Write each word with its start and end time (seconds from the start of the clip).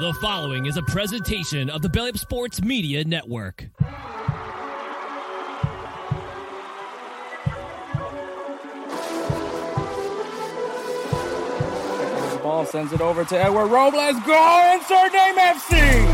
The 0.00 0.14
following 0.14 0.64
is 0.64 0.78
a 0.78 0.82
presentation 0.82 1.68
of 1.68 1.82
the 1.82 1.90
Belly 1.90 2.08
Up 2.08 2.16
Sports 2.16 2.62
Media 2.62 3.04
Network. 3.04 3.68
Ball 12.42 12.64
sends 12.64 12.94
it 12.94 13.02
over 13.02 13.26
to 13.26 13.38
Edward 13.38 13.66
Robles. 13.66 14.18
Go 14.24 14.72
insert 14.74 15.12
name 15.12 15.34
FC. 15.34 16.09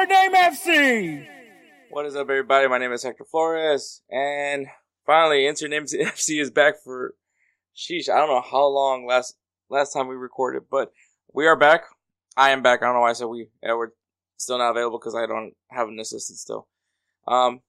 Insert 0.00 0.08
name 0.08 0.34
FC. 0.34 1.26
What 1.90 2.06
is 2.06 2.16
up, 2.16 2.30
everybody? 2.30 2.68
My 2.68 2.78
name 2.78 2.92
is 2.92 3.02
Hector 3.02 3.24
Flores, 3.24 4.02
and 4.10 4.66
finally, 5.04 5.46
Insert 5.46 5.70
Name 5.70 5.84
FC 5.84 6.40
is 6.40 6.50
back 6.50 6.74
for. 6.82 7.14
Sheesh, 7.76 8.08
I 8.08 8.18
don't 8.18 8.28
know 8.28 8.42
how 8.42 8.66
long 8.66 9.06
last 9.06 9.36
last 9.68 9.92
time 9.92 10.08
we 10.08 10.14
recorded, 10.14 10.64
but 10.70 10.92
we 11.32 11.46
are 11.46 11.56
back. 11.56 11.84
I 12.36 12.50
am 12.50 12.62
back. 12.62 12.82
I 12.82 12.86
don't 12.86 12.94
know 12.94 13.00
why 13.00 13.10
I 13.10 13.14
said 13.14 13.26
we. 13.26 13.48
Edward 13.62 13.92
still 14.36 14.58
not 14.58 14.70
available 14.70 14.98
because 14.98 15.14
I 15.14 15.26
don't 15.26 15.52
have 15.70 15.88
an 15.88 15.98
assistant 16.00 16.38
still. 16.38 16.66
Um, 17.28 17.60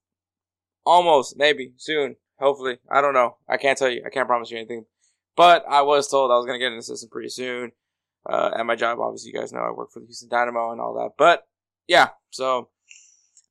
almost, 0.86 1.38
maybe 1.38 1.74
soon, 1.78 2.16
hopefully. 2.40 2.78
I 2.90 3.02
don't 3.02 3.14
know. 3.14 3.38
I 3.48 3.58
can't 3.58 3.78
tell 3.78 3.90
you. 3.90 4.04
I 4.06 4.09
can't 4.09 4.28
promise 4.28 4.52
you 4.52 4.58
anything. 4.58 4.86
But 5.36 5.66
I 5.70 5.82
was 5.82 6.08
told 6.08 6.32
I 6.32 6.38
was 6.38 6.46
gonna 6.46 6.59
get 6.59 6.72
an 6.72 6.80
assistant 6.80 7.12
pretty 7.12 7.30
soon. 7.30 7.72
Uh, 8.30 8.52
at 8.56 8.66
my 8.66 8.76
job, 8.76 9.00
obviously, 9.00 9.32
you 9.32 9.40
guys 9.40 9.52
know 9.52 9.59
I 9.59 9.72
work 9.72 9.92
for 9.92 10.00
the 10.00 10.06
Houston 10.06 10.30
Dynamo 10.30 10.72
and 10.72 10.80
all 10.80 10.94
that. 10.96 11.12
But 11.18 11.46
yeah, 11.88 12.10
so 12.30 12.70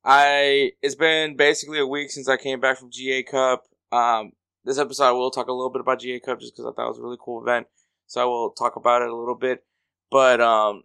I 0.04 0.72
it's 0.82 0.94
been 0.94 1.36
basically 1.36 1.78
a 1.78 1.86
week 1.86 2.10
since 2.10 2.28
I 2.28 2.36
came 2.36 2.60
back 2.60 2.78
from 2.78 2.90
GA 2.90 3.22
Cup. 3.22 3.64
Um, 3.92 4.32
this 4.64 4.78
episode 4.78 5.04
I 5.04 5.12
will 5.12 5.30
talk 5.30 5.48
a 5.48 5.52
little 5.52 5.70
bit 5.70 5.80
about 5.80 6.00
GA 6.00 6.20
Cup 6.20 6.40
just 6.40 6.54
because 6.54 6.66
I 6.66 6.74
thought 6.74 6.86
it 6.86 6.90
was 6.90 6.98
a 6.98 7.02
really 7.02 7.18
cool 7.20 7.42
event. 7.42 7.66
So 8.06 8.20
I 8.20 8.24
will 8.24 8.50
talk 8.50 8.76
about 8.76 9.02
it 9.02 9.08
a 9.08 9.16
little 9.16 9.34
bit. 9.34 9.64
But 10.10 10.40
um, 10.40 10.84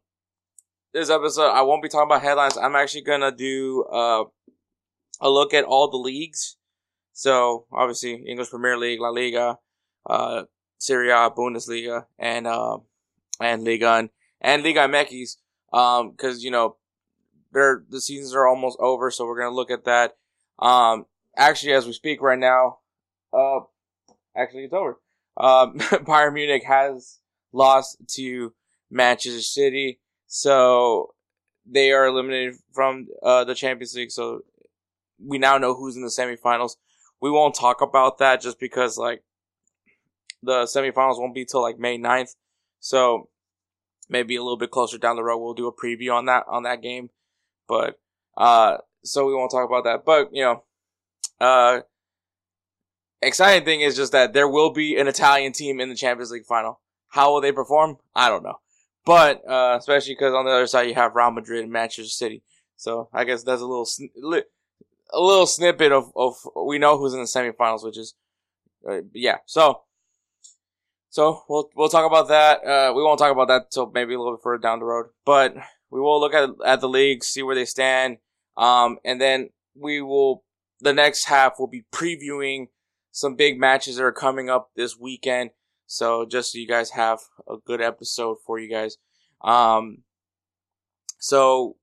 this 0.93 1.09
episode 1.09 1.49
I 1.49 1.61
won't 1.61 1.83
be 1.83 1.89
talking 1.89 2.07
about 2.07 2.21
headlines. 2.21 2.57
I'm 2.57 2.75
actually 2.75 3.01
gonna 3.01 3.31
do 3.31 3.85
uh, 3.91 4.25
a 5.21 5.29
look 5.29 5.53
at 5.53 5.63
all 5.63 5.89
the 5.89 5.97
leagues. 5.97 6.57
So 7.13 7.65
obviously 7.71 8.15
English 8.27 8.49
Premier 8.49 8.77
League, 8.77 8.99
La 8.99 9.09
Liga, 9.09 9.57
uh, 10.05 10.43
Serie 10.77 11.11
A, 11.11 11.31
Bundesliga, 11.31 12.05
and 12.19 12.45
uh, 12.45 12.77
and 13.39 13.63
Liga 13.63 13.93
and, 13.93 14.09
and 14.41 14.63
Liga 14.63 14.81
MX. 14.81 15.37
Um, 15.71 16.11
because 16.11 16.43
you 16.43 16.51
know 16.51 16.77
they're 17.55 17.83
the 17.89 18.01
seasons 18.01 18.35
are 18.35 18.45
almost 18.45 18.77
over, 18.79 19.09
so 19.09 19.25
we're 19.25 19.39
gonna 19.39 19.55
look 19.55 19.71
at 19.71 19.85
that. 19.85 20.17
Um, 20.59 21.05
actually, 21.37 21.71
as 21.71 21.85
we 21.85 21.93
speak 21.93 22.21
right 22.21 22.37
now, 22.37 22.79
uh, 23.33 23.61
actually 24.35 24.65
it's 24.65 24.73
over. 24.73 24.99
Um, 25.37 25.79
Bayern 25.79 26.33
Munich 26.33 26.65
has 26.65 27.21
lost 27.53 27.97
to 28.15 28.53
Manchester 28.91 29.41
City, 29.41 29.99
so 30.27 31.15
they 31.65 31.93
are 31.93 32.05
eliminated 32.05 32.55
from 32.73 33.07
uh, 33.23 33.45
the 33.45 33.55
Champions 33.55 33.95
League. 33.95 34.11
So 34.11 34.41
we 35.17 35.37
now 35.37 35.57
know 35.57 35.73
who's 35.73 35.95
in 35.95 36.01
the 36.01 36.09
semifinals. 36.09 36.75
We 37.21 37.31
won't 37.31 37.55
talk 37.55 37.81
about 37.81 38.17
that 38.17 38.41
just 38.41 38.59
because 38.59 38.97
like 38.97 39.23
the 40.43 40.63
semifinals 40.63 41.17
won't 41.17 41.33
be 41.33 41.45
till 41.45 41.61
like 41.61 41.79
May 41.79 41.97
9th. 41.97 42.35
So 42.81 43.29
maybe 44.09 44.35
a 44.35 44.43
little 44.43 44.57
bit 44.57 44.71
closer 44.71 44.97
down 44.97 45.15
the 45.15 45.23
road 45.23 45.39
we'll 45.39 45.53
do 45.53 45.67
a 45.67 45.73
preview 45.73 46.13
on 46.13 46.25
that 46.25 46.43
on 46.49 46.63
that 46.63 46.81
game. 46.81 47.09
But 47.67 47.99
uh 48.37 48.77
so 49.03 49.25
we 49.25 49.33
won't 49.33 49.51
talk 49.51 49.67
about 49.67 49.83
that. 49.83 50.05
But 50.05 50.29
you 50.33 50.43
know, 50.43 50.63
uh 51.39 51.81
exciting 53.21 53.65
thing 53.65 53.81
is 53.81 53.95
just 53.95 54.11
that 54.11 54.33
there 54.33 54.47
will 54.47 54.71
be 54.71 54.97
an 54.97 55.07
Italian 55.07 55.51
team 55.53 55.79
in 55.79 55.89
the 55.89 55.95
Champions 55.95 56.31
League 56.31 56.45
final. 56.45 56.79
How 57.09 57.31
will 57.31 57.41
they 57.41 57.51
perform? 57.51 57.97
I 58.15 58.29
don't 58.29 58.43
know. 58.43 58.59
But 59.05 59.47
uh 59.49 59.75
especially 59.79 60.13
because 60.13 60.33
on 60.33 60.45
the 60.45 60.51
other 60.51 60.67
side 60.67 60.87
you 60.87 60.95
have 60.95 61.15
Real 61.15 61.31
Madrid 61.31 61.63
and 61.63 61.71
Manchester 61.71 62.09
City. 62.09 62.43
So 62.77 63.09
I 63.13 63.23
guess 63.23 63.43
that's 63.43 63.61
a 63.61 63.65
little 63.65 63.85
sn- 63.85 64.11
li- 64.15 64.43
a 65.13 65.19
little 65.19 65.47
snippet 65.47 65.91
of 65.91 66.11
of 66.15 66.35
we 66.65 66.77
know 66.77 66.97
who's 66.97 67.13
in 67.13 67.19
the 67.19 67.25
semifinals, 67.25 67.83
which 67.83 67.97
is 67.97 68.15
uh, 68.89 69.01
yeah. 69.13 69.37
So 69.45 69.81
so 71.09 71.43
we'll 71.47 71.69
we'll 71.75 71.89
talk 71.89 72.05
about 72.05 72.27
that. 72.27 72.65
Uh, 72.65 72.93
we 72.93 73.01
won't 73.01 73.19
talk 73.19 73.31
about 73.31 73.47
that 73.47 73.71
till 73.71 73.89
maybe 73.93 74.13
a 74.13 74.19
little 74.19 74.35
bit 74.35 74.43
further 74.43 74.61
down 74.61 74.79
the 74.79 74.85
road, 74.85 75.07
but 75.25 75.55
we 75.95 76.01
will 76.01 76.19
look 76.19 76.33
at 76.33 76.49
at 76.65 76.81
the 76.81 76.89
leagues, 76.89 77.27
see 77.27 77.41
where 77.41 77.55
they 77.55 77.63
stand, 77.63 78.17
um, 78.57 78.97
and 79.05 79.21
then 79.21 79.51
we 79.79 80.01
will 80.01 80.43
the 80.81 80.91
next 80.91 81.25
half 81.25 81.57
will 81.57 81.67
be 81.67 81.85
previewing 81.93 82.67
some 83.11 83.35
big 83.35 83.57
matches 83.57 83.95
that 83.95 84.03
are 84.03 84.11
coming 84.11 84.49
up 84.49 84.71
this 84.75 84.97
weekend. 84.99 85.51
So 85.87 86.25
just 86.25 86.51
so 86.51 86.57
you 86.57 86.67
guys 86.67 86.91
have 86.91 87.19
a 87.49 87.55
good 87.65 87.79
episode 87.79 88.37
for 88.45 88.59
you 88.59 88.69
guys. 88.69 88.97
Um, 89.41 89.99
so 91.17 91.77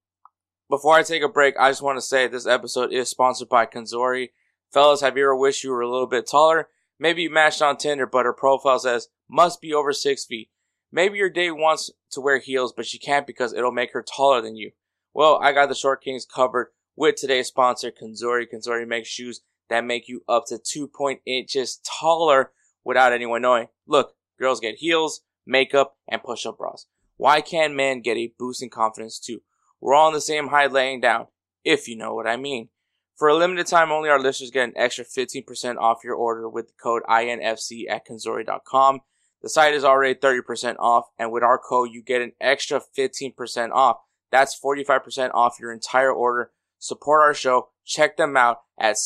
before 0.69 0.95
I 0.95 1.05
take 1.05 1.23
a 1.23 1.29
break, 1.29 1.55
I 1.59 1.71
just 1.71 1.81
want 1.81 1.97
to 1.97 2.03
say 2.03 2.29
this 2.29 2.47
episode 2.47 2.93
is 2.93 3.09
sponsored 3.09 3.49
by 3.49 3.65
Conzuri. 3.65 4.29
Fellas, 4.71 5.01
have 5.01 5.17
you 5.17 5.23
ever 5.23 5.37
wished 5.37 5.65
you 5.65 5.71
were 5.71 5.81
a 5.81 5.91
little 5.91 6.07
bit 6.07 6.29
taller? 6.29 6.69
Maybe 6.99 7.23
you 7.23 7.31
matched 7.31 7.63
on 7.63 7.79
Tinder, 7.79 8.07
but 8.07 8.27
her 8.27 8.35
profile 8.35 8.79
says 8.79 9.09
must 9.27 9.63
be 9.63 9.73
over 9.73 9.95
six 9.95 10.27
feet. 10.27 10.51
Maybe 10.93 11.17
your 11.17 11.31
date 11.31 11.57
wants 11.57 11.91
to 12.11 12.21
wear 12.21 12.39
heels, 12.39 12.75
but 12.77 12.87
she 12.87 12.99
can't 12.99 13.27
because 13.27 13.55
it'll 13.55 13.73
make 13.73 13.95
her 13.95 14.03
taller 14.03 14.43
than 14.43 14.57
you. 14.57 14.73
Well, 15.15 15.39
I 15.43 15.53
got 15.53 15.69
the 15.69 15.75
Short 15.75 16.03
Kings 16.05 16.27
covered 16.27 16.69
with 16.95 17.17
today's 17.17 17.49
sponsor, 17.49 17.91
Conzuri. 17.91 18.47
Conzuri 18.53 18.87
makes 18.87 19.09
shoes 19.09 19.41
that 19.71 19.85
make 19.85 20.07
you 20.07 20.23
up 20.29 20.45
to 20.49 20.57
2.8 20.57 21.19
inches 21.25 21.81
taller 21.85 22.53
without 22.85 23.13
anyone 23.13 23.43
knowing. 23.43 23.69
Look, 23.87 24.15
girls 24.39 24.61
get 24.61 24.77
heels, 24.77 25.23
makeup, 25.47 25.97
and 26.07 26.23
push-up 26.23 26.59
bras. 26.59 26.87
Why 27.17 27.41
can't 27.41 27.75
men 27.75 28.03
get 28.03 28.17
a 28.17 28.35
boost 28.39 28.63
in 28.63 28.69
confidence 28.69 29.19
too? 29.19 29.41
We're 29.81 29.95
all 29.95 30.09
on 30.09 30.13
the 30.13 30.21
same 30.21 30.49
height 30.49 30.73
laying 30.73 31.01
down, 31.01 31.29
if 31.65 31.89
you 31.89 31.97
know 31.97 32.15
what 32.15 32.27
I 32.27 32.37
mean. 32.37 32.69
For 33.17 33.29
a 33.29 33.35
limited 33.35 33.67
time 33.67 33.93
only, 33.93 34.09
our 34.09 34.21
listeners 34.21 34.51
get 34.51 34.69
an 34.69 34.75
extra 34.77 35.05
15% 35.05 35.77
off 35.77 36.05
your 36.05 36.15
order 36.15 36.49
with 36.49 36.69
the 36.69 36.75
code 36.83 37.03
INFC 37.09 37.89
at 37.89 38.07
Conzuri.com. 38.07 39.01
The 39.43 39.49
site 39.49 39.75
is 39.75 39.85
already 39.85 40.15
30% 40.15 40.77
off, 40.79 41.07
and 41.19 41.33
with 41.33 41.43
our 41.43 41.59
code, 41.59 41.91
you 41.93 42.03
get 42.03 42.23
an 42.23 42.33
extra 42.41 42.81
15% 42.97 43.71
off. 43.73 43.97
That's 44.31 44.59
45% 44.59 45.31
off 45.35 45.59
your 45.61 45.73
entire 45.73 46.13
order. 46.13 46.53
Support 46.79 47.23
our 47.23 47.35
show. 47.35 47.69
Check 47.85 48.17
them 48.17 48.37
out 48.37 48.59
at 48.79 48.97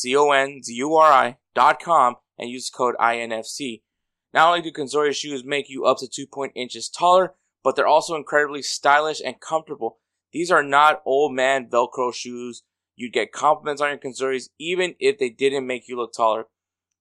com 1.81 2.15
and 2.39 2.49
use 2.49 2.69
code 2.69 2.95
INFC. 2.99 3.81
Not 4.33 4.47
only 4.49 4.61
do 4.61 4.71
Conzuri 4.71 5.15
shoes 5.15 5.43
make 5.43 5.69
you 5.69 5.85
up 5.85 5.97
to 5.97 6.27
2.8 6.27 6.51
inches 6.55 6.89
taller, 6.89 7.33
but 7.63 7.75
they're 7.75 7.87
also 7.87 8.15
incredibly 8.15 8.61
stylish 8.61 9.21
and 9.23 9.41
comfortable. 9.41 9.97
These 10.31 10.51
are 10.51 10.63
not 10.63 11.01
old 11.05 11.33
man 11.33 11.67
Velcro 11.67 12.13
shoes. 12.13 12.63
You'd 12.95 13.13
get 13.13 13.31
compliments 13.31 13.81
on 13.81 13.89
your 13.89 13.97
Conzuris 13.97 14.49
even 14.59 14.95
if 14.99 15.17
they 15.17 15.29
didn't 15.29 15.67
make 15.67 15.87
you 15.87 15.97
look 15.97 16.13
taller. 16.13 16.45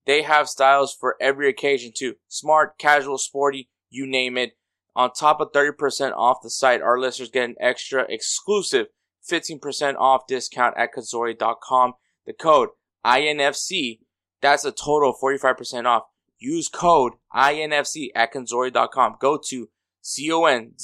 They 0.06 0.22
have 0.22 0.48
styles 0.48 0.96
for 0.98 1.16
every 1.20 1.48
occasion 1.48 1.92
too. 1.94 2.14
Smart, 2.28 2.78
casual, 2.78 3.18
sporty, 3.18 3.68
you 3.90 4.06
name 4.06 4.36
it. 4.38 4.56
On 4.94 5.12
top 5.12 5.40
of 5.40 5.52
30% 5.52 6.12
off 6.16 6.38
the 6.42 6.48
site, 6.48 6.80
our 6.80 6.98
listeners 6.98 7.30
get 7.30 7.48
an 7.50 7.56
extra 7.60 8.06
exclusive 8.08 8.86
15% 9.30 9.96
off 9.96 10.26
discount 10.26 10.76
at 10.78 10.94
Conzuri.com. 10.94 11.94
The 12.24 12.32
code 12.32 12.70
INFC, 13.04 13.98
that's 14.40 14.64
a 14.64 14.72
total 14.72 15.10
of 15.10 15.16
45% 15.22 15.84
off. 15.84 16.04
Use 16.38 16.68
code 16.68 17.14
INFC 17.34 18.08
at 18.14 18.32
Conzuri.com. 18.32 19.16
Go 19.20 19.38
to 19.48 19.68
C-O-N-Z-U-R-I.com 20.02 20.76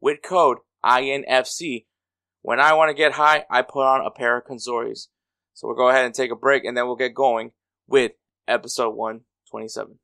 with 0.00 0.22
code 0.22 0.58
INFC. 0.84 1.86
When 2.42 2.60
I 2.60 2.72
want 2.74 2.90
to 2.90 2.94
get 2.94 3.12
high, 3.12 3.44
I 3.50 3.62
put 3.62 3.84
on 3.84 4.04
a 4.06 4.10
pair 4.10 4.36
of 4.38 4.44
Conzuris. 4.44 5.08
So 5.54 5.66
we'll 5.66 5.76
go 5.76 5.88
ahead 5.88 6.04
and 6.04 6.14
take 6.14 6.30
a 6.30 6.36
break 6.36 6.64
and 6.64 6.76
then 6.76 6.86
we'll 6.86 6.96
get 6.96 7.14
going 7.14 7.52
with 7.86 8.12
episode 8.48 8.94
127. 8.94 9.98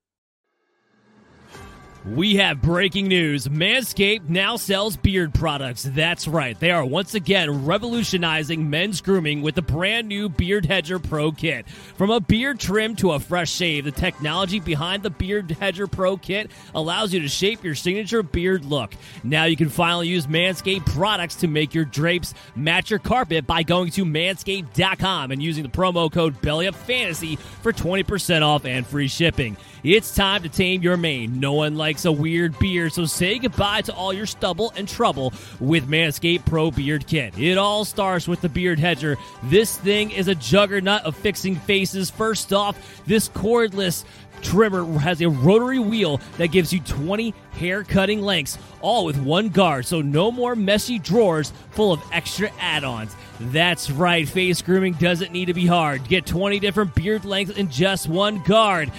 We 2.04 2.36
have 2.36 2.62
breaking 2.62 3.08
news. 3.08 3.48
Manscaped 3.48 4.28
now 4.28 4.56
sells 4.56 4.96
beard 4.96 5.34
products. 5.34 5.82
That's 5.82 6.28
right. 6.28 6.58
They 6.58 6.70
are 6.70 6.84
once 6.84 7.14
again 7.14 7.66
revolutionizing 7.66 8.70
men's 8.70 9.00
grooming 9.00 9.42
with 9.42 9.56
the 9.56 9.62
brand 9.62 10.06
new 10.06 10.28
Beard 10.28 10.64
Hedger 10.64 11.00
Pro 11.00 11.32
Kit. 11.32 11.68
From 11.68 12.10
a 12.10 12.20
beard 12.20 12.60
trim 12.60 12.94
to 12.96 13.12
a 13.12 13.20
fresh 13.20 13.50
shave, 13.50 13.84
the 13.84 13.90
technology 13.90 14.60
behind 14.60 15.02
the 15.02 15.10
Beard 15.10 15.50
Hedger 15.50 15.88
Pro 15.88 16.16
Kit 16.16 16.50
allows 16.74 17.12
you 17.12 17.20
to 17.20 17.28
shape 17.28 17.64
your 17.64 17.74
signature 17.74 18.22
beard 18.22 18.64
look. 18.64 18.94
Now 19.24 19.44
you 19.44 19.56
can 19.56 19.68
finally 19.68 20.08
use 20.08 20.28
Manscaped 20.28 20.86
products 20.86 21.34
to 21.36 21.48
make 21.48 21.74
your 21.74 21.84
drapes 21.84 22.32
match 22.54 22.90
your 22.90 23.00
carpet 23.00 23.46
by 23.46 23.64
going 23.64 23.90
to 23.92 24.04
manscaped.com 24.04 25.32
and 25.32 25.42
using 25.42 25.64
the 25.64 25.68
promo 25.68 26.10
code 26.10 26.40
BellyUpFantasy 26.40 27.38
for 27.38 27.72
20% 27.72 28.42
off 28.42 28.64
and 28.64 28.86
free 28.86 29.08
shipping. 29.08 29.56
It's 29.84 30.14
time 30.14 30.42
to 30.42 30.48
tame 30.48 30.82
your 30.82 30.96
mane. 30.96 31.38
No 31.38 31.52
one 31.52 31.76
likes 31.76 32.04
a 32.04 32.12
weird 32.12 32.58
beard, 32.58 32.92
so 32.92 33.04
say 33.04 33.38
goodbye 33.38 33.82
to 33.82 33.94
all 33.94 34.12
your 34.12 34.26
stubble 34.26 34.72
and 34.76 34.88
trouble 34.88 35.32
with 35.60 35.88
Manscaped 35.88 36.44
Pro 36.44 36.70
Beard 36.70 37.06
Kit. 37.06 37.38
It 37.38 37.58
all 37.58 37.84
starts 37.84 38.26
with 38.26 38.40
the 38.40 38.48
Beard 38.48 38.80
Hedger. 38.80 39.16
This 39.44 39.76
thing 39.78 40.10
is 40.10 40.26
a 40.26 40.34
juggernaut 40.34 41.02
of 41.02 41.16
fixing 41.16 41.54
faces. 41.54 42.10
First 42.10 42.52
off, 42.52 42.76
this 43.06 43.28
cordless 43.28 44.04
trimmer 44.42 44.84
has 44.98 45.20
a 45.20 45.28
rotary 45.28 45.78
wheel 45.78 46.20
that 46.38 46.48
gives 46.48 46.72
you 46.72 46.80
20 46.80 47.34
hair 47.52 47.84
cutting 47.84 48.20
lengths, 48.20 48.58
all 48.80 49.04
with 49.04 49.16
one 49.18 49.48
guard, 49.48 49.86
so 49.86 50.00
no 50.00 50.30
more 50.30 50.54
messy 50.56 50.98
drawers 50.98 51.52
full 51.70 51.92
of 51.92 52.02
extra 52.12 52.50
add 52.60 52.84
ons. 52.84 53.14
That's 53.40 53.90
right, 53.90 54.28
face 54.28 54.62
grooming 54.62 54.94
doesn't 54.94 55.32
need 55.32 55.46
to 55.46 55.54
be 55.54 55.66
hard. 55.66 56.06
Get 56.08 56.26
20 56.26 56.58
different 56.58 56.94
beard 56.94 57.24
lengths 57.24 57.56
in 57.56 57.70
just 57.70 58.08
one 58.08 58.42
guard. 58.42 58.90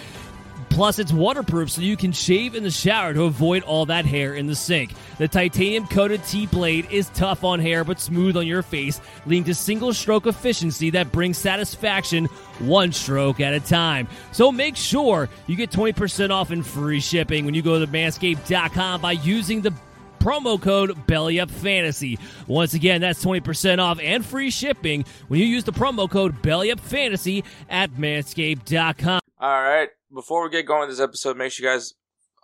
Plus, 0.80 0.98
it's 0.98 1.12
waterproof 1.12 1.70
so 1.70 1.82
you 1.82 1.98
can 1.98 2.14
shave 2.14 2.56
in 2.56 2.64
the 2.64 2.72
shower 2.72 3.14
to 3.14 3.24
avoid 3.24 3.64
all 3.64 3.86
that 3.88 4.06
hair 4.06 4.36
in 4.36 4.48
the 4.48 4.56
sink. 4.56 4.94
The 5.18 5.28
titanium 5.28 5.86
coated 5.86 6.24
T 6.24 6.48
blade 6.48 6.88
is 6.90 7.10
tough 7.10 7.44
on 7.44 7.60
hair 7.60 7.84
but 7.84 8.00
smooth 8.00 8.38
on 8.38 8.48
your 8.48 8.62
face, 8.62 9.02
leading 9.26 9.44
to 9.44 9.54
single 9.54 9.94
stroke 9.94 10.26
efficiency 10.26 10.90
that 10.92 11.12
brings 11.12 11.38
satisfaction 11.38 12.28
one 12.60 12.94
stroke 12.94 13.42
at 13.42 13.54
a 13.54 13.60
time. 13.60 14.08
So 14.32 14.54
make 14.54 14.78
sure 14.78 15.28
you 15.48 15.58
get 15.58 15.70
20% 15.70 16.30
off 16.30 16.50
and 16.50 16.66
free 16.66 17.02
shipping 17.02 17.44
when 17.44 17.56
you 17.56 17.62
go 17.62 17.78
to 17.78 17.86
manscaped.com 17.86 19.02
by 19.02 19.12
using 19.12 19.60
the 19.60 19.74
promo 20.20 20.62
code 20.62 20.92
BellyUpFantasy. 21.08 22.18
Once 22.48 22.74
again, 22.74 23.02
that's 23.02 23.22
20% 23.26 23.80
off 23.80 24.00
and 24.02 24.26
free 24.26 24.50
shipping 24.50 25.04
when 25.28 25.42
you 25.42 25.46
use 25.46 25.66
the 25.66 25.74
promo 25.74 26.10
code 26.10 26.42
BellyUpFantasy 26.42 27.44
at 27.70 27.92
manscaped.com. 27.92 29.20
All 29.42 29.62
right. 29.62 29.90
Before 30.14 30.44
we 30.44 30.50
get 30.50 30.66
going 30.66 30.82
with 30.82 30.90
this 30.90 31.00
episode, 31.04 31.38
make 31.38 31.52
sure 31.52 31.66
you 31.66 31.72
guys 31.72 31.94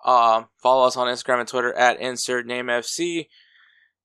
uh, 0.04 0.44
follow 0.62 0.86
us 0.86 0.98
on 0.98 1.08
Instagram 1.08 1.40
and 1.40 1.48
Twitter 1.48 1.74
at 1.74 2.00
insert 2.00 2.46
name 2.46 2.68
FC. 2.68 3.28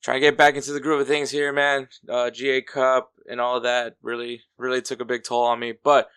Trying 0.02 0.16
to 0.16 0.20
get 0.20 0.38
back 0.38 0.54
into 0.56 0.72
the 0.72 0.80
groove 0.80 1.00
of 1.00 1.06
things 1.06 1.30
here, 1.30 1.52
man. 1.52 1.88
Uh, 2.08 2.30
GA 2.30 2.62
Cup 2.62 3.12
and 3.28 3.38
all 3.38 3.58
of 3.58 3.64
that 3.64 3.96
really, 4.00 4.42
really 4.56 4.80
took 4.80 5.00
a 5.00 5.04
big 5.04 5.24
toll 5.24 5.44
on 5.44 5.58
me. 5.58 5.74
But 5.84 6.08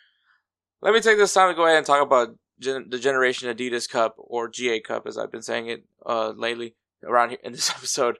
let 0.81 0.94
me 0.94 1.01
take 1.01 1.18
this 1.18 1.34
time 1.34 1.50
to 1.50 1.56
go 1.56 1.66
ahead 1.66 1.78
and 1.78 1.86
talk 1.86 2.01
about 2.01 2.38
gen- 2.60 2.88
the 2.90 2.98
Generation 2.98 3.54
Adidas 3.54 3.89
Cup 3.89 4.16
or 4.18 4.48
GA 4.48 4.80
Cup, 4.80 5.06
as 5.06 5.18
I've 5.18 5.31
been 5.31 5.42
saying 5.42 5.68
it 5.68 5.84
uh, 6.06 6.30
lately 6.30 6.75
around 7.04 7.30
here 7.30 7.39
in 7.44 7.51
this 7.51 7.69
episode. 7.75 8.19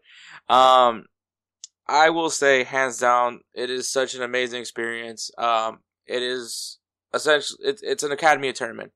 Um, 0.50 1.06
I 1.88 2.10
will 2.10 2.30
say, 2.30 2.64
hands 2.64 3.00
down, 3.00 3.42
it 3.54 3.70
is 3.70 3.90
such 3.90 4.16
an 4.16 4.22
amazing 4.22 4.60
experience. 4.60 5.32
Um, 5.38 5.80
it 6.06 6.22
is 6.22 6.80
essentially 7.14 7.60
it's 7.64 7.82
it's 7.84 8.04
an 8.04 8.12
academy 8.12 8.52
tournament. 8.52 8.92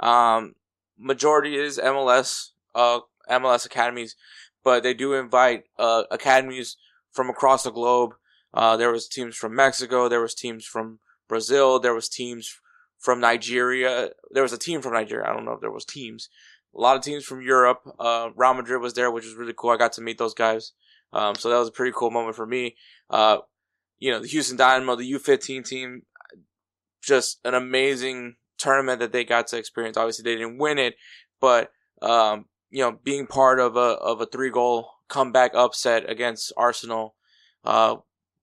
Um, 0.00 0.54
majority 0.98 1.56
is 1.56 1.78
MLS, 1.78 2.50
uh, 2.74 3.00
MLS 3.30 3.66
academies, 3.66 4.16
but 4.64 4.82
they 4.82 4.94
do 4.94 5.14
invite 5.14 5.64
uh, 5.78 6.04
academies 6.10 6.76
from 7.12 7.30
across 7.30 7.62
the 7.62 7.70
globe. 7.70 8.14
Uh, 8.52 8.76
there 8.76 8.90
was 8.90 9.08
teams 9.08 9.36
from 9.36 9.54
Mexico, 9.54 10.08
there 10.08 10.20
was 10.20 10.34
teams 10.34 10.64
from 10.64 10.98
Brazil, 11.28 11.78
there 11.78 11.94
was 11.94 12.08
teams 12.08 12.60
from 13.00 13.18
Nigeria. 13.18 14.10
There 14.30 14.42
was 14.42 14.52
a 14.52 14.58
team 14.58 14.82
from 14.82 14.92
Nigeria. 14.92 15.26
I 15.28 15.32
don't 15.32 15.44
know 15.44 15.52
if 15.52 15.60
there 15.60 15.72
was 15.72 15.86
teams. 15.86 16.28
A 16.76 16.80
lot 16.80 16.96
of 16.96 17.02
teams 17.02 17.24
from 17.24 17.40
Europe. 17.40 17.80
Uh, 17.98 18.30
Real 18.36 18.54
Madrid 18.54 18.80
was 18.80 18.94
there, 18.94 19.10
which 19.10 19.24
was 19.24 19.34
really 19.34 19.54
cool. 19.56 19.70
I 19.70 19.76
got 19.76 19.92
to 19.94 20.02
meet 20.02 20.18
those 20.18 20.34
guys. 20.34 20.72
Um, 21.12 21.34
so 21.34 21.48
that 21.48 21.58
was 21.58 21.68
a 21.68 21.72
pretty 21.72 21.92
cool 21.96 22.10
moment 22.10 22.36
for 22.36 22.46
me. 22.46 22.76
Uh, 23.08 23.38
you 23.98 24.12
know, 24.12 24.20
the 24.20 24.28
Houston 24.28 24.56
Dynamo, 24.56 24.94
the 24.94 25.10
U15 25.12 25.64
team, 25.64 26.02
just 27.02 27.40
an 27.44 27.54
amazing 27.54 28.36
tournament 28.60 29.00
that 29.00 29.12
they 29.12 29.24
got 29.24 29.48
to 29.48 29.56
experience. 29.56 29.96
Obviously, 29.96 30.22
they 30.22 30.36
didn't 30.36 30.58
win 30.58 30.78
it, 30.78 30.94
but 31.40 31.70
um, 32.02 32.46
you 32.70 32.82
know, 32.82 32.98
being 33.02 33.26
part 33.26 33.58
of 33.58 33.76
a 33.76 33.80
of 33.80 34.20
a 34.20 34.26
three 34.26 34.50
goal 34.50 34.90
comeback 35.08 35.52
upset 35.54 36.08
against 36.08 36.52
Arsenal, 36.56 37.14
uh, 37.64 37.96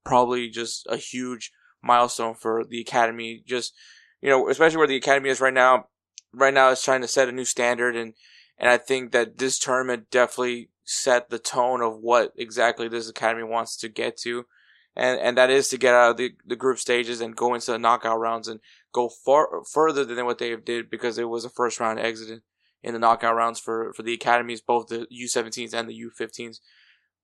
probably 0.04 0.50
just 0.50 0.86
a 0.90 0.98
huge 0.98 1.52
milestone 1.81 2.36
for 2.36 2.64
the 2.66 2.81
academy. 2.81 3.44
Just 3.46 3.74
you 4.22 4.30
know, 4.30 4.50
especially 4.50 4.78
where 4.78 4.88
the 4.88 4.96
academy 4.96 5.30
is 5.30 5.42
right 5.42 5.54
now. 5.54 5.86
Right 6.34 6.54
now, 6.54 6.69
it's 6.69 6.84
trying 6.84 7.02
to 7.02 7.08
set 7.08 7.30
a 7.30 7.31
new 7.31 7.46
standard, 7.46 7.96
and 7.96 8.14
and 8.58 8.69
I 8.69 8.78
think 8.78 9.12
that 9.12 9.38
this 9.38 9.60
tournament 9.60 10.10
definitely 10.12 10.69
set 10.84 11.30
the 11.30 11.40
tone 11.40 11.81
of 11.81 11.98
what 12.00 12.31
exactly 12.38 12.88
this 12.88 13.10
academy 13.10 13.44
wants 13.44 13.75
to 13.78 13.90
get 13.90 14.18
to 14.18 14.46
and 14.98 15.19
and 15.22 15.38
that 15.38 15.50
is 15.50 15.69
to 15.69 15.78
get 15.78 15.94
out 15.94 16.12
of 16.12 16.18
the, 16.18 16.34
the 16.46 16.56
group 16.56 16.80
stages 16.80 17.22
and 17.22 17.36
go 17.36 17.54
into 17.54 17.72
the 17.72 17.80
knockout 17.80 18.19
rounds 18.19 18.48
and 18.48 18.60
go 18.98 19.10
far 19.10 19.64
further 19.64 20.04
than 20.04 20.26
what 20.26 20.40
they 20.40 20.56
did 20.56 20.90
because 20.90 21.20
it 21.20 21.30
was 21.30 21.46
a 21.46 21.50
first 21.50 21.80
round 21.80 22.00
exit 22.00 22.42
in 22.82 22.94
the 22.94 23.00
knockout 23.00 23.36
rounds 23.36 23.60
for 23.60 23.94
for 23.94 24.02
the 24.02 24.14
academies, 24.14 24.60
both 24.60 24.88
the 24.88 25.06
U17s 25.14 25.74
and 25.74 25.88
the 25.88 26.02
U15s. 26.06 26.58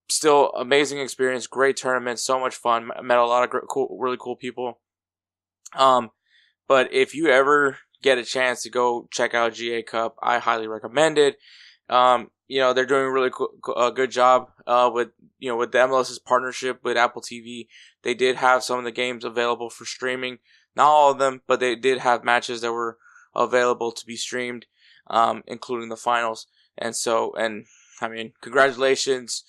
Still 0.10 0.52
amazing 0.52 1.00
experience, 1.00 1.48
great 1.48 1.78
tournament, 1.78 2.20
so 2.20 2.40
much 2.40 2.56
fun. 2.56 2.92
Met 3.02 3.18
a 3.18 3.26
lot 3.26 3.44
of 3.44 3.50
great, 3.50 3.64
cool, 3.68 3.98
really 4.00 4.18
cool 4.20 4.36
people. 4.36 4.82
Um, 5.76 6.12
but 6.68 6.94
if 6.94 7.16
you 7.16 7.30
ever 7.30 7.80
get 8.04 8.20
a 8.20 8.24
chance 8.24 8.62
to 8.64 8.70
go 8.70 9.08
check 9.12 9.34
out 9.34 9.54
GA 9.54 9.82
Cup, 9.82 10.16
I 10.22 10.38
highly 10.38 10.68
recommend 10.68 11.18
it. 11.18 11.38
Um, 11.90 12.30
you 12.48 12.60
know 12.60 12.74
they're 12.74 12.86
doing 12.86 13.06
a 13.06 13.12
really 13.12 13.32
a 13.76 13.92
good 13.92 14.12
job 14.12 14.52
uh, 14.68 14.90
with 14.94 15.10
you 15.40 15.50
know 15.50 15.58
with 15.58 15.72
the 15.72 15.80
MLS's 15.80 16.20
partnership 16.20 16.82
with 16.84 16.98
Apple 16.98 17.22
TV. 17.22 17.68
They 18.04 18.14
did 18.14 18.36
have 18.36 18.64
some 18.64 18.78
of 18.78 18.86
the 18.86 18.92
games 18.92 19.24
available 19.24 19.72
for 19.72 19.86
streaming, 19.86 20.38
not 20.76 20.88
all 20.88 21.12
of 21.12 21.20
them, 21.20 21.42
but 21.48 21.60
they 21.60 21.76
did 21.76 22.00
have 22.00 22.24
matches 22.24 22.62
that 22.62 22.74
were 22.74 22.98
available 23.36 23.92
to 23.92 24.06
be 24.06 24.16
streamed, 24.16 24.66
um, 25.08 25.44
including 25.48 25.90
the 25.90 25.98
finals. 25.98 26.48
And 26.78 26.96
so, 26.96 27.34
and 27.34 27.66
I 28.02 28.10
mean, 28.10 28.34
congratulations 28.42 29.44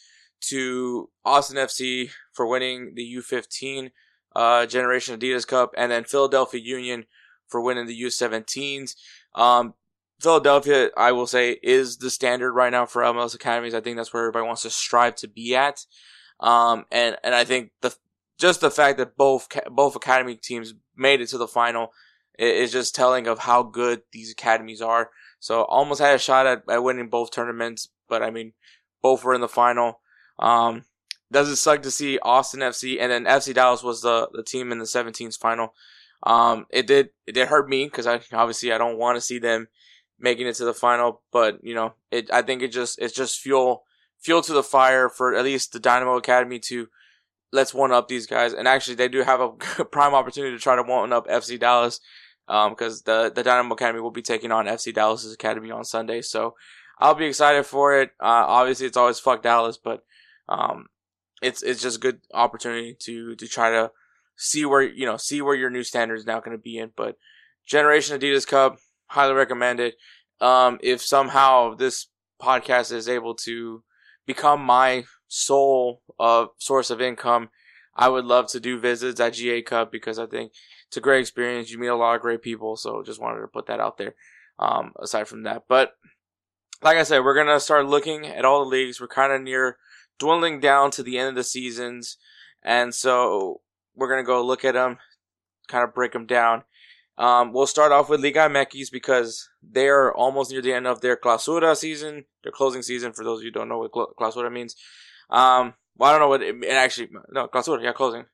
to 0.49 1.11
Austin 1.25 1.57
FC 1.57 2.11
for 2.33 2.47
winning 2.47 2.93
the 2.95 3.15
U15 3.17 3.91
uh, 4.37 4.67
Generation 4.67 5.19
Adidas 5.19 5.47
Cup, 5.47 5.73
and 5.77 5.93
then 5.93 6.05
Philadelphia 6.05 6.61
Union 6.61 7.07
for 7.49 7.61
winning 7.61 7.87
the 7.87 8.03
U17s. 8.03 8.95
Um, 9.35 9.75
Philadelphia, 10.21 10.91
I 10.97 11.13
will 11.13 11.27
say, 11.27 11.59
is 11.63 11.99
the 11.99 12.11
standard 12.11 12.53
right 12.53 12.73
now 12.73 12.87
for 12.87 13.03
MLS 13.03 13.35
academies. 13.35 13.75
I 13.75 13.81
think 13.81 13.97
that's 13.97 14.13
where 14.13 14.23
everybody 14.23 14.47
wants 14.47 14.63
to 14.63 14.71
strive 14.71 15.17
to 15.17 15.29
be 15.29 15.55
at. 15.55 15.85
Um, 16.41 16.85
and, 16.91 17.17
and 17.23 17.35
I 17.35 17.45
think 17.45 17.71
the, 17.81 17.95
just 18.39 18.61
the 18.61 18.71
fact 18.71 18.99
that 18.99 19.17
both, 19.17 19.49
both 19.71 19.97
academy 19.97 20.37
teams 20.37 20.75
made 20.97 21.21
it 21.21 21.29
to 21.29 21.39
the 21.39 21.49
final 21.49 21.93
is 22.39 22.73
just 22.73 22.95
telling 22.95 23.27
of 23.27 23.41
how 23.41 23.63
good 23.63 24.03
these 24.13 24.33
academies 24.33 24.83
are. 24.83 25.11
So 25.39 25.63
almost 25.65 26.01
had 26.01 26.15
a 26.15 26.19
shot 26.19 26.47
at, 26.47 26.63
at 26.69 26.83
winning 26.83 27.09
both 27.09 27.31
tournaments, 27.31 27.89
but 28.09 28.23
I 28.23 28.31
mean, 28.31 28.53
both 29.03 29.25
were 29.25 29.35
in 29.35 29.41
the 29.41 29.49
final. 29.49 30.01
Um, 30.39 30.85
does 31.31 31.49
it 31.49 31.57
suck 31.57 31.83
to 31.83 31.91
see 31.91 32.19
Austin 32.21 32.61
FC 32.61 32.99
and 33.01 33.11
then 33.11 33.25
FC 33.25 33.55
Dallas 33.55 33.83
was 33.83 34.01
the, 34.03 34.29
the 34.33 34.43
team 34.43 34.73
in 34.73 34.79
the 34.79 34.85
17th 34.85 35.39
final. 35.39 35.75
Um, 36.23 36.67
it 36.71 36.87
did, 36.87 37.11
it 37.27 37.33
did 37.33 37.49
hurt 37.49 37.69
me 37.69 37.85
because 37.85 38.07
I 38.07 38.21
obviously 38.33 38.73
I 38.73 38.79
don't 38.79 38.99
want 38.99 39.17
to 39.17 39.21
see 39.21 39.39
them 39.39 39.69
making 40.19 40.47
it 40.47 40.55
to 40.57 40.65
the 40.65 40.75
final. 40.75 41.23
But 41.33 41.59
you 41.63 41.75
know, 41.75 41.95
it 42.11 42.33
I 42.33 42.43
think 42.43 42.63
it 42.63 42.69
just 42.69 42.99
it's 42.99 43.15
just 43.15 43.41
fuel 43.41 43.85
fuel 44.19 44.43
to 44.43 44.53
the 44.53 44.63
fire 44.63 45.09
for 45.09 45.35
at 45.35 45.45
least 45.45 45.73
the 45.73 45.81
Dynamo 45.81 46.17
Academy 46.17 46.59
to 46.61 46.89
let's 47.55 47.73
one 47.73 47.93
up 47.93 48.09
these 48.09 48.27
guys. 48.27 48.53
And 48.53 48.67
actually, 48.69 48.97
they 48.97 49.09
do 49.09 49.23
have 49.23 49.41
a 49.41 49.51
prime 49.85 50.15
opportunity 50.15 50.55
to 50.55 50.63
try 50.63 50.77
to 50.77 50.83
one 50.83 51.13
up 51.13 51.27
FC 51.29 51.59
Dallas 51.59 52.01
because 52.47 52.97
um, 52.99 53.03
the 53.07 53.33
the 53.35 53.43
Dynamo 53.43 53.75
Academy 53.75 54.01
will 54.01 54.11
be 54.11 54.23
taking 54.23 54.53
on 54.53 54.67
FC 54.67 54.93
Dallas's 54.93 55.33
academy 55.33 55.71
on 55.71 55.85
Sunday. 55.85 56.21
So 56.21 56.55
I'll 56.99 57.15
be 57.15 57.27
excited 57.27 57.65
for 57.65 57.99
it. 57.99 58.11
Uh, 58.21 58.45
obviously, 58.47 58.87
it's 58.87 58.97
always 58.97 59.19
fuck 59.19 59.43
Dallas, 59.43 59.79
but 59.83 60.05
um, 60.49 60.87
it's 61.41 61.63
it's 61.63 61.81
just 61.81 61.97
a 61.97 62.01
good 62.01 62.21
opportunity 62.35 62.97
to 63.01 63.37
to 63.37 63.47
try 63.47 63.71
to 63.71 63.93
see 64.37 64.65
where 64.65 64.83
you 64.83 65.07
know 65.07 65.17
see 65.17 65.41
where 65.41 65.55
your 65.55 65.71
new 65.71 65.85
standard 65.85 66.17
is 66.17 66.27
now 66.27 66.41
going 66.41 66.57
to 66.57 66.63
be 66.63 66.77
in. 66.77 66.91
But 66.95 67.17
Generation 67.67 68.19
Adidas 68.19 68.47
Cup, 68.47 68.79
highly 69.07 69.35
recommend 69.35 69.81
it. 69.81 69.95
Um, 70.41 70.79
if 70.83 71.01
somehow 71.01 71.75
this 71.75 72.09
podcast 72.43 72.93
is 72.93 73.09
able 73.09 73.35
to 73.37 73.85
become 74.27 74.61
my 74.61 75.05
sole 75.35 76.01
uh, 76.21 76.47
source 76.59 76.91
of 76.91 77.01
income, 77.01 77.49
I 77.97 78.09
would 78.09 78.25
love 78.25 78.47
to 78.49 78.61
do 78.61 78.79
visits 78.79 79.19
at 79.19 79.35
GA 79.35 79.63
Cup 79.63 79.91
because 79.91 80.19
I 80.19 80.27
think 80.27 80.53
it's 80.87 80.97
a 80.97 81.01
great 81.01 81.21
experience. 81.21 81.71
You 81.71 81.79
meet 81.79 81.89
a 81.89 81.97
lot 81.97 82.15
of 82.15 82.23
great 82.23 82.41
people, 82.41 82.77
so 82.77 83.03
just 83.03 83.21
wanted 83.21 83.41
to 83.41 83.49
put 83.49 83.67
that 83.67 83.81
out 83.81 83.99
there. 83.99 84.15
Um, 84.57 84.93
aside 85.03 85.27
from 85.27 85.43
that, 85.43 85.65
but 85.69 85.95
like 86.81 86.97
I 86.97 87.03
said, 87.03 87.25
we're 87.25 87.35
gonna 87.35 87.59
start 87.59 87.87
looking 87.87 88.25
at 88.25 88.45
all 88.45 88.63
the 88.63 88.71
leagues. 88.71 89.01
We're 89.01 89.09
kind 89.09 89.33
of 89.33 89.43
near 89.43 89.79
dwindling 90.17 90.61
down 90.61 90.93
to 90.93 91.03
the 91.03 91.19
end 91.19 91.31
of 91.31 91.35
the 91.35 91.43
seasons, 91.43 92.17
and 92.63 92.95
so 92.95 93.63
we're 93.97 94.09
gonna 94.09 94.23
go 94.23 94.47
look 94.47 94.65
at 94.65 94.75
them, 94.75 94.99
kind 95.67 95.83
of 95.83 95.93
break 95.93 96.13
them 96.13 96.27
down. 96.27 96.63
Um, 97.19 97.53
we'll 97.53 97.67
start 97.67 97.91
off 97.91 98.09
with 98.09 98.23
Liga 98.23 98.49
MX 98.49 98.93
because 98.93 99.49
they 99.61 99.89
are 99.89 100.15
almost 100.15 100.53
near 100.53 100.63
the 100.63 100.73
end 100.73 100.87
of 100.87 101.01
their 101.01 101.17
clausura 101.17 101.77
season, 101.77 102.27
their 102.45 102.53
closing 102.53 102.83
season. 102.83 103.13
For 103.13 103.25
those 103.25 103.41
of 103.41 103.45
you 103.45 103.51
who 103.51 103.59
don't 103.59 103.69
know 103.69 103.79
what 103.79 104.17
clausura 104.17 104.53
means, 104.53 104.77
um, 105.31 105.75
well, 105.97 106.11
I 106.11 106.13
don't 106.13 106.21
know 106.21 106.29
what 106.29 106.43
it, 106.43 106.57
it 106.63 106.73
actually 106.73 107.11
no 107.31 107.49
clausura, 107.49 107.83
yeah, 107.83 107.93
closing. 107.93 108.25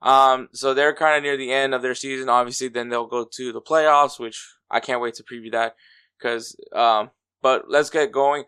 Um, 0.00 0.48
so 0.52 0.74
they're 0.74 0.94
kind 0.94 1.16
of 1.16 1.22
near 1.22 1.36
the 1.36 1.52
end 1.52 1.74
of 1.74 1.82
their 1.82 1.94
season. 1.94 2.28
Obviously, 2.28 2.68
then 2.68 2.88
they'll 2.88 3.06
go 3.06 3.26
to 3.32 3.52
the 3.52 3.60
playoffs, 3.60 4.18
which 4.18 4.40
I 4.70 4.80
can't 4.80 5.00
wait 5.00 5.14
to 5.14 5.24
preview 5.24 5.50
that 5.52 5.74
because 6.18 6.56
um, 6.72 7.10
but 7.42 7.64
let's 7.68 7.90
get 7.90 8.12
going 8.12 8.44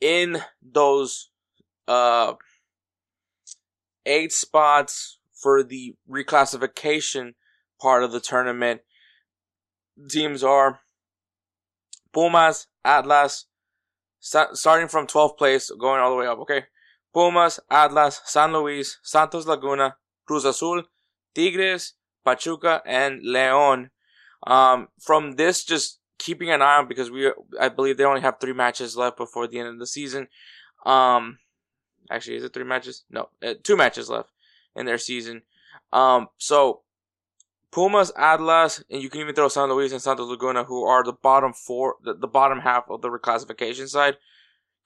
in 0.00 0.38
those 0.62 1.30
uh 1.86 2.34
eight 4.06 4.32
spots 4.32 5.18
for 5.32 5.62
the 5.62 5.94
reclassification 6.10 7.34
part 7.80 8.02
of 8.02 8.12
the 8.12 8.20
tournament. 8.20 8.80
Teams 10.08 10.42
are 10.42 10.80
Pumas, 12.12 12.66
Atlas, 12.84 13.46
starting 14.20 14.88
from 14.88 15.06
12th 15.06 15.36
place, 15.36 15.70
going 15.78 16.00
all 16.00 16.10
the 16.10 16.16
way 16.16 16.26
up, 16.26 16.38
okay? 16.38 16.64
Pumas, 17.14 17.60
Atlas, 17.70 18.20
San 18.24 18.52
Luis, 18.52 18.98
Santos 19.02 19.46
Laguna, 19.46 19.96
Cruz 20.26 20.44
Azul, 20.44 20.82
Tigres, 21.34 21.94
Pachuca, 22.24 22.82
and 22.84 23.22
Leon. 23.22 23.90
Um, 24.46 24.88
from 25.00 25.36
this, 25.36 25.64
just 25.64 26.00
keeping 26.18 26.50
an 26.50 26.60
eye 26.60 26.78
on 26.78 26.88
because 26.88 27.10
we, 27.10 27.32
I 27.58 27.68
believe 27.68 27.96
they 27.96 28.04
only 28.04 28.20
have 28.20 28.40
three 28.40 28.52
matches 28.52 28.96
left 28.96 29.16
before 29.16 29.46
the 29.46 29.58
end 29.58 29.68
of 29.68 29.78
the 29.78 29.86
season. 29.86 30.28
Um, 30.84 31.38
actually, 32.10 32.36
is 32.36 32.44
it 32.44 32.52
three 32.52 32.64
matches? 32.64 33.04
No, 33.08 33.28
uh, 33.42 33.54
two 33.62 33.76
matches 33.76 34.10
left 34.10 34.30
in 34.76 34.84
their 34.84 34.98
season. 34.98 35.42
Um, 35.92 36.28
so 36.36 36.80
Pumas, 37.70 38.12
Atlas, 38.16 38.84
and 38.90 39.02
you 39.02 39.08
can 39.08 39.20
even 39.20 39.34
throw 39.34 39.48
San 39.48 39.68
Luis 39.68 39.92
and 39.92 40.02
Santos 40.02 40.28
Laguna, 40.28 40.64
who 40.64 40.84
are 40.84 41.02
the 41.02 41.12
bottom 41.12 41.52
four, 41.52 41.96
the, 42.04 42.14
the 42.14 42.28
bottom 42.28 42.60
half 42.60 42.88
of 42.90 43.02
the 43.02 43.08
reclassification 43.08 43.88
side, 43.88 44.16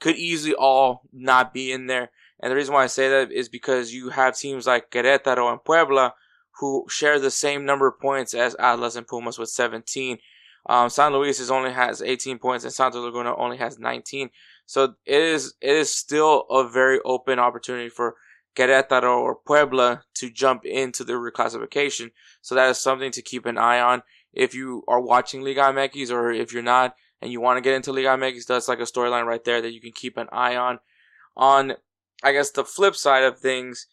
could 0.00 0.17
easily 0.17 0.55
all 0.55 1.02
not 1.12 1.52
be 1.52 1.73
in 1.73 1.87
there. 1.87 2.11
And 2.40 2.50
the 2.50 2.57
reason 2.57 2.75
why 2.75 2.85
I 2.85 2.88
say 2.88 3.09
that 3.09 3.33
is 3.33 3.49
because 3.49 3.93
you 3.93 4.11
have 4.11 4.37
teams 4.37 4.67
like 4.67 4.90
Querétaro 4.90 5.50
and 5.50 5.64
Puebla 5.64 6.14
who 6.61 6.85
share 6.88 7.19
the 7.19 7.31
same 7.31 7.64
number 7.64 7.87
of 7.88 8.00
points 8.00 8.35
as 8.35 8.57
Atlas 8.57 8.97
and 8.97 9.07
Pumas 9.07 9.38
with 9.38 9.49
17. 9.49 10.19
Um, 10.67 10.90
San 10.90 11.12
Luis 11.12 11.40
is 11.40 11.50
only 11.50 11.73
has 11.73 12.02
18 12.02 12.38
points 12.38 12.64
and 12.64 12.73
Santos 12.73 13.02
Laguna 13.02 13.35
only 13.37 13.57
has 13.57 13.78
19. 13.78 14.31
So 14.67 14.95
it 15.07 15.23
is 15.23 15.55
it 15.61 15.75
is 15.75 15.95
still 15.95 16.47
a 16.50 16.69
very 16.69 17.00
open 17.05 17.38
opportunity 17.38 17.88
for 17.88 18.17
Querétaro 18.55 19.19
or 19.19 19.37
Puebla 19.37 20.02
to 20.14 20.31
jump 20.31 20.64
into 20.64 21.05
the 21.05 21.14
reclassification. 21.14 22.11
So 22.43 22.55
that 22.55 22.71
is 22.71 22.78
something 22.78 23.12
to 23.12 23.23
keep 23.23 23.47
an 23.47 23.57
eye 23.57 23.81
on 23.81 24.02
if 24.33 24.55
you 24.55 24.85
are 24.88 25.00
watching 25.00 25.43
Liga 25.43 25.62
MX 25.62 26.11
or 26.11 26.33
if 26.33 26.52
you're 26.52 26.62
not 26.62 26.95
and 27.21 27.33
you 27.33 27.41
want 27.41 27.57
to 27.57 27.61
get 27.61 27.75
into 27.75 27.93
Liga 27.93 28.09
MX. 28.09 28.47
That's 28.47 28.69
like 28.69 28.81
a 28.81 28.83
storyline 28.83 29.27
right 29.27 29.45
there 29.45 29.61
that 29.61 29.73
you 29.73 29.81
can 29.81 29.93
keep 29.93 30.17
an 30.17 30.29
eye 30.33 30.57
on. 30.57 30.79
On 31.37 31.75
I 32.23 32.33
guess 32.33 32.51
the 32.51 32.65
flip 32.65 32.97
side 32.97 33.23
of 33.23 33.39
things, 33.39 33.87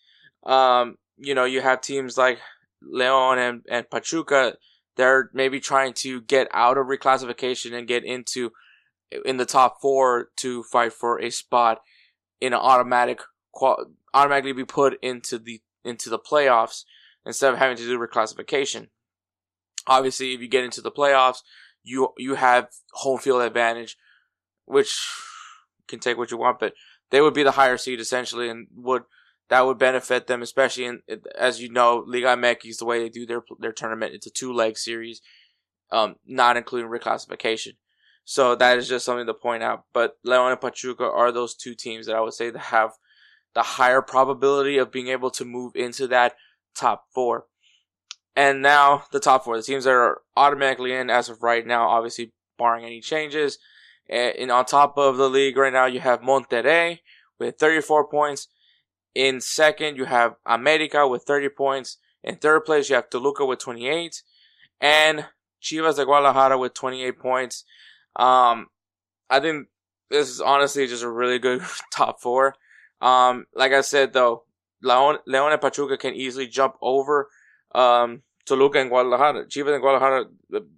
um, 0.45 0.97
you 1.17 1.35
know, 1.35 1.45
you 1.45 1.61
have 1.61 1.81
teams 1.81 2.17
like 2.17 2.39
Leon 2.81 3.37
and, 3.39 3.61
and 3.69 3.89
Pachuca 3.89 4.55
they're 4.95 5.29
maybe 5.33 5.59
trying 5.59 5.93
to 5.93 6.21
get 6.21 6.47
out 6.53 6.77
of 6.77 6.87
reclassification 6.87 7.73
and 7.73 7.87
get 7.87 8.03
into 8.03 8.51
in 9.25 9.37
the 9.37 9.45
top 9.45 9.81
four 9.81 10.29
to 10.37 10.63
fight 10.63 10.93
for 10.93 11.21
a 11.21 11.29
spot 11.29 11.79
in 12.41 12.53
an 12.53 12.59
automatic 12.59 13.21
automatically 14.13 14.53
be 14.53 14.65
put 14.65 14.97
into 15.01 15.37
the 15.37 15.61
into 15.83 16.09
the 16.09 16.19
playoffs 16.19 16.83
instead 17.25 17.53
of 17.53 17.59
having 17.59 17.77
to 17.77 17.83
do 17.83 17.99
reclassification. 17.99 18.87
Obviously, 19.87 20.33
if 20.33 20.41
you 20.41 20.47
get 20.47 20.63
into 20.63 20.81
the 20.81 20.91
playoffs, 20.91 21.39
you 21.85 22.09
you 22.17 22.35
have 22.35 22.69
home 22.91 23.19
field 23.19 23.41
advantage, 23.41 23.97
which 24.65 24.99
can 25.87 25.99
take 25.99 26.17
what 26.17 26.31
you 26.31 26.37
want, 26.37 26.59
but 26.59 26.73
they 27.11 27.21
would 27.21 27.33
be 27.33 27.43
the 27.43 27.51
higher 27.51 27.77
seed 27.77 27.99
essentially 27.99 28.49
and 28.49 28.67
would 28.75 29.03
that 29.49 29.65
would 29.65 29.77
benefit 29.77 30.27
them, 30.27 30.41
especially 30.41 30.85
in 30.85 31.01
as 31.37 31.61
you 31.61 31.69
know, 31.69 32.03
Liga 32.05 32.35
MX 32.35 32.65
is 32.65 32.77
the 32.77 32.85
way 32.85 32.99
they 32.99 33.09
do 33.09 33.25
their 33.25 33.43
their 33.59 33.71
tournament. 33.71 34.15
It's 34.15 34.27
a 34.27 34.31
two 34.31 34.51
leg 34.51 34.77
series, 34.77 35.21
um, 35.91 36.15
not 36.25 36.57
including 36.57 36.89
reclassification. 36.89 37.75
So 38.25 38.55
that 38.55 38.79
is 38.79 38.89
just 38.89 39.05
something 39.05 39.27
to 39.27 39.35
point 39.35 39.61
out. 39.61 39.83
But 39.93 40.17
Leon 40.23 40.51
and 40.51 40.59
Pachuca 40.59 41.03
are 41.03 41.31
those 41.31 41.53
two 41.53 41.75
teams 41.75 42.07
that 42.07 42.15
I 42.15 42.21
would 42.21 42.33
say 42.33 42.49
that 42.49 42.59
have 42.59 42.93
the 43.53 43.61
higher 43.61 44.01
probability 44.01 44.79
of 44.79 44.91
being 44.91 45.09
able 45.09 45.29
to 45.31 45.45
move 45.45 45.75
into 45.75 46.07
that 46.07 46.35
top 46.75 47.05
four. 47.13 47.45
And 48.35 48.61
now 48.61 49.05
the 49.11 49.19
top 49.19 49.45
four, 49.45 49.55
the 49.57 49.63
teams 49.63 49.85
that 49.85 49.91
are 49.91 50.21
automatically 50.35 50.93
in 50.93 51.09
as 51.09 51.29
of 51.29 51.41
right 51.41 51.65
now, 51.65 51.87
obviously 51.87 52.33
barring 52.57 52.85
any 52.85 52.99
changes. 52.99 53.59
And 54.09 54.51
on 54.51 54.65
top 54.65 54.97
of 54.97 55.17
the 55.17 55.29
league 55.29 55.57
right 55.57 55.73
now, 55.73 55.85
you 55.85 55.99
have 55.99 56.21
Monterrey 56.21 56.99
with 57.39 57.57
34 57.57 58.07
points. 58.07 58.47
In 59.15 59.39
second, 59.39 59.97
you 59.97 60.05
have 60.05 60.35
America 60.45 61.07
with 61.07 61.23
30 61.23 61.49
points. 61.49 61.97
In 62.23 62.35
third 62.35 62.65
place, 62.65 62.89
you 62.89 62.95
have 62.95 63.09
Toluca 63.09 63.45
with 63.45 63.59
28. 63.59 64.21
And 64.81 65.25
Chivas 65.61 65.95
de 65.95 66.05
Guadalajara 66.05 66.57
with 66.57 66.73
28 66.73 67.17
points. 67.17 67.63
Um, 68.15 68.67
I 69.29 69.39
think 69.39 69.67
this 70.09 70.29
is 70.29 70.41
honestly 70.41 70.87
just 70.87 71.03
a 71.03 71.09
really 71.09 71.39
good 71.39 71.61
top 71.91 72.21
four. 72.21 72.55
Um, 73.01 73.45
like 73.55 73.71
I 73.71 73.81
said 73.81 74.13
though, 74.13 74.43
Leon, 74.81 75.17
Leon 75.25 75.51
and 75.51 75.61
Pachuca 75.61 75.97
can 75.97 76.13
easily 76.13 76.47
jump 76.47 76.75
over, 76.81 77.29
um, 77.75 78.23
Toluca 78.45 78.79
and 78.79 78.89
Guadalajara. 78.89 79.45
Chivas 79.45 79.73
and 79.73 79.81
Guadalajara, 79.81 80.25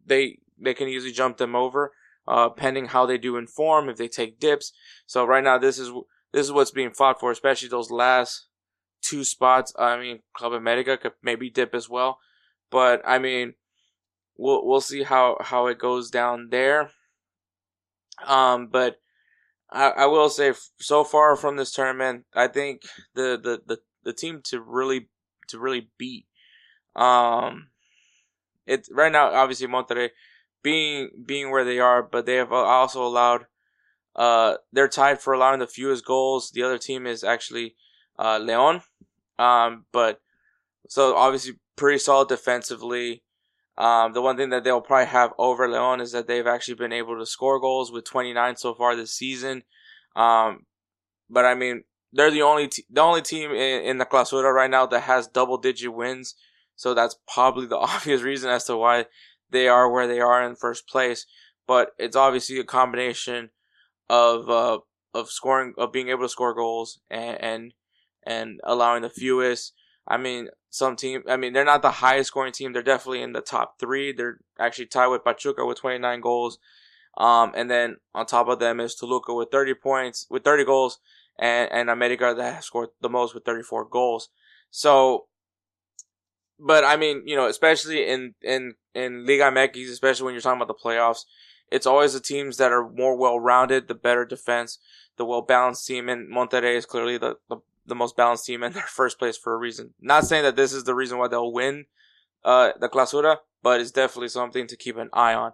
they, 0.05 0.39
they 0.57 0.73
can 0.73 0.87
easily 0.87 1.13
jump 1.13 1.37
them 1.37 1.55
over, 1.55 1.91
uh, 2.27 2.49
pending 2.49 2.87
how 2.87 3.05
they 3.05 3.17
do 3.17 3.37
in 3.37 3.47
form, 3.47 3.89
if 3.89 3.97
they 3.97 4.07
take 4.07 4.39
dips. 4.39 4.71
So 5.05 5.25
right 5.25 5.43
now, 5.43 5.57
this 5.57 5.79
is, 5.79 5.91
this 6.33 6.45
is 6.45 6.51
what's 6.51 6.71
being 6.71 6.91
fought 6.91 7.19
for, 7.19 7.31
especially 7.31 7.69
those 7.69 7.91
last 7.91 8.47
two 9.01 9.23
spots. 9.23 9.73
I 9.77 9.97
mean, 9.99 10.19
Club 10.33 10.53
America 10.53 10.97
could 10.97 11.13
maybe 11.21 11.49
dip 11.49 11.73
as 11.73 11.89
well, 11.89 12.19
but 12.69 13.01
I 13.05 13.19
mean, 13.19 13.53
we'll 14.37 14.65
we'll 14.65 14.81
see 14.81 15.03
how 15.03 15.37
how 15.39 15.67
it 15.67 15.79
goes 15.79 16.09
down 16.09 16.49
there. 16.51 16.91
Um, 18.25 18.67
but 18.67 18.97
I, 19.71 19.89
I 19.89 20.05
will 20.05 20.29
say, 20.29 20.53
so 20.79 21.03
far 21.03 21.35
from 21.35 21.57
this 21.57 21.71
tournament, 21.71 22.25
I 22.33 22.47
think 22.47 22.81
the 23.15 23.39
the 23.41 23.61
the, 23.65 23.79
the 24.03 24.13
team 24.13 24.41
to 24.45 24.61
really 24.61 25.09
to 25.49 25.59
really 25.59 25.89
beat, 25.97 26.25
um, 26.97 27.69
it 28.65 28.87
right 28.91 29.11
now 29.11 29.33
obviously 29.33 29.67
Monterrey 29.67 30.09
being 30.63 31.09
being 31.25 31.51
where 31.51 31.63
they 31.63 31.79
are, 31.79 32.03
but 32.03 32.25
they 32.25 32.35
have 32.35 32.51
also 32.51 33.05
allowed 33.05 33.45
uh, 34.17 34.55
they're 34.73 34.87
tied 34.87 35.21
for 35.21 35.33
allowing 35.33 35.59
the 35.59 35.67
fewest 35.67 36.05
goals. 36.05 36.51
The 36.51 36.63
other 36.63 36.79
team 36.79 37.05
is 37.05 37.23
actually 37.23 37.75
uh, 38.17 38.39
Leon. 38.39 38.81
Um, 39.37 39.85
but 39.91 40.19
so 40.89 41.15
obviously 41.15 41.53
pretty 41.75 41.99
solid 41.99 42.27
defensively. 42.27 43.23
Um, 43.77 44.13
the 44.13 44.21
one 44.23 44.35
thing 44.37 44.49
that 44.49 44.63
they'll 44.63 44.81
probably 44.81 45.05
have 45.05 45.33
over 45.37 45.69
Leon 45.69 46.01
is 46.01 46.11
that 46.13 46.27
they've 46.27 46.47
actually 46.47 46.73
been 46.73 46.91
able 46.91 47.19
to 47.19 47.27
score 47.27 47.59
goals 47.59 47.91
with 47.91 48.05
29 48.05 48.55
so 48.55 48.73
far 48.73 48.95
this 48.95 49.13
season. 49.13 49.61
Um, 50.15 50.65
but 51.29 51.45
I 51.45 51.53
mean, 51.53 51.83
they're 52.11 52.31
the 52.31 52.41
only 52.41 52.71
the 52.89 53.01
only 53.01 53.21
team 53.21 53.51
in, 53.51 53.83
in 53.83 53.97
the 53.99 54.05
Clausura 54.05 54.51
right 54.51 54.71
now 54.71 54.87
that 54.87 55.01
has 55.01 55.27
double 55.27 55.57
digit 55.57 55.93
wins. 55.93 56.33
So 56.77 56.93
that's 56.93 57.17
probably 57.27 57.65
the 57.65 57.77
obvious 57.77 58.21
reason 58.21 58.49
as 58.49 58.63
to 58.65 58.77
why 58.77 59.07
they 59.49 59.67
are 59.67 59.91
where 59.91 60.07
they 60.07 60.21
are 60.21 60.41
in 60.41 60.55
first 60.55 60.87
place. 60.87 61.25
But 61.67 61.91
it's 61.97 62.15
obviously 62.15 62.59
a 62.59 62.63
combination 62.63 63.49
of 64.09 64.49
uh, 64.49 64.79
of 65.13 65.29
scoring 65.29 65.73
of 65.77 65.91
being 65.91 66.07
able 66.07 66.21
to 66.21 66.29
score 66.29 66.53
goals 66.53 66.99
and 67.09 67.41
and, 67.41 67.73
and 68.25 68.61
allowing 68.63 69.01
the 69.01 69.09
fewest. 69.09 69.73
I 70.07 70.15
mean, 70.15 70.47
some 70.69 70.95
team. 70.95 71.23
I 71.27 71.35
mean, 71.35 71.51
they're 71.51 71.65
not 71.65 71.81
the 71.81 71.91
highest 71.91 72.27
scoring 72.29 72.53
team. 72.53 72.71
They're 72.71 72.81
definitely 72.81 73.21
in 73.21 73.33
the 73.33 73.41
top 73.41 73.79
three. 73.79 74.13
They're 74.13 74.39
actually 74.57 74.85
tied 74.85 75.07
with 75.07 75.25
Pachuca 75.25 75.65
with 75.65 75.81
29 75.81 76.21
goals. 76.21 76.59
Um, 77.17 77.51
and 77.55 77.69
then 77.69 77.97
on 78.13 78.27
top 78.27 78.47
of 78.47 78.59
them 78.59 78.79
is 78.79 78.93
Toluca 78.95 79.33
with 79.33 79.49
30 79.51 79.73
points, 79.73 80.27
with 80.29 80.43
30 80.43 80.65
goals, 80.65 80.99
and, 81.39 81.69
and 81.71 81.89
America 81.89 82.33
that 82.37 82.63
scored 82.63 82.89
the 83.01 83.09
most 83.09 83.33
with 83.33 83.43
34 83.43 83.85
goals. 83.85 84.29
So, 84.69 85.25
but 86.59 86.83
I 86.83 86.95
mean, 86.95 87.23
you 87.25 87.35
know, 87.35 87.47
especially 87.47 88.07
in, 88.07 88.33
in, 88.41 88.75
in 88.93 89.25
Liga 89.25 89.43
MX, 89.43 89.89
especially 89.91 90.25
when 90.25 90.33
you're 90.33 90.41
talking 90.41 90.61
about 90.61 90.67
the 90.67 90.83
playoffs, 90.83 91.25
it's 91.71 91.85
always 91.85 92.13
the 92.13 92.19
teams 92.19 92.57
that 92.57 92.71
are 92.71 92.89
more 92.89 93.15
well 93.15 93.39
rounded, 93.39 93.87
the 93.87 93.95
better 93.95 94.25
defense, 94.25 94.79
the 95.17 95.25
well 95.25 95.41
balanced 95.41 95.85
team. 95.85 96.09
And 96.09 96.29
Monterrey 96.29 96.75
is 96.75 96.85
clearly 96.85 97.17
the, 97.17 97.37
the, 97.49 97.57
the, 97.85 97.95
most 97.95 98.15
balanced 98.15 98.45
team 98.45 98.63
in 98.63 98.71
their 98.73 98.83
first 98.83 99.19
place 99.19 99.37
for 99.37 99.53
a 99.53 99.57
reason. 99.57 99.93
Not 99.99 100.25
saying 100.25 100.43
that 100.43 100.55
this 100.55 100.73
is 100.73 100.85
the 100.85 100.95
reason 100.95 101.17
why 101.17 101.27
they'll 101.27 101.51
win 101.51 101.85
uh, 102.43 102.71
the 102.79 102.89
Clausura, 102.89 103.37
but 103.61 103.81
it's 103.81 103.91
definitely 103.91 104.29
something 104.29 104.67
to 104.67 104.77
keep 104.77 104.97
an 104.97 105.09
eye 105.13 105.33
on 105.33 105.51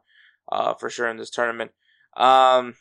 uh, 0.52 0.74
for 0.76 0.90
sure 0.90 1.10
in 1.10 1.18
this 1.18 1.30
tournament. 1.30 1.72
Um, 2.16 2.76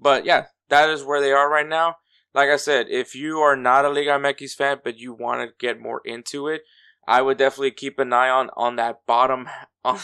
but 0.00 0.24
yeah, 0.24 0.46
that 0.68 0.88
is 0.88 1.04
where 1.04 1.20
they 1.20 1.32
are 1.32 1.50
right 1.50 1.68
now. 1.68 1.96
Like 2.34 2.48
I 2.48 2.56
said, 2.56 2.86
if 2.88 3.14
you 3.14 3.40
are 3.40 3.56
not 3.56 3.84
a 3.84 3.90
Liga 3.90 4.12
MX 4.12 4.54
fan, 4.54 4.78
but 4.82 4.98
you 4.98 5.12
want 5.12 5.42
to 5.42 5.54
get 5.58 5.78
more 5.78 6.00
into 6.04 6.48
it, 6.48 6.62
I 7.06 7.22
would 7.22 7.38
definitely 7.38 7.72
keep 7.72 7.98
an 7.98 8.12
eye 8.12 8.28
on 8.28 8.50
on 8.56 8.76
that 8.76 9.06
bottom 9.06 9.48
on 9.84 9.98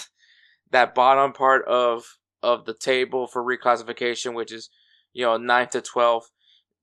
that 0.71 0.95
bottom 0.95 1.33
part 1.33 1.67
of 1.67 2.19
of 2.43 2.65
the 2.65 2.75
table 2.75 3.27
for 3.27 3.43
reclassification, 3.43 4.35
which 4.35 4.53
is 4.53 4.71
you 5.13 5.25
know 5.25 5.37
nine 5.37 5.69
to 5.71 5.81
twelve, 5.81 6.25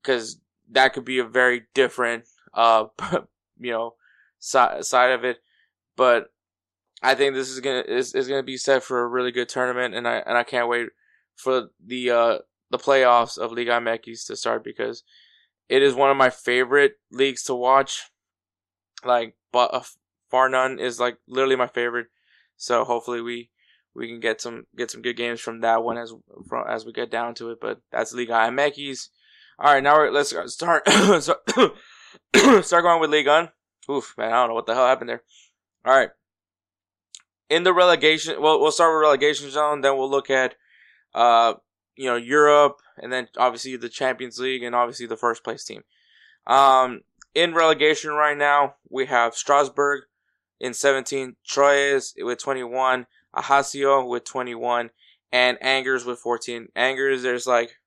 because 0.02 0.40
that 0.72 0.94
could 0.94 1.06
be 1.06 1.20
a 1.20 1.26
very 1.26 1.64
different 1.74 2.26
uh 2.54 2.86
you 3.60 3.72
know 3.72 3.96
side 4.40 4.86
side 4.86 5.12
of 5.12 5.24
it. 5.24 5.38
But 5.96 6.32
I 7.02 7.16
think 7.16 7.36
this 7.36 7.50
is 7.50 7.60
gonna 7.60 7.84
is, 7.88 8.16
is 8.16 8.28
gonna 8.28 8.44
be 8.44 8.58
set 8.58 8.84
for 8.84 9.02
a 9.02 9.08
really 9.08 9.32
good 9.32 9.50
tournament, 9.50 9.94
and 9.94 10.08
I 10.08 10.18
and 10.18 10.38
I 10.38 10.44
can't 10.44 10.70
wait 10.70 10.90
for 11.36 11.70
the 11.86 12.10
uh 12.10 12.38
the 12.72 12.78
playoffs 12.78 13.38
of 13.38 13.52
Liga 13.52 13.72
MX 13.72 14.26
to 14.28 14.36
start 14.36 14.64
because 14.64 15.04
it 15.70 15.84
is 15.84 15.94
one 15.94 16.10
of 16.10 16.18
my 16.18 16.30
favorite 16.30 16.94
leagues 17.12 17.44
to 17.44 17.56
watch. 17.56 18.12
Like, 19.04 19.36
uh, 20.36 20.48
none 20.48 20.80
is 20.80 21.00
like 21.00 21.18
literally 21.27 21.56
my 21.56 21.68
favorite. 21.68 22.08
So 22.58 22.84
hopefully 22.84 23.22
we 23.22 23.50
we 23.94 24.08
can 24.08 24.20
get 24.20 24.42
some 24.42 24.65
get 24.75 24.92
some 24.92 25.01
good 25.01 25.15
games 25.18 25.39
from 25.39 25.62
that 25.62 25.84
one 25.84 25.98
as 25.98 26.13
from, 26.48 26.65
as 26.68 26.86
we 26.86 26.92
get 26.92 27.10
down 27.10 27.34
to 27.36 27.51
it. 27.51 27.60
But 27.62 27.82
that's 27.92 28.13
Liga 28.13 28.34
MX. 28.34 29.10
All 29.58 29.74
right, 29.74 29.84
now 29.84 29.96
we're 29.96 30.12
let's 30.12 30.30
start 30.54 30.88
start 30.89 32.84
going 32.84 33.01
with 33.01 33.12
Liga. 33.12 33.30
One. 33.88 33.98
Oof, 33.98 34.13
man, 34.18 34.32
I 34.32 34.36
don't 34.36 34.50
know 34.50 34.56
what 34.56 34.65
the 34.65 34.74
hell 34.74 34.88
happened 34.88 35.10
there. 35.10 35.24
All 35.86 35.96
right, 35.96 36.10
in 37.50 37.63
the 37.63 37.74
relegation, 37.74 38.42
well, 38.42 38.60
we'll 38.60 38.72
start 38.72 38.94
with 38.94 39.01
relegation 39.01 39.50
zone. 39.50 39.82
Then 39.82 39.98
we'll 39.98 40.10
look 40.10 40.30
at, 40.30 40.56
uh, 41.13 41.54
you 41.96 42.06
know, 42.06 42.15
Europe, 42.15 42.77
and 42.98 43.12
then 43.13 43.27
obviously 43.38 43.75
the 43.77 43.89
Champions 43.89 44.39
League, 44.39 44.63
and 44.63 44.75
obviously 44.75 45.06
the 45.06 45.18
first 45.18 45.44
place 45.44 45.63
team. 45.63 45.84
Um, 46.48 47.01
in 47.34 47.54
relegation 47.54 48.12
right 48.12 48.38
now, 48.38 48.75
we 48.89 49.06
have 49.06 49.36
Strasbourg 49.36 50.04
in 50.60 50.74
17, 50.74 51.36
Troyes 51.46 52.14
with 52.18 52.42
21, 52.42 53.08
Ajaccio 53.34 54.06
with 54.06 54.24
21, 54.24 54.90
and 55.32 55.58
Angers 55.62 56.06
with 56.06 56.20
14. 56.20 56.70
Angers, 56.76 57.24
there's 57.24 57.48
like 57.48 57.78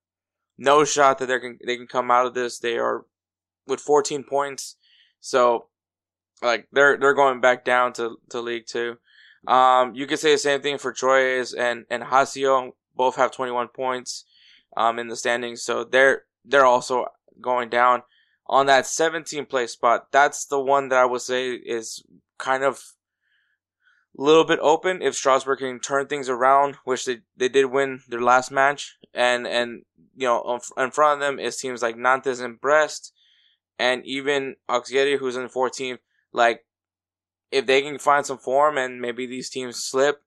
no 0.59 0.85
shot 0.85 1.19
that 1.19 1.27
they 1.27 1.39
can 1.39 1.59
they 1.65 1.77
can 1.77 1.87
come 1.87 2.11
out 2.11 2.27
of 2.27 2.35
this. 2.35 2.59
They 2.59 2.77
are 2.79 3.07
with 3.67 3.81
14 3.81 4.25
points, 4.25 4.77
so 5.21 5.67
like 6.43 6.69
they're 6.73 6.97
they're 6.99 7.15
going 7.15 7.41
back 7.41 7.65
down 7.65 7.93
to 7.95 8.17
to 8.31 8.41
League 8.41 8.67
Two. 8.67 8.99
Um, 9.47 9.95
you 9.95 10.07
could 10.07 10.19
say 10.19 10.33
the 10.33 10.39
same 10.39 10.61
thing 10.61 10.79
for 10.79 10.93
Troyes 10.93 11.55
and 11.55 11.85
and 11.91 12.03
Ajaccio. 12.03 12.75
Both 12.95 13.15
have 13.15 13.31
21 13.31 13.69
points 13.69 14.25
um, 14.77 14.99
in 14.99 15.07
the 15.07 15.17
standings, 15.17 15.63
so 15.63 15.85
they're 15.85 16.25
they're 16.45 16.67
also 16.67 17.07
going 17.41 17.69
down 17.69 18.03
on 18.47 18.67
that 18.67 18.87
17 18.87 19.47
place 19.47 19.73
spot. 19.73 20.09
That's 20.11 20.47
the 20.47 20.61
one 20.61 20.89
that 20.89 20.99
I 20.99 21.05
would 21.05 21.21
say 21.21 21.53
is 21.53 22.03
kind 22.39 22.63
of 22.63 22.83
a 24.19 24.23
little 24.23 24.45
bit 24.45 24.59
open 24.61 25.03
if 25.03 25.15
Strasbourg 25.15 25.61
can 25.61 25.79
turn 25.79 26.07
things 26.07 26.29
around, 26.29 26.77
which 26.85 27.05
they, 27.05 27.19
they 27.37 27.49
did 27.49 27.67
win 27.67 28.01
their 28.09 28.21
last 28.21 28.51
match. 28.51 28.97
And, 29.15 29.47
and, 29.47 29.83
you 30.17 30.27
know, 30.27 30.61
in 30.77 30.91
front 30.91 31.15
of 31.15 31.27
them 31.27 31.39
is 31.39 31.57
teams 31.57 31.83
like 31.83 31.97
Nantes 31.97 32.41
and 32.41 32.61
Brest 32.61 33.13
and 33.79 34.05
even 34.05 34.57
Auxerre, 34.69 35.19
who's 35.19 35.37
in 35.37 35.49
14th. 35.49 35.99
Like, 36.33 36.65
if 37.51 37.67
they 37.67 37.81
can 37.81 37.99
find 37.99 38.27
some 38.27 38.39
form 38.39 38.77
and 38.77 39.01
maybe 39.01 39.27
these 39.27 39.51
teams 39.51 39.83
slip, 39.83 40.23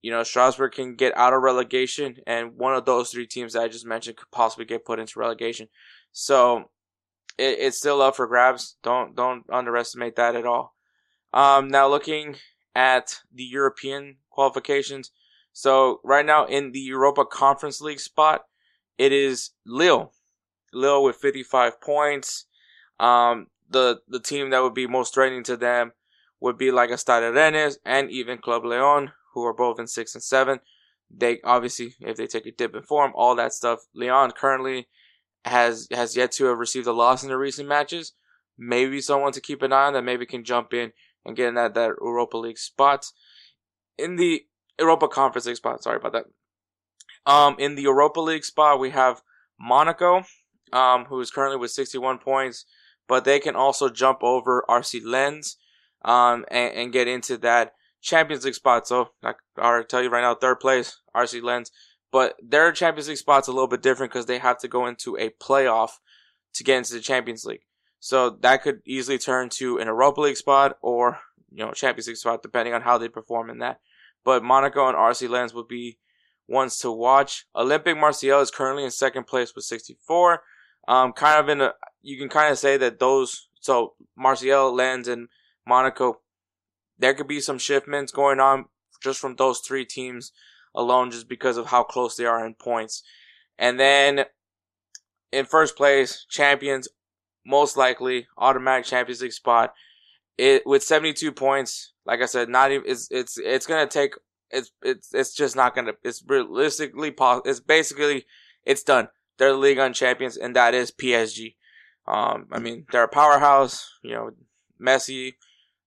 you 0.00 0.12
know, 0.12 0.22
Strasbourg 0.22 0.72
can 0.72 0.94
get 0.94 1.16
out 1.16 1.34
of 1.34 1.42
relegation 1.42 2.16
and 2.26 2.56
one 2.56 2.74
of 2.74 2.84
those 2.84 3.10
three 3.10 3.26
teams 3.26 3.54
that 3.54 3.62
I 3.62 3.68
just 3.68 3.84
mentioned 3.84 4.16
could 4.16 4.30
possibly 4.30 4.64
get 4.64 4.84
put 4.84 5.00
into 5.00 5.18
relegation. 5.18 5.68
So, 6.12 6.70
it, 7.36 7.58
it's 7.58 7.78
still 7.78 8.00
up 8.00 8.14
for 8.14 8.28
grabs. 8.28 8.76
Don't, 8.84 9.16
don't 9.16 9.44
underestimate 9.50 10.16
that 10.16 10.36
at 10.36 10.46
all. 10.46 10.76
Um, 11.32 11.68
now 11.68 11.88
looking 11.88 12.36
at 12.74 13.20
the 13.32 13.44
European 13.44 14.16
qualifications. 14.30 15.10
So 15.52 16.00
right 16.04 16.24
now 16.24 16.46
in 16.46 16.72
the 16.72 16.80
Europa 16.80 17.24
Conference 17.24 17.80
League 17.80 18.00
spot, 18.00 18.42
it 18.96 19.12
is 19.12 19.50
Lille. 19.66 20.12
Lille 20.72 21.02
with 21.02 21.16
55 21.16 21.80
points. 21.80 22.46
Um, 23.00 23.48
the, 23.68 24.00
the 24.08 24.20
team 24.20 24.50
that 24.50 24.62
would 24.62 24.74
be 24.74 24.86
most 24.86 25.14
threatening 25.14 25.42
to 25.44 25.56
them 25.56 25.92
would 26.40 26.56
be 26.56 26.70
like 26.70 26.96
Stade 26.98 27.34
Rennes 27.34 27.78
and 27.84 28.10
even 28.10 28.38
Club 28.38 28.64
Leon, 28.64 29.12
who 29.34 29.44
are 29.44 29.54
both 29.54 29.78
in 29.78 29.86
six 29.86 30.14
and 30.14 30.22
seven. 30.22 30.60
They 31.10 31.40
obviously, 31.42 31.94
if 32.00 32.16
they 32.16 32.26
take 32.26 32.46
a 32.46 32.52
dip 32.52 32.74
in 32.74 32.82
form, 32.82 33.12
all 33.14 33.34
that 33.36 33.52
stuff. 33.52 33.80
Leon 33.94 34.32
currently 34.32 34.88
has 35.44 35.88
has 35.90 36.16
yet 36.16 36.32
to 36.32 36.44
have 36.46 36.58
received 36.58 36.86
a 36.86 36.92
loss 36.92 37.22
in 37.22 37.30
the 37.30 37.38
recent 37.38 37.68
matches. 37.68 38.12
Maybe 38.58 39.00
someone 39.00 39.32
to 39.32 39.40
keep 39.40 39.62
an 39.62 39.72
eye 39.72 39.86
on 39.86 39.94
that 39.94 40.04
maybe 40.04 40.26
can 40.26 40.44
jump 40.44 40.74
in 40.74 40.92
and 41.28 41.36
getting 41.36 41.54
that, 41.54 41.74
that 41.74 41.92
Europa 42.00 42.38
League 42.38 42.58
spot. 42.58 43.06
In 43.98 44.16
the 44.16 44.46
Europa 44.78 45.08
Conference 45.08 45.46
League 45.46 45.56
spot, 45.56 45.82
sorry 45.82 45.98
about 45.98 46.12
that. 46.12 46.24
Um, 47.26 47.56
in 47.58 47.74
the 47.74 47.82
Europa 47.82 48.20
League 48.20 48.44
spot, 48.44 48.80
we 48.80 48.90
have 48.90 49.22
Monaco, 49.60 50.24
um, 50.72 51.04
who 51.04 51.20
is 51.20 51.30
currently 51.30 51.58
with 51.58 51.70
61 51.70 52.18
points, 52.18 52.64
but 53.06 53.24
they 53.24 53.38
can 53.38 53.54
also 53.54 53.88
jump 53.88 54.22
over 54.22 54.64
RC 54.68 55.02
Lens, 55.04 55.56
um, 56.04 56.44
and, 56.50 56.74
and 56.74 56.92
get 56.92 57.08
into 57.08 57.36
that 57.38 57.74
Champions 58.00 58.44
League 58.44 58.54
spot. 58.54 58.88
So, 58.88 59.10
I 59.22 59.34
already 59.58 59.86
tell 59.86 60.02
you 60.02 60.08
right 60.08 60.22
now, 60.22 60.34
third 60.34 60.60
place, 60.60 61.00
RC 61.14 61.42
Lens. 61.42 61.70
But 62.10 62.36
their 62.42 62.72
Champions 62.72 63.08
League 63.08 63.18
spot's 63.18 63.48
a 63.48 63.52
little 63.52 63.68
bit 63.68 63.82
different 63.82 64.12
because 64.12 64.26
they 64.26 64.38
have 64.38 64.58
to 64.60 64.68
go 64.68 64.86
into 64.86 65.18
a 65.18 65.28
playoff 65.28 65.90
to 66.54 66.64
get 66.64 66.78
into 66.78 66.94
the 66.94 67.00
Champions 67.00 67.44
League. 67.44 67.64
So 68.00 68.30
that 68.40 68.62
could 68.62 68.80
easily 68.84 69.18
turn 69.18 69.48
to 69.50 69.78
an 69.78 69.86
Europa 69.86 70.20
League 70.20 70.36
spot 70.36 70.78
or, 70.82 71.18
you 71.50 71.64
know, 71.64 71.72
Champions 71.72 72.06
League 72.06 72.16
spot, 72.16 72.42
depending 72.42 72.74
on 72.74 72.82
how 72.82 72.98
they 72.98 73.08
perform 73.08 73.50
in 73.50 73.58
that. 73.58 73.80
But 74.24 74.44
Monaco 74.44 74.86
and 74.86 74.96
RC 74.96 75.28
Lens 75.28 75.54
would 75.54 75.68
be 75.68 75.98
ones 76.46 76.78
to 76.78 76.90
watch. 76.90 77.46
Olympique 77.56 77.98
Marseille 77.98 78.40
is 78.40 78.50
currently 78.50 78.84
in 78.84 78.90
second 78.90 79.26
place 79.26 79.54
with 79.54 79.64
64. 79.64 80.42
Um, 80.86 81.12
kind 81.12 81.40
of 81.40 81.48
in 81.48 81.60
a, 81.60 81.74
you 82.00 82.18
can 82.18 82.28
kind 82.28 82.50
of 82.50 82.58
say 82.58 82.76
that 82.78 82.98
those, 82.98 83.48
so 83.60 83.94
Marseille, 84.16 84.72
Lens, 84.72 85.08
and 85.08 85.28
Monaco, 85.66 86.20
there 86.98 87.14
could 87.14 87.28
be 87.28 87.40
some 87.40 87.58
shipments 87.58 88.12
going 88.12 88.40
on 88.40 88.66
just 89.02 89.20
from 89.20 89.36
those 89.36 89.60
three 89.60 89.84
teams 89.84 90.32
alone, 90.74 91.10
just 91.10 91.28
because 91.28 91.56
of 91.56 91.66
how 91.66 91.82
close 91.82 92.16
they 92.16 92.24
are 92.24 92.44
in 92.44 92.54
points. 92.54 93.02
And 93.58 93.78
then 93.78 94.24
in 95.30 95.44
first 95.44 95.76
place, 95.76 96.24
champions 96.28 96.88
most 97.48 97.76
likely 97.76 98.28
automatic 98.36 98.84
Champions 98.84 99.22
League 99.22 99.32
spot. 99.32 99.72
It 100.36 100.64
with 100.66 100.84
72 100.84 101.32
points, 101.32 101.92
like 102.04 102.20
I 102.20 102.26
said, 102.26 102.48
not 102.48 102.70
even 102.70 102.88
it's 102.88 103.08
it's 103.10 103.38
it's 103.38 103.66
gonna 103.66 103.88
take 103.88 104.12
it's 104.50 104.70
it's 104.82 105.12
it's 105.12 105.34
just 105.34 105.56
not 105.56 105.74
gonna 105.74 105.94
it's 106.04 106.22
realistically 106.24 107.10
possible. 107.10 107.50
It's 107.50 107.58
basically 107.58 108.26
it's 108.64 108.82
done. 108.84 109.08
They're 109.38 109.52
the 109.52 109.58
league 109.58 109.78
on 109.78 109.92
champions, 109.94 110.36
and 110.36 110.54
that 110.54 110.74
is 110.74 110.92
PSG. 110.92 111.56
Um, 112.06 112.46
I 112.52 112.58
mean 112.60 112.86
they're 112.92 113.04
a 113.04 113.08
powerhouse. 113.08 113.90
You 114.02 114.12
know, 114.12 114.30
Messi 114.80 115.34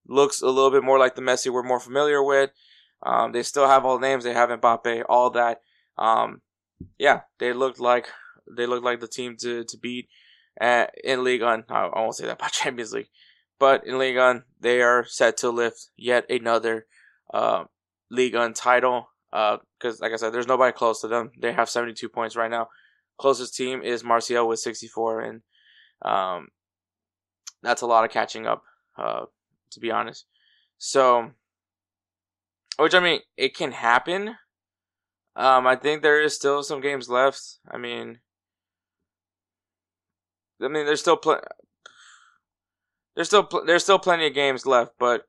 looks 0.07 0.41
a 0.41 0.47
little 0.47 0.71
bit 0.71 0.83
more 0.83 0.99
like 0.99 1.15
the 1.15 1.21
Messi 1.21 1.51
we're 1.51 1.63
more 1.63 1.79
familiar 1.79 2.23
with. 2.23 2.49
Um, 3.03 3.31
they 3.31 3.43
still 3.43 3.67
have 3.67 3.85
all 3.85 3.97
the 3.97 4.07
names. 4.07 4.23
They 4.23 4.33
have 4.33 4.49
Mbappe, 4.49 5.03
all 5.07 5.29
that. 5.31 5.61
Um, 5.97 6.41
yeah, 6.97 7.21
they 7.39 7.53
looked 7.53 7.79
like 7.79 8.09
they 8.57 8.65
looked 8.65 8.83
like 8.83 8.99
the 8.99 9.07
team 9.07 9.37
to 9.41 9.63
to 9.63 9.77
beat 9.77 10.09
uh, 10.61 10.85
in 11.03 11.23
League 11.23 11.41
1. 11.41 11.65
I, 11.69 11.89
won't 11.95 12.15
say 12.15 12.25
that 12.25 12.33
about 12.37 12.51
Champions 12.53 12.93
League, 12.93 13.09
but 13.59 13.85
in 13.85 13.97
League 13.97 14.17
1, 14.17 14.43
they 14.59 14.81
are 14.81 15.05
set 15.05 15.37
to 15.37 15.49
lift 15.49 15.89
yet 15.97 16.29
another 16.29 16.85
uh, 17.33 17.65
Ligue 18.09 18.35
1 18.35 18.53
title. 18.53 19.07
Because, 19.31 20.01
uh, 20.01 20.01
like 20.01 20.11
I 20.11 20.17
said, 20.17 20.33
there's 20.33 20.47
nobody 20.47 20.73
close 20.73 21.01
to 21.01 21.07
them. 21.07 21.31
They 21.39 21.53
have 21.53 21.69
72 21.69 22.07
points 22.09 22.35
right 22.35 22.51
now. 22.51 22.67
Closest 23.17 23.55
team 23.55 23.81
is 23.81 24.03
Marseille 24.03 24.45
with 24.45 24.59
64, 24.59 25.21
and 25.21 25.41
um, 26.03 26.47
that's 27.61 27.81
a 27.81 27.87
lot 27.87 28.03
of 28.03 28.11
catching 28.11 28.45
up, 28.45 28.63
uh, 28.97 29.25
to 29.71 29.79
be 29.79 29.91
honest. 29.91 30.25
So, 30.77 31.31
which 32.77 32.95
I 32.95 32.99
mean, 32.99 33.21
it 33.37 33.55
can 33.55 33.71
happen. 33.71 34.35
Um, 35.35 35.65
I 35.65 35.75
think 35.75 36.01
there 36.01 36.21
is 36.21 36.35
still 36.35 36.63
some 36.63 36.81
games 36.81 37.07
left. 37.07 37.59
I 37.69 37.77
mean, 37.77 38.19
I 40.63 40.67
mean, 40.67 40.85
there's 40.85 41.01
still 41.01 41.17
pl- 41.17 41.41
there's 43.15 43.27
still 43.27 43.43
pl- 43.43 43.65
there's 43.65 43.83
still 43.83 43.99
plenty 43.99 44.27
of 44.27 44.33
games 44.33 44.65
left, 44.65 44.93
but 44.99 45.27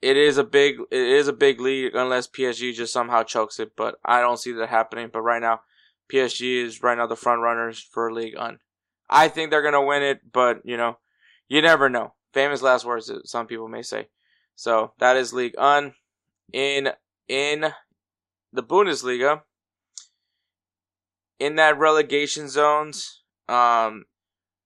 it 0.00 0.16
is 0.16 0.38
a 0.38 0.44
big 0.44 0.76
it 0.90 1.00
is 1.00 1.28
a 1.28 1.32
big 1.32 1.60
lead 1.60 1.94
unless 1.94 2.26
PSG 2.26 2.74
just 2.74 2.92
somehow 2.92 3.22
chokes 3.22 3.60
it. 3.60 3.72
But 3.76 3.96
I 4.04 4.20
don't 4.20 4.38
see 4.38 4.52
that 4.52 4.68
happening. 4.68 5.10
But 5.12 5.22
right 5.22 5.40
now, 5.40 5.60
PSG 6.12 6.64
is 6.64 6.82
right 6.82 6.98
now 6.98 7.06
the 7.06 7.16
front 7.16 7.42
runners 7.42 7.80
for 7.80 8.12
League 8.12 8.36
One. 8.36 8.58
I 9.08 9.28
think 9.28 9.50
they're 9.50 9.62
gonna 9.62 9.84
win 9.84 10.02
it, 10.02 10.32
but 10.32 10.62
you 10.64 10.76
know, 10.76 10.98
you 11.48 11.62
never 11.62 11.88
know. 11.88 12.14
Famous 12.32 12.62
last 12.62 12.84
words, 12.84 13.10
some 13.24 13.46
people 13.46 13.68
may 13.68 13.82
say. 13.82 14.08
So 14.56 14.92
that 14.98 15.16
is 15.16 15.32
League 15.32 15.56
One. 15.56 15.94
In 16.52 16.90
in 17.28 17.72
the 18.52 18.62
Bundesliga, 18.62 19.42
in 21.38 21.56
that 21.56 21.78
relegation 21.78 22.48
zones, 22.48 23.22
um, 23.48 24.04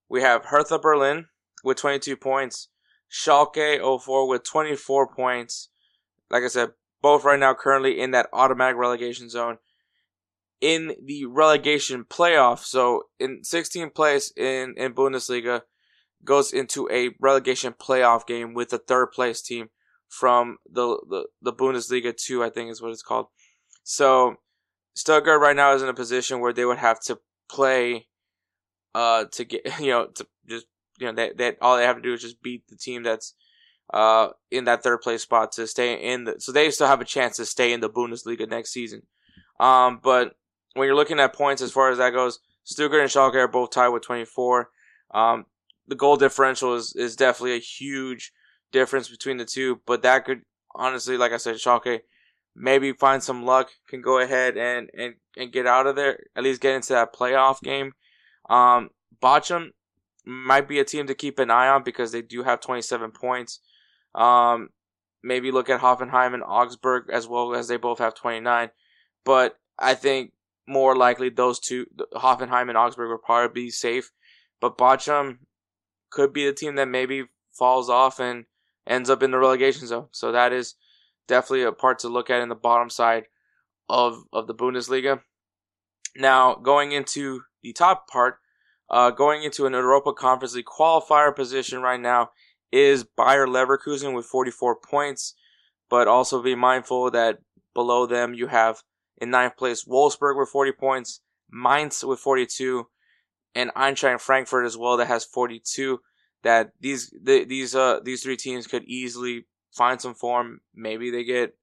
we 0.08 0.22
have 0.22 0.46
Hertha 0.46 0.78
Berlin 0.78 1.26
with 1.64 1.78
22 1.78 2.16
points, 2.16 2.68
Schalke 3.10 3.78
04 4.02 4.28
with 4.28 4.44
24 4.44 5.14
points. 5.14 5.68
Like 6.30 6.44
I 6.44 6.48
said, 6.48 6.70
both 7.02 7.24
right 7.24 7.38
now 7.38 7.54
currently 7.54 8.00
in 8.00 8.10
that 8.12 8.28
automatic 8.32 8.76
relegation 8.76 9.28
zone. 9.28 9.58
In 10.60 10.94
the 11.04 11.26
relegation 11.26 12.04
playoff, 12.04 12.60
so 12.60 13.04
in 13.20 13.42
16th 13.42 13.94
place 13.94 14.32
in, 14.36 14.74
in 14.76 14.94
Bundesliga, 14.94 15.62
goes 16.24 16.52
into 16.52 16.88
a 16.90 17.10
relegation 17.20 17.74
playoff 17.74 18.26
game 18.26 18.54
with 18.54 18.70
the 18.70 18.78
third 18.78 19.12
place 19.12 19.42
team 19.42 19.68
from 20.08 20.56
the, 20.68 20.98
the, 21.08 21.26
the 21.42 21.52
Bundesliga 21.52 22.16
2, 22.16 22.42
I 22.42 22.50
think 22.50 22.70
is 22.70 22.80
what 22.80 22.90
it's 22.90 23.02
called. 23.02 23.26
So 23.82 24.36
Stuttgart 24.94 25.40
right 25.40 25.54
now 25.54 25.74
is 25.74 25.82
in 25.82 25.88
a 25.88 25.94
position 25.94 26.40
where 26.40 26.52
they 26.52 26.64
would 26.64 26.78
have 26.78 27.00
to 27.02 27.18
play 27.50 28.08
uh 28.96 29.26
to 29.26 29.44
get 29.44 29.62
you 29.80 29.90
know 29.90 30.06
to 30.06 30.26
just 30.48 30.66
you 30.98 31.06
know 31.06 31.12
that 31.12 31.36
that 31.36 31.58
all 31.60 31.76
they 31.76 31.84
have 31.84 31.96
to 31.96 32.02
do 32.02 32.14
is 32.14 32.22
just 32.22 32.42
beat 32.42 32.66
the 32.68 32.76
team 32.76 33.02
that's 33.02 33.34
uh 33.92 34.28
in 34.50 34.64
that 34.64 34.82
third 34.82 35.00
place 35.02 35.22
spot 35.22 35.52
to 35.52 35.66
stay 35.66 35.94
in 35.94 36.24
the 36.24 36.40
so 36.40 36.50
they 36.50 36.70
still 36.70 36.86
have 36.86 37.00
a 37.00 37.04
chance 37.04 37.36
to 37.36 37.44
stay 37.44 37.72
in 37.72 37.80
the 37.80 37.90
Bundesliga 37.90 38.48
next 38.48 38.72
season. 38.72 39.02
Um 39.60 40.00
but 40.02 40.34
when 40.74 40.86
you're 40.86 40.96
looking 40.96 41.20
at 41.20 41.34
points 41.34 41.62
as 41.62 41.72
far 41.72 41.90
as 41.90 41.98
that 41.98 42.10
goes, 42.10 42.40
Stuttgart 42.64 43.00
and 43.00 43.10
Schalke 43.10 43.36
are 43.36 43.48
both 43.48 43.70
tied 43.70 43.88
with 43.90 44.02
24. 44.02 44.70
Um 45.12 45.46
the 45.86 45.94
goal 45.94 46.16
differential 46.16 46.74
is 46.74 46.94
is 46.96 47.14
definitely 47.14 47.56
a 47.56 47.60
huge 47.60 48.32
difference 48.72 49.08
between 49.08 49.36
the 49.36 49.44
two, 49.44 49.80
but 49.86 50.02
that 50.02 50.24
could 50.24 50.42
honestly 50.74 51.16
like 51.18 51.32
I 51.32 51.36
said 51.36 51.56
Schalke 51.56 52.00
maybe 52.56 52.92
find 52.92 53.22
some 53.22 53.44
luck, 53.44 53.68
can 53.86 54.00
go 54.00 54.18
ahead 54.18 54.56
and, 54.56 54.90
and, 54.96 55.14
and 55.36 55.52
get 55.52 55.66
out 55.66 55.86
of 55.86 55.94
there, 55.94 56.18
at 56.34 56.42
least 56.42 56.62
get 56.62 56.74
into 56.74 56.94
that 56.94 57.14
playoff 57.14 57.60
game. 57.60 57.92
Um, 58.48 58.90
Bochum 59.22 59.70
might 60.24 60.68
be 60.68 60.78
a 60.78 60.84
team 60.84 61.06
to 61.06 61.14
keep 61.14 61.38
an 61.38 61.50
eye 61.50 61.68
on 61.68 61.82
because 61.82 62.12
they 62.12 62.22
do 62.22 62.42
have 62.42 62.60
27 62.60 63.12
points. 63.12 63.60
Um, 64.14 64.70
maybe 65.22 65.50
look 65.50 65.70
at 65.70 65.80
Hoffenheim 65.80 66.34
and 66.34 66.42
Augsburg 66.42 67.10
as 67.12 67.28
well 67.28 67.54
as 67.54 67.68
they 67.68 67.76
both 67.76 67.98
have 67.98 68.14
29. 68.14 68.70
But 69.24 69.58
I 69.78 69.94
think 69.94 70.32
more 70.66 70.96
likely 70.96 71.28
those 71.28 71.60
two, 71.60 71.86
Hoffenheim 72.14 72.68
and 72.68 72.76
Augsburg, 72.76 73.10
will 73.10 73.18
probably 73.18 73.64
be 73.66 73.70
safe. 73.70 74.10
But 74.60 74.78
Bochum 74.78 75.38
could 76.10 76.32
be 76.32 76.46
the 76.46 76.52
team 76.52 76.76
that 76.76 76.88
maybe 76.88 77.24
falls 77.52 77.88
off 77.88 78.20
and 78.20 78.46
ends 78.86 79.10
up 79.10 79.22
in 79.22 79.30
the 79.30 79.38
relegation 79.38 79.86
zone. 79.86 80.08
So 80.12 80.32
that 80.32 80.52
is 80.52 80.74
definitely 81.26 81.62
a 81.62 81.72
part 81.72 81.98
to 82.00 82.08
look 82.08 82.30
at 82.30 82.40
in 82.40 82.48
the 82.48 82.54
bottom 82.54 82.90
side 82.90 83.24
of 83.88 84.24
of 84.32 84.46
the 84.46 84.54
Bundesliga. 84.54 85.20
Now, 86.16 86.54
going 86.54 86.92
into 86.92 87.42
the 87.66 87.72
top 87.72 88.08
part, 88.08 88.38
uh, 88.88 89.10
going 89.10 89.42
into 89.42 89.66
an 89.66 89.72
Europa 89.72 90.12
Conference 90.12 90.54
League 90.54 90.66
qualifier 90.66 91.34
position 91.34 91.82
right 91.82 92.00
now 92.00 92.30
is 92.70 93.04
Bayer 93.04 93.46
Leverkusen 93.46 94.14
with 94.14 94.26
44 94.26 94.76
points, 94.76 95.34
but 95.90 96.06
also 96.06 96.42
be 96.42 96.54
mindful 96.54 97.10
that 97.10 97.38
below 97.74 98.06
them 98.06 98.34
you 98.34 98.46
have 98.46 98.82
in 99.18 99.30
ninth 99.30 99.56
place 99.56 99.84
Wolfsburg 99.84 100.38
with 100.38 100.48
40 100.48 100.72
points, 100.72 101.20
Mainz 101.50 102.04
with 102.04 102.20
42, 102.20 102.86
and 103.54 103.72
Eintracht 103.74 104.20
Frankfurt 104.20 104.64
as 104.64 104.76
well 104.76 104.96
that 104.96 105.08
has 105.08 105.24
42. 105.24 106.00
That 106.42 106.72
these 106.80 107.12
the, 107.20 107.44
these 107.44 107.74
uh 107.74 107.98
these 108.04 108.22
three 108.22 108.36
teams 108.36 108.68
could 108.68 108.84
easily 108.84 109.46
find 109.72 110.00
some 110.00 110.14
form. 110.14 110.60
Maybe 110.74 111.10
they 111.10 111.24
get 111.24 111.56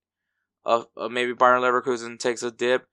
maybe 0.66 1.34
Bayern 1.34 1.62
Leverkusen 1.62 2.20
takes 2.20 2.44
a 2.44 2.52
dip, 2.52 2.88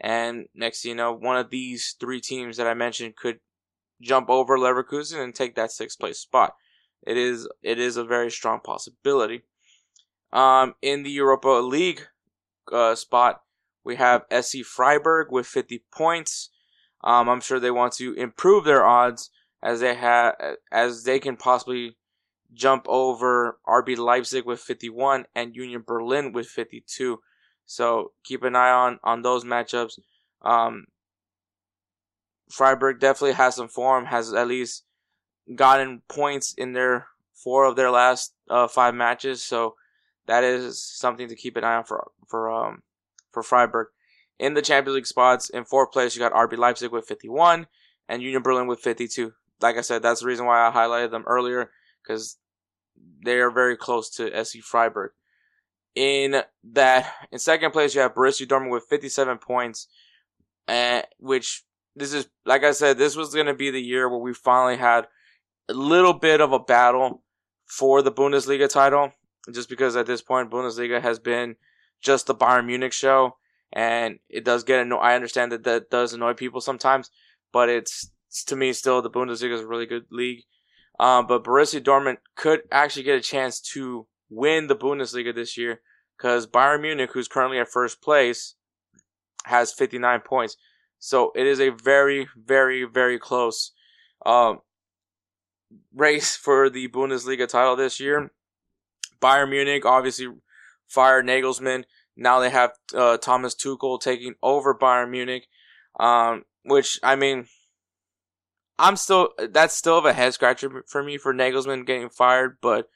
and 0.00 0.46
next 0.54 0.84
you 0.84 0.94
know 0.94 1.12
one 1.12 1.36
of 1.36 1.50
these 1.50 1.96
three 1.98 2.20
teams 2.20 2.56
that 2.56 2.66
I 2.66 2.74
mentioned 2.74 3.16
could 3.16 3.40
jump 4.00 4.28
over 4.28 4.58
Leverkusen 4.58 5.22
and 5.22 5.34
take 5.34 5.54
that 5.54 5.72
sixth 5.72 5.98
place 5.98 6.18
spot. 6.18 6.54
It 7.06 7.16
is 7.16 7.48
it 7.62 7.78
is 7.78 7.96
a 7.96 8.04
very 8.04 8.30
strong 8.30 8.60
possibility. 8.60 9.42
Um, 10.32 10.74
in 10.82 11.02
the 11.02 11.10
Europa 11.10 11.48
League 11.48 12.02
uh, 12.70 12.94
spot, 12.94 13.42
we 13.84 13.96
have 13.96 14.26
SC 14.40 14.64
Freiburg 14.64 15.28
with 15.30 15.46
50 15.46 15.84
points. 15.92 16.50
Um, 17.04 17.28
I'm 17.28 17.40
sure 17.40 17.60
they 17.60 17.70
want 17.70 17.92
to 17.94 18.12
improve 18.14 18.64
their 18.64 18.84
odds 18.84 19.30
as 19.62 19.80
they 19.80 19.94
have 19.94 20.34
as 20.72 21.04
they 21.04 21.18
can 21.18 21.36
possibly 21.36 21.96
jump 22.52 22.86
over 22.88 23.58
RB 23.66 23.96
Leipzig 23.96 24.44
with 24.44 24.60
51 24.60 25.26
and 25.34 25.54
Union 25.54 25.84
Berlin 25.86 26.32
with 26.32 26.48
52. 26.48 27.18
So 27.66 28.12
keep 28.24 28.42
an 28.44 28.56
eye 28.56 28.70
on 28.70 28.98
on 29.02 29.22
those 29.22 29.44
matchups. 29.44 29.98
Um, 30.42 30.86
Freiburg 32.50 33.00
definitely 33.00 33.34
has 33.34 33.56
some 33.56 33.68
form, 33.68 34.06
has 34.06 34.32
at 34.32 34.48
least 34.48 34.84
gotten 35.54 36.02
points 36.08 36.54
in 36.56 36.72
their 36.72 37.08
four 37.34 37.64
of 37.64 37.76
their 37.76 37.90
last 37.90 38.34
uh, 38.48 38.68
five 38.68 38.94
matches. 38.94 39.42
So 39.42 39.74
that 40.26 40.44
is 40.44 40.80
something 40.80 41.28
to 41.28 41.36
keep 41.36 41.56
an 41.56 41.64
eye 41.64 41.76
on 41.76 41.84
for 41.84 42.10
for 42.28 42.50
um 42.50 42.82
for 43.32 43.42
Freiburg. 43.42 43.88
In 44.38 44.54
the 44.54 44.62
Champions 44.62 44.94
League 44.94 45.06
spots, 45.06 45.48
in 45.48 45.64
fourth 45.64 45.92
place, 45.92 46.14
you 46.14 46.20
got 46.20 46.32
RB 46.32 46.58
Leipzig 46.58 46.92
with 46.92 47.06
51 47.06 47.66
and 48.08 48.22
Union 48.22 48.42
Berlin 48.42 48.66
with 48.66 48.80
52. 48.80 49.32
Like 49.62 49.78
I 49.78 49.80
said, 49.80 50.02
that's 50.02 50.20
the 50.20 50.26
reason 50.26 50.44
why 50.44 50.66
I 50.66 50.70
highlighted 50.70 51.10
them 51.10 51.24
earlier 51.26 51.70
because 52.02 52.36
they 53.24 53.38
are 53.38 53.50
very 53.50 53.76
close 53.76 54.10
to 54.10 54.44
SC 54.44 54.58
Freiburg. 54.58 55.12
In 55.96 56.42
that, 56.74 57.10
in 57.32 57.38
second 57.38 57.72
place, 57.72 57.94
you 57.94 58.02
have 58.02 58.14
Borussia 58.14 58.46
Dortmund 58.46 58.70
with 58.70 58.84
57 58.84 59.38
points, 59.38 59.88
uh, 60.68 61.02
which 61.18 61.64
this 61.96 62.12
is, 62.12 62.28
like 62.44 62.64
I 62.64 62.72
said, 62.72 62.98
this 62.98 63.16
was 63.16 63.34
going 63.34 63.46
to 63.46 63.54
be 63.54 63.70
the 63.70 63.82
year 63.82 64.08
where 64.08 64.18
we 64.18 64.34
finally 64.34 64.76
had 64.76 65.06
a 65.70 65.72
little 65.72 66.12
bit 66.12 66.42
of 66.42 66.52
a 66.52 66.58
battle 66.58 67.22
for 67.64 68.02
the 68.02 68.12
Bundesliga 68.12 68.68
title, 68.68 69.12
just 69.52 69.70
because 69.70 69.96
at 69.96 70.06
this 70.06 70.20
point, 70.20 70.50
Bundesliga 70.50 71.00
has 71.00 71.18
been 71.18 71.56
just 72.02 72.26
the 72.26 72.34
Bayern 72.34 72.66
Munich 72.66 72.92
show, 72.92 73.38
and 73.72 74.18
it 74.28 74.44
does 74.44 74.64
get 74.64 74.80
annoying. 74.80 75.02
I 75.02 75.14
understand 75.14 75.50
that 75.52 75.64
that 75.64 75.90
does 75.90 76.12
annoy 76.12 76.34
people 76.34 76.60
sometimes, 76.60 77.10
but 77.52 77.70
it's, 77.70 78.10
it's 78.28 78.44
to 78.44 78.56
me 78.56 78.74
still 78.74 79.00
the 79.00 79.10
Bundesliga 79.10 79.54
is 79.54 79.62
a 79.62 79.66
really 79.66 79.86
good 79.86 80.04
league. 80.10 80.44
Um, 81.00 81.26
but 81.26 81.44
Borussia 81.44 81.80
Dortmund 81.80 82.18
could 82.36 82.62
actually 82.70 83.02
get 83.02 83.16
a 83.16 83.22
chance 83.22 83.60
to 83.72 84.06
win 84.30 84.66
the 84.66 84.76
Bundesliga 84.76 85.34
this 85.34 85.56
year 85.56 85.80
because 86.16 86.46
Bayern 86.46 86.82
Munich, 86.82 87.10
who's 87.12 87.28
currently 87.28 87.58
at 87.58 87.68
first 87.68 88.02
place, 88.02 88.54
has 89.44 89.72
59 89.72 90.20
points. 90.20 90.56
So 90.98 91.32
it 91.34 91.46
is 91.46 91.60
a 91.60 91.70
very, 91.70 92.26
very, 92.36 92.84
very 92.84 93.18
close 93.18 93.72
um, 94.24 94.60
race 95.94 96.36
for 96.36 96.70
the 96.70 96.88
Bundesliga 96.88 97.46
title 97.46 97.76
this 97.76 98.00
year. 98.00 98.32
Bayern 99.20 99.50
Munich 99.50 99.84
obviously 99.84 100.28
fired 100.86 101.26
Nagelsmann. 101.26 101.84
Now 102.16 102.40
they 102.40 102.50
have 102.50 102.72
uh, 102.94 103.18
Thomas 103.18 103.54
Tuchel 103.54 104.00
taking 104.00 104.34
over 104.42 104.74
Bayern 104.74 105.10
Munich, 105.10 105.46
um, 106.00 106.44
which 106.64 106.98
I 107.02 107.16
mean 107.16 107.46
I'm 108.78 108.96
still 108.96 109.30
that's 109.50 109.76
still 109.76 110.04
a 110.06 110.12
head 110.12 110.34
scratcher 110.34 110.84
for 110.88 111.02
me 111.02 111.18
for 111.18 111.34
Nagelsmann 111.34 111.86
getting 111.86 112.08
fired, 112.08 112.58
but 112.60 112.88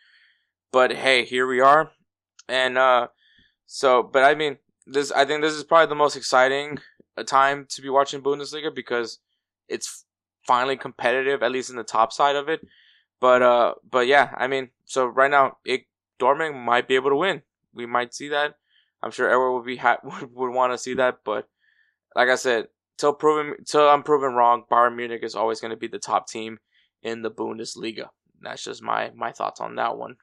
but 0.72 0.92
hey, 0.92 1.24
here 1.24 1.46
we 1.46 1.60
are, 1.60 1.90
and 2.48 2.78
uh, 2.78 3.08
so 3.66 4.02
but 4.02 4.22
I 4.24 4.34
mean 4.34 4.58
this 4.86 5.12
I 5.12 5.24
think 5.24 5.42
this 5.42 5.54
is 5.54 5.64
probably 5.64 5.88
the 5.88 5.94
most 5.94 6.16
exciting 6.16 6.78
uh, 7.16 7.22
time 7.22 7.66
to 7.70 7.82
be 7.82 7.88
watching 7.88 8.22
Bundesliga 8.22 8.74
because 8.74 9.18
it's 9.68 10.04
finally 10.46 10.76
competitive 10.76 11.42
at 11.42 11.52
least 11.52 11.70
in 11.70 11.76
the 11.76 11.84
top 11.84 12.12
side 12.12 12.36
of 12.36 12.48
it. 12.48 12.60
But 13.20 13.42
uh, 13.42 13.74
but 13.88 14.06
yeah, 14.06 14.34
I 14.36 14.46
mean, 14.46 14.70
so 14.84 15.06
right 15.06 15.30
now 15.30 15.58
it 15.64 15.82
Dortmund 16.18 16.64
might 16.64 16.88
be 16.88 16.94
able 16.94 17.10
to 17.10 17.16
win. 17.16 17.42
We 17.74 17.86
might 17.86 18.14
see 18.14 18.28
that. 18.28 18.56
I'm 19.02 19.10
sure 19.10 19.28
everyone 19.28 19.54
would 19.54 19.66
be 19.66 19.76
ha- 19.76 19.98
would, 20.04 20.34
would 20.34 20.52
want 20.52 20.72
to 20.72 20.78
see 20.78 20.94
that, 20.94 21.18
but 21.24 21.48
like 22.16 22.28
I 22.28 22.34
said, 22.34 22.68
till 22.98 23.12
proven 23.12 23.64
till 23.64 23.88
I'm 23.88 24.02
proven 24.02 24.34
wrong, 24.34 24.64
Bayern 24.70 24.96
Munich 24.96 25.22
is 25.22 25.34
always 25.34 25.60
going 25.60 25.70
to 25.70 25.76
be 25.76 25.88
the 25.88 25.98
top 25.98 26.28
team 26.28 26.58
in 27.02 27.22
the 27.22 27.30
Bundesliga. 27.30 28.08
That's 28.40 28.64
just 28.64 28.82
my 28.82 29.10
my 29.14 29.32
thoughts 29.32 29.60
on 29.60 29.76
that 29.76 29.96
one. 29.96 30.16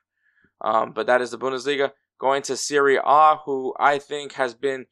Um, 0.61 0.91
but 0.91 1.07
that 1.07 1.21
is 1.21 1.31
the 1.31 1.37
Bundesliga. 1.37 1.91
Going 2.19 2.41
to 2.43 2.57
Serie 2.57 2.99
A, 3.03 3.37
who 3.45 3.73
I 3.79 3.99
think 3.99 4.33
has 4.33 4.55
been 4.55 4.87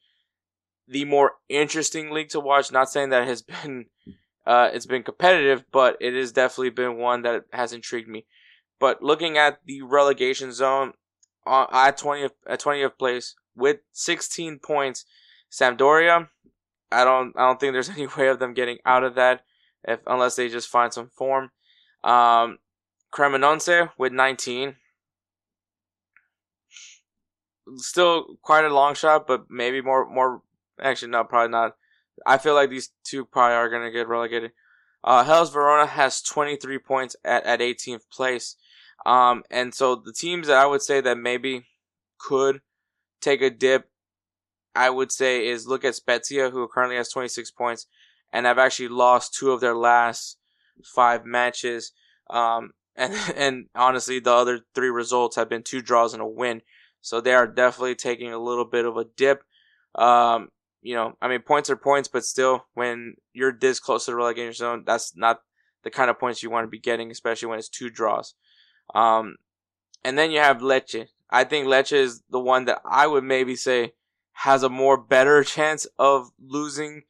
the 0.86 1.04
more 1.04 1.32
interesting 1.48 2.10
league 2.10 2.28
to 2.30 2.40
watch. 2.40 2.70
Not 2.70 2.90
saying 2.90 3.10
that 3.10 3.22
it 3.22 3.28
has 3.28 3.42
been 3.62 3.86
uh, 4.46 4.70
it's 4.72 4.86
been 4.86 5.02
competitive, 5.02 5.64
but 5.72 5.96
it 6.00 6.14
has 6.14 6.32
definitely 6.32 6.70
been 6.70 6.98
one 6.98 7.22
that 7.22 7.44
has 7.52 7.72
intrigued 7.72 8.08
me. 8.08 8.26
But 8.78 9.02
looking 9.02 9.36
at 9.38 9.60
the 9.66 9.82
relegation 9.82 10.52
zone 10.52 10.92
uh, 11.46 11.66
at 11.72 11.98
20th 11.98 12.32
at 12.46 12.60
20th 12.60 12.98
place 12.98 13.34
with 13.56 13.78
16 13.92 14.60
points, 14.60 15.04
Sampdoria 15.50 16.28
I 16.90 17.04
don't 17.04 17.32
I 17.36 17.46
don't 17.46 17.58
think 17.58 17.72
there's 17.72 17.90
any 17.96 18.06
way 18.06 18.28
of 18.28 18.38
them 18.38 18.54
getting 18.54 18.78
out 18.84 19.04
of 19.04 19.14
that 19.16 19.42
if 19.84 20.00
unless 20.06 20.36
they 20.36 20.48
just 20.48 20.68
find 20.68 20.92
some 20.92 21.10
form. 21.10 21.50
Um, 22.04 22.58
Cremonese 23.12 23.90
with 23.98 24.12
19. 24.12 24.76
Still 27.76 28.38
quite 28.42 28.64
a 28.64 28.74
long 28.74 28.94
shot, 28.94 29.26
but 29.26 29.50
maybe 29.50 29.80
more 29.80 30.08
more. 30.08 30.42
Actually, 30.80 31.10
no, 31.10 31.24
probably 31.24 31.50
not. 31.50 31.76
I 32.24 32.38
feel 32.38 32.54
like 32.54 32.70
these 32.70 32.90
two 33.04 33.24
probably 33.24 33.54
are 33.54 33.68
to 33.68 33.90
get 33.90 34.08
relegated. 34.08 34.52
Uh, 35.02 35.24
Hellas 35.24 35.50
Verona 35.50 35.86
has 35.86 36.22
23 36.22 36.78
points 36.78 37.16
at, 37.24 37.44
at 37.44 37.60
18th 37.60 38.08
place. 38.10 38.56
Um, 39.04 39.44
and 39.50 39.74
so 39.74 39.94
the 39.94 40.12
teams 40.12 40.48
that 40.48 40.56
I 40.56 40.66
would 40.66 40.82
say 40.82 41.00
that 41.00 41.18
maybe 41.18 41.66
could 42.18 42.60
take 43.20 43.40
a 43.40 43.50
dip, 43.50 43.88
I 44.74 44.90
would 44.90 45.12
say 45.12 45.46
is 45.46 45.66
look 45.66 45.84
at 45.84 45.94
Spezia, 45.94 46.50
who 46.50 46.66
currently 46.68 46.96
has 46.96 47.10
26 47.10 47.52
points, 47.52 47.86
and 48.32 48.46
have 48.46 48.58
actually 48.58 48.88
lost 48.88 49.34
two 49.34 49.52
of 49.52 49.60
their 49.60 49.76
last 49.76 50.38
five 50.84 51.24
matches. 51.24 51.92
Um, 52.28 52.72
and 52.96 53.14
and 53.36 53.66
honestly, 53.74 54.20
the 54.20 54.32
other 54.32 54.60
three 54.74 54.88
results 54.88 55.36
have 55.36 55.48
been 55.48 55.62
two 55.62 55.82
draws 55.82 56.14
and 56.14 56.22
a 56.22 56.26
win. 56.26 56.62
So 57.06 57.20
they 57.20 57.34
are 57.34 57.46
definitely 57.46 57.94
taking 57.94 58.32
a 58.32 58.38
little 58.38 58.64
bit 58.64 58.84
of 58.84 58.96
a 58.96 59.04
dip. 59.04 59.44
Um, 59.94 60.48
you 60.82 60.96
know, 60.96 61.16
I 61.22 61.28
mean, 61.28 61.40
points 61.40 61.70
are 61.70 61.76
points, 61.76 62.08
but 62.08 62.24
still, 62.24 62.66
when 62.74 63.14
you're 63.32 63.52
this 63.52 63.78
close 63.78 64.06
to 64.06 64.10
the 64.10 64.16
relegation 64.16 64.54
zone, 64.54 64.82
that's 64.84 65.16
not 65.16 65.38
the 65.84 65.90
kind 65.90 66.10
of 66.10 66.18
points 66.18 66.42
you 66.42 66.50
want 66.50 66.64
to 66.64 66.68
be 66.68 66.80
getting, 66.80 67.12
especially 67.12 67.46
when 67.46 67.60
it's 67.60 67.68
two 67.68 67.90
draws. 67.90 68.34
Um, 68.92 69.36
and 70.04 70.18
then 70.18 70.32
you 70.32 70.40
have 70.40 70.58
Lecce. 70.58 71.06
I 71.30 71.44
think 71.44 71.68
Lecce 71.68 71.92
is 71.92 72.24
the 72.28 72.40
one 72.40 72.64
that 72.64 72.80
I 72.84 73.06
would 73.06 73.22
maybe 73.22 73.54
say 73.54 73.92
has 74.32 74.64
a 74.64 74.68
more 74.68 74.96
better 74.96 75.44
chance 75.44 75.86
of 76.00 76.30
losing, 76.44 77.02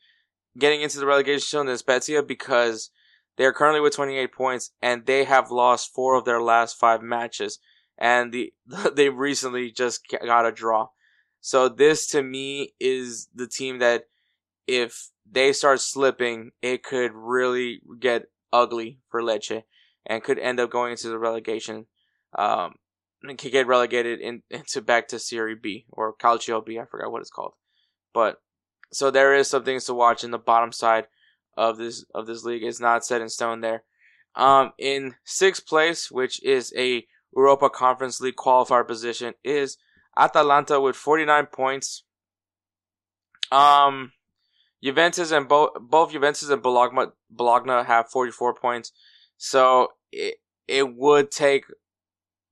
getting 0.59 0.83
into 0.83 0.99
the 0.99 1.07
relegation 1.07 1.41
zone 1.41 1.67
than 1.67 1.79
Spezia 1.79 2.23
because 2.23 2.91
they 3.39 3.47
are 3.47 3.53
currently 3.55 3.81
with 3.81 3.97
28 3.97 4.31
points 4.31 4.73
and 4.83 5.07
they 5.07 5.25
have 5.25 5.51
lost 5.51 5.95
four 5.95 6.17
of 6.17 6.27
their 6.27 6.43
last 6.43 6.79
five 6.79 7.01
matches. 7.01 7.59
And 7.99 8.33
the, 8.33 8.53
they 8.95 9.09
recently 9.09 9.71
just 9.71 10.03
got 10.09 10.47
a 10.47 10.53
draw. 10.53 10.89
So 11.41 11.69
this 11.69 12.09
to 12.09 12.23
me 12.23 12.75
is 12.81 13.29
the 13.35 13.47
team 13.47 13.79
that 13.79 14.05
if 14.67 15.11
they 15.31 15.53
start 15.53 15.81
slipping, 15.81 16.51
it 16.61 16.83
could 16.83 17.13
really 17.15 17.81
get 18.01 18.25
ugly 18.53 18.99
for 19.09 19.23
Lecce 19.23 19.63
and 20.05 20.23
could 20.23 20.39
end 20.39 20.59
up 20.59 20.71
going 20.71 20.93
into 20.93 21.09
the 21.09 21.19
relegation. 21.19 21.87
Um, 22.37 22.75
and 23.23 23.39
could 23.39 23.53
get 23.53 23.67
relegated 23.67 24.21
in, 24.21 24.43
into 24.51 24.81
back 24.81 25.09
to 25.09 25.19
Serie 25.19 25.55
B 25.55 25.87
or 25.91 26.15
Calcio 26.15 26.65
B. 26.65 26.79
I 26.79 26.85
forgot 26.85 27.11
what 27.11 27.21
it's 27.21 27.31
called. 27.31 27.55
But 28.13 28.41
so 28.93 29.11
there 29.11 29.35
is 29.35 29.49
some 29.49 29.65
things 29.65 29.85
to 29.85 29.95
watch 29.95 30.25
in 30.25 30.31
the 30.31 30.39
bottom 30.39 30.73
side 30.73 31.07
of 31.57 31.77
this 31.77 32.05
of 32.15 32.27
this 32.27 32.45
league. 32.45 32.63
It's 32.63 32.81
not 32.81 33.05
set 33.05 33.21
in 33.21 33.29
stone 33.29 33.61
there. 33.61 33.83
Um, 34.35 34.73
in 34.79 35.15
sixth 35.25 35.67
place, 35.67 36.11
which 36.11 36.43
is 36.43 36.73
a 36.77 37.07
Europa 37.37 37.69
Conference 37.69 38.21
League 38.21 38.37
qualifier 38.37 38.87
position, 38.87 39.35
is 39.45 39.77
Atalanta 40.17 40.81
with 40.81 40.97
49 40.97 41.47
points. 41.47 42.03
Um, 43.53 44.13
Juventus 44.83 45.31
and 45.31 45.49
both 45.49 45.71
both 45.81 46.13
Juventus 46.13 46.49
and 46.49 46.63
Bologna 46.63 47.11
Bologna 47.31 47.85
have 47.85 48.11
44 48.11 48.55
points. 48.55 48.93
So 49.37 49.89
it 50.11 50.37
it 50.67 50.95
would 50.95 51.31
take 51.31 51.65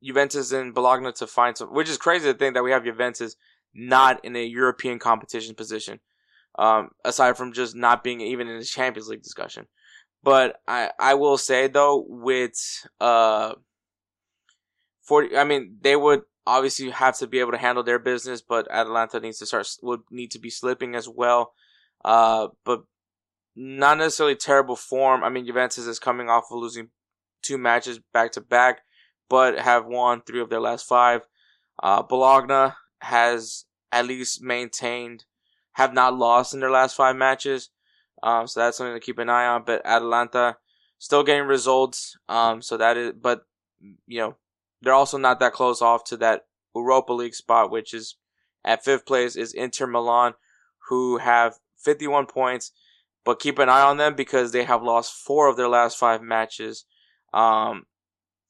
Juventus 0.03 0.53
and 0.53 0.75
Bologna 0.75 1.13
to 1.13 1.27
find 1.27 1.57
some, 1.57 1.73
which 1.73 1.89
is 1.89 1.97
crazy 1.97 2.31
to 2.31 2.39
think 2.39 2.55
that 2.55 2.63
we 2.63 2.71
have 2.71 2.85
Juventus 2.85 3.37
not 3.75 4.25
in 4.25 4.37
a 4.37 4.45
European 4.45 4.99
competition 4.99 5.55
position. 5.55 6.01
Um, 6.57 6.91
aside 7.05 7.37
from 7.37 7.53
just 7.53 7.75
not 7.75 8.05
being 8.05 8.21
even 8.21 8.47
in 8.47 8.59
the 8.59 8.65
Champions 8.65 9.09
League 9.09 9.23
discussion. 9.23 9.67
But 10.23 10.61
I, 10.69 10.91
I 10.99 11.15
will 11.15 11.37
say 11.37 11.67
though, 11.67 12.05
with, 12.09 12.55
uh, 13.01 13.55
40, 15.05 15.37
I 15.37 15.45
mean, 15.45 15.77
they 15.81 15.97
would 15.97 16.23
obviously 16.47 16.91
have 16.91 17.17
to 17.19 17.27
be 17.27 17.41
able 17.41 17.53
to 17.53 17.59
handle 17.59 17.83
their 17.83 17.99
business, 17.99 18.43
but 18.43 18.71
Atalanta 18.71 19.21
needs 19.21 19.39
to 19.39 19.47
start, 19.47 19.69
would 19.83 20.01
need 20.11 20.31
to 20.33 20.39
be 20.39 20.51
slipping 20.51 20.95
as 20.95 21.09
well. 21.09 21.53
Uh, 22.05 22.49
but 22.65 22.83
not 23.57 23.99
necessarily 23.99 24.37
terrible 24.37 24.77
form. 24.77 25.23
I 25.23 25.29
mean, 25.29 25.47
Juventus 25.47 25.87
is 25.87 25.99
coming 25.99 26.29
off 26.29 26.51
of 26.51 26.59
losing 26.59 26.89
two 27.43 27.59
matches 27.59 28.01
back 28.13 28.33
to 28.33 28.41
back, 28.41 28.81
but 29.29 29.59
have 29.59 29.87
won 29.87 30.23
three 30.23 30.41
of 30.41 30.51
their 30.51 30.61
last 30.61 30.87
five. 30.87 31.23
Uh, 31.83 32.03
Bologna 32.03 32.75
has 33.01 33.65
at 33.93 34.07
least 34.07 34.43
maintained, 34.43 35.25
have 35.73 35.93
not 35.93 36.17
lost 36.17 36.55
in 36.55 36.61
their 36.61 36.71
last 36.71 36.97
five 36.97 37.17
matches. 37.17 37.71
Um, 38.23 38.47
so 38.47 38.61
that's 38.61 38.77
something 38.79 38.95
to 38.95 39.01
keep 39.01 39.19
an 39.19 39.29
eye 39.29 39.47
on. 39.47 39.65
But 39.65 39.83
Atalanta 39.85 40.57
still 40.99 41.23
getting 41.23 41.47
results. 41.47 42.17
Um, 42.29 42.63
so 42.63 42.77
that 42.77 42.97
is, 42.97 43.13
but 43.13 43.43
you 44.07 44.19
know, 44.19 44.37
they're 44.85 44.95
also 44.95 45.19
not 45.19 45.41
that 45.41 45.53
close 45.53 45.83
off 45.83 46.05
to 46.05 46.17
that 46.19 46.43
Europa 46.75 47.13
League 47.13 47.35
spot, 47.35 47.71
which 47.71 47.95
is 47.95 48.17
at 48.65 48.85
fifth 48.85 49.07
place 49.07 49.37
is 49.37 49.53
Inter 49.53 49.87
Milan, 49.87 50.35
who 50.89 51.19
have 51.19 51.59
51 51.79 52.27
points. 52.27 52.73
But 53.25 53.41
keep 53.41 53.59
an 53.59 53.71
eye 53.71 53.81
on 53.81 53.97
them 53.97 54.15
because 54.15 54.53
they 54.53 54.65
have 54.65 54.83
lost 54.83 55.15
four 55.15 55.49
of 55.49 55.57
their 55.57 55.69
last 55.69 55.97
five 55.97 56.21
matches. 56.21 56.85
Um, 57.33 57.87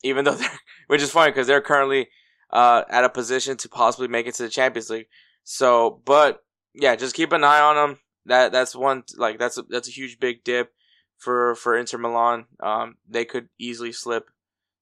even 0.02 0.24
though 0.24 0.36
which 0.88 1.02
is 1.02 1.10
funny 1.10 1.30
because 1.30 1.46
they're 1.46 1.60
currently 1.60 2.08
uh, 2.50 2.82
at 2.88 3.04
a 3.04 3.08
position 3.08 3.56
to 3.58 3.68
possibly 3.68 4.08
make 4.08 4.26
it 4.26 4.34
to 4.36 4.42
the 4.44 4.48
Champions 4.48 4.90
League. 4.90 5.06
So, 5.44 6.02
but 6.04 6.42
yeah, 6.74 6.96
just 6.96 7.14
keep 7.14 7.32
an 7.32 7.44
eye 7.44 7.60
on 7.60 7.76
them. 7.76 7.98
That 8.26 8.52
that's 8.52 8.74
one 8.74 9.04
like 9.16 9.38
that's 9.38 9.58
a, 9.58 9.62
that's 9.68 9.88
a 9.88 9.92
huge 9.92 10.18
big 10.18 10.44
dip 10.44 10.72
for 11.18 11.54
for 11.54 11.76
Inter 11.76 11.98
Milan. 11.98 12.46
Um, 12.60 12.96
they 13.08 13.24
could 13.24 13.48
easily 13.58 13.92
slip 13.92 14.30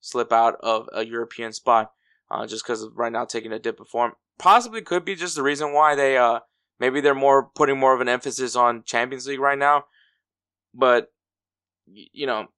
slip 0.02 0.32
out 0.32 0.56
of 0.60 0.88
a 0.92 1.06
European 1.06 1.54
spot 1.54 1.92
uh, 2.30 2.46
just 2.46 2.64
because 2.64 2.86
right 2.94 3.12
now 3.12 3.24
taking 3.24 3.52
a 3.52 3.58
dip 3.58 3.80
of 3.80 3.88
form. 3.88 4.12
Possibly 4.38 4.82
could 4.82 5.04
be 5.04 5.14
just 5.14 5.36
the 5.36 5.42
reason 5.42 5.72
why 5.72 5.94
they 5.94 6.18
uh 6.18 6.40
maybe 6.78 7.00
they're 7.00 7.14
more 7.14 7.48
putting 7.54 7.78
more 7.78 7.94
of 7.94 8.00
an 8.00 8.08
emphasis 8.08 8.56
on 8.56 8.82
Champions 8.84 9.26
League 9.26 9.40
right 9.40 9.58
now. 9.58 9.84
But 10.74 11.12
you 11.86 12.26
know, 12.26 12.48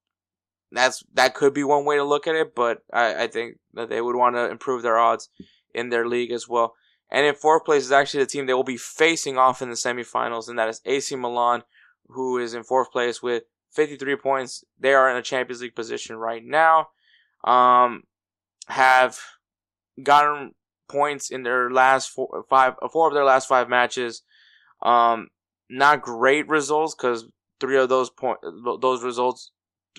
that's 0.73 1.05
that 1.13 1.35
could 1.35 1.55
be 1.55 1.65
one 1.65 1.85
way 1.85 1.97
to 1.97 2.05
look 2.05 2.27
at 2.27 2.35
it. 2.35 2.55
But 2.55 2.83
I, 2.93 3.25
I 3.25 3.27
think 3.27 3.59
that 3.75 3.89
they 3.89 4.01
would 4.01 4.17
want 4.17 4.37
to 4.37 4.51
improve 4.51 4.83
their 4.83 4.99
odds 4.99 5.29
in 5.75 5.91
their 5.91 6.09
league 6.09 6.33
as 6.33 6.49
well. 6.49 6.75
And 7.11 7.27
in 7.27 7.35
fourth 7.35 7.65
place 7.65 7.85
is 7.85 7.93
actually 7.93 8.25
the 8.25 8.31
team 8.31 8.47
they 8.47 8.55
will 8.55 8.65
be 8.65 8.77
facing 8.77 9.37
off 9.37 9.63
in 9.63 9.69
the 9.69 9.77
semifinals, 9.77 10.49
and 10.49 10.59
that 10.59 10.69
is 10.69 10.81
AC 10.85 11.15
Milan, 11.17 11.63
who 12.09 12.39
is 12.39 12.55
in 12.55 12.65
fourth 12.65 12.91
place 12.91 13.23
with 13.23 13.45
53 13.73 14.17
points. 14.17 14.65
They 14.79 14.95
are 14.95 15.11
in 15.11 15.17
a 15.17 15.23
Champions 15.23 15.61
League 15.61 15.77
position 15.77 16.17
right 16.17 16.43
now. 16.45 16.89
Um, 17.45 18.05
have 18.69 19.19
gotten 20.03 20.55
points 20.89 21.31
in 21.31 21.43
their 21.43 21.71
last 21.71 22.11
four, 22.11 22.45
five, 22.49 22.75
four 22.93 23.09
of 23.09 23.15
their 23.15 23.25
last 23.25 23.49
five 23.49 23.69
matches. 23.69 24.23
Um, 24.83 25.29
not 25.69 26.03
great 26.03 26.49
results 26.49 26.95
because 26.95 27.27
three 27.61 27.79
of 27.79 27.89
those 27.89 28.11
point, 28.11 28.39
those 28.81 29.03
results, 29.03 29.51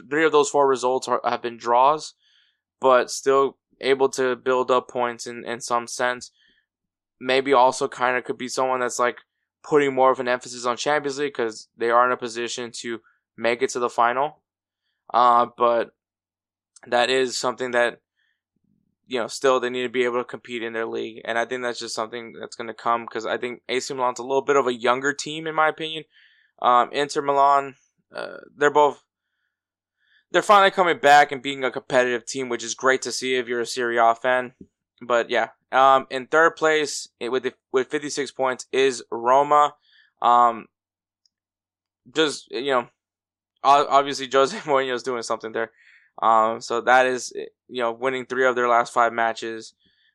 three 0.10 0.26
of 0.26 0.32
those 0.32 0.50
four 0.50 0.68
results 0.68 1.08
are, 1.08 1.22
have 1.24 1.42
been 1.42 1.58
draws, 1.58 2.14
but 2.80 3.12
still 3.12 3.58
able 3.82 4.10
to 4.10 4.36
build 4.36 4.72
up 4.72 4.90
points 4.90 5.28
in, 5.28 5.46
in 5.46 5.62
some 5.62 5.88
sense. 5.88 6.32
Maybe 7.20 7.54
also 7.54 7.88
kind 7.88 8.18
of 8.18 8.24
could 8.24 8.38
be 8.38 8.48
someone 8.48 8.82
that's 8.82 9.00
like 9.00 9.18
putting 9.64 9.96
more 9.96 10.12
of 10.12 10.20
an 10.20 10.28
emphasis 10.28 10.66
on 10.66 10.78
Champions 10.78 11.18
League 11.18 11.34
because 11.34 11.68
they 11.78 11.90
are 11.90 12.06
in 12.06 12.12
a 12.12 12.18
position 12.18 12.72
to 12.82 13.00
make 13.38 13.62
it 13.62 13.70
to 13.72 13.80
the 13.80 13.90
final. 13.90 14.42
Uh, 15.14 15.48
but 15.58 15.92
that 16.88 17.10
is 17.10 17.38
something 17.38 17.72
that 17.72 18.00
you 19.08 19.20
know, 19.20 19.28
still 19.28 19.60
they 19.60 19.70
need 19.70 19.84
to 19.84 19.90
be 19.90 20.04
able 20.04 20.18
to 20.18 20.24
compete 20.24 20.64
in 20.64 20.74
their 20.74 20.86
league, 20.86 21.22
and 21.26 21.38
I 21.38 21.46
think 21.46 21.62
that's 21.62 21.80
just 21.80 21.96
something 21.96 22.34
that's 22.40 22.56
going 22.56 22.68
to 22.68 22.74
come 22.74 23.06
because 23.06 23.26
I 23.26 23.38
think 23.38 23.62
AC 23.70 23.94
Milan's 23.94 24.20
a 24.20 24.24
little 24.24 24.42
bit 24.42 24.56
of 24.56 24.68
a 24.68 24.74
younger 24.74 25.14
team 25.14 25.48
in 25.48 25.56
my 25.56 25.70
opinion. 25.70 26.06
Um, 26.62 26.90
Inter 26.92 27.22
Milan, 27.22 27.76
uh, 28.16 28.38
they're 28.56 28.72
both 28.72 29.04
they're 30.32 30.42
finally 30.42 30.72
coming 30.72 30.98
back 30.98 31.32
and 31.32 31.42
being 31.42 31.64
a 31.64 31.72
competitive 31.72 32.26
team, 32.26 32.50
which 32.50 32.64
is 32.64 32.74
great 32.74 33.02
to 33.04 33.12
see 33.12 33.36
if 33.36 33.48
you're 33.48 33.62
a 33.62 33.66
Serie 33.66 33.98
A 33.98 34.16
fan. 34.16 34.54
But 35.02 35.30
yeah, 35.30 35.50
um, 35.72 36.08
in 36.10 36.28
third 36.28 36.56
place 36.56 37.08
with 37.22 37.54
with 37.72 37.90
56 37.90 38.32
points 38.32 38.66
is 38.72 39.04
Roma. 39.12 39.76
Um, 40.22 40.68
just 42.14 42.50
you 42.50 42.72
know, 42.72 42.88
obviously 43.64 44.30
Jose 44.32 44.58
Mourinho's 44.60 45.04
doing 45.04 45.22
something 45.22 45.52
there. 45.52 45.72
Um, 46.22 46.62
so 46.62 46.82
that 46.82 47.06
is, 47.06 47.34
you 47.68 47.82
know, 47.82 47.92
winning 47.92 48.26
three 48.26 48.46
of 48.46 48.56
their 48.56 48.70
last 48.70 48.94
five 48.94 49.14
matches. 49.14 49.74